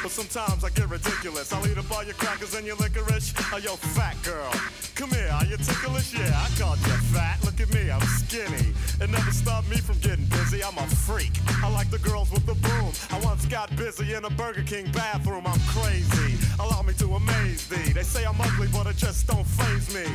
But 0.02 0.12
sometimes 0.12 0.62
I 0.62 0.70
get 0.70 0.88
ridiculous. 0.88 1.52
I'll 1.52 1.66
eat 1.66 1.76
up 1.76 1.90
all 1.90 2.04
your 2.04 2.14
crackers 2.14 2.54
and 2.54 2.64
your 2.66 2.76
licorice. 2.76 3.34
Oh, 3.52 3.58
yo, 3.58 3.74
fat 3.76 4.16
girl. 4.22 4.50
Come 4.94 5.10
here, 5.10 5.28
are 5.32 5.44
you 5.44 5.56
ticklish? 5.56 6.14
Yeah, 6.14 6.30
I 6.34 6.48
called 6.60 6.78
you 6.78 6.96
fat. 7.14 7.38
Look 7.44 7.60
at 7.60 7.72
me, 7.74 7.90
I'm 7.90 8.00
skinny. 8.02 8.72
It 9.00 9.10
never 9.10 9.30
stopped 9.30 9.68
me 9.68 9.76
from 9.76 9.98
getting 9.98 10.24
busy. 10.26 10.62
I'm 10.62 10.78
a 10.78 10.86
freak. 10.86 11.32
I 11.62 11.70
like 11.70 11.90
the 11.90 11.98
girls 11.98 12.30
with 12.30 12.46
the 12.46 12.54
boom. 12.54 12.92
I 13.10 13.18
once 13.24 13.46
got 13.46 13.74
busy 13.76 14.14
in 14.14 14.24
a 14.24 14.30
Burger 14.30 14.62
King 14.62 14.90
bathroom. 14.92 15.46
I'm 15.46 15.60
crazy. 15.66 16.38
Allow 16.60 16.82
me 16.82 16.94
to 16.94 17.14
amaze 17.14 17.66
thee. 17.66 17.92
They 17.92 18.04
say 18.04 18.24
I'm 18.24 18.40
ugly, 18.40 18.68
but 18.72 18.86
it 18.86 18.96
just 18.96 19.26
don't 19.26 19.46
phase 19.46 19.94
me. 19.94 20.06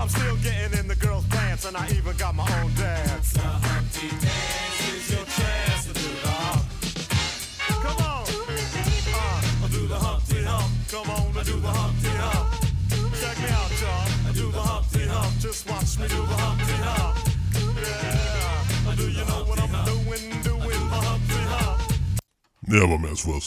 I'm 0.00 0.08
still 0.08 0.36
getting 0.36 0.78
in 0.78 0.88
the 0.88 0.96
girls' 0.96 1.26
pants, 1.26 1.64
and 1.64 1.76
I 1.76 1.88
even 1.96 2.16
got 2.16 2.34
my 2.34 2.46
own 2.60 2.72
dance. 2.74 3.32
The 3.32 3.40
Humpty 3.40 4.08
Dance 4.08 5.07
I 11.38 11.44
do 11.44 11.60
the 11.60 11.68
Humpty 11.68 12.08
Hump. 12.18 12.48
Check 13.20 13.38
me 13.38 13.48
out, 13.54 13.70
y'all. 13.80 14.28
I 14.28 14.32
do 14.32 14.50
the 14.50 14.60
Humpty 14.60 15.06
Hump. 15.06 15.38
Just 15.38 15.70
watch 15.70 15.96
me 16.00 16.08
do 16.08 16.16
the 16.26 16.34
Humpty 16.34 16.76
Hump. 16.82 17.16
Yeah. 17.78 18.94
Do 18.96 19.08
you 19.08 19.24
know 19.24 19.44
what 19.44 19.60
I'm 19.60 19.70
doing? 19.86 20.42
Doing 20.42 20.82
the 20.90 21.00
Humpty 21.06 21.42
Hump. 21.54 21.80
Ja, 22.66 22.82
aber 22.82 22.98
mehr 22.98 23.10
als 23.10 23.20
vorher 23.20 23.40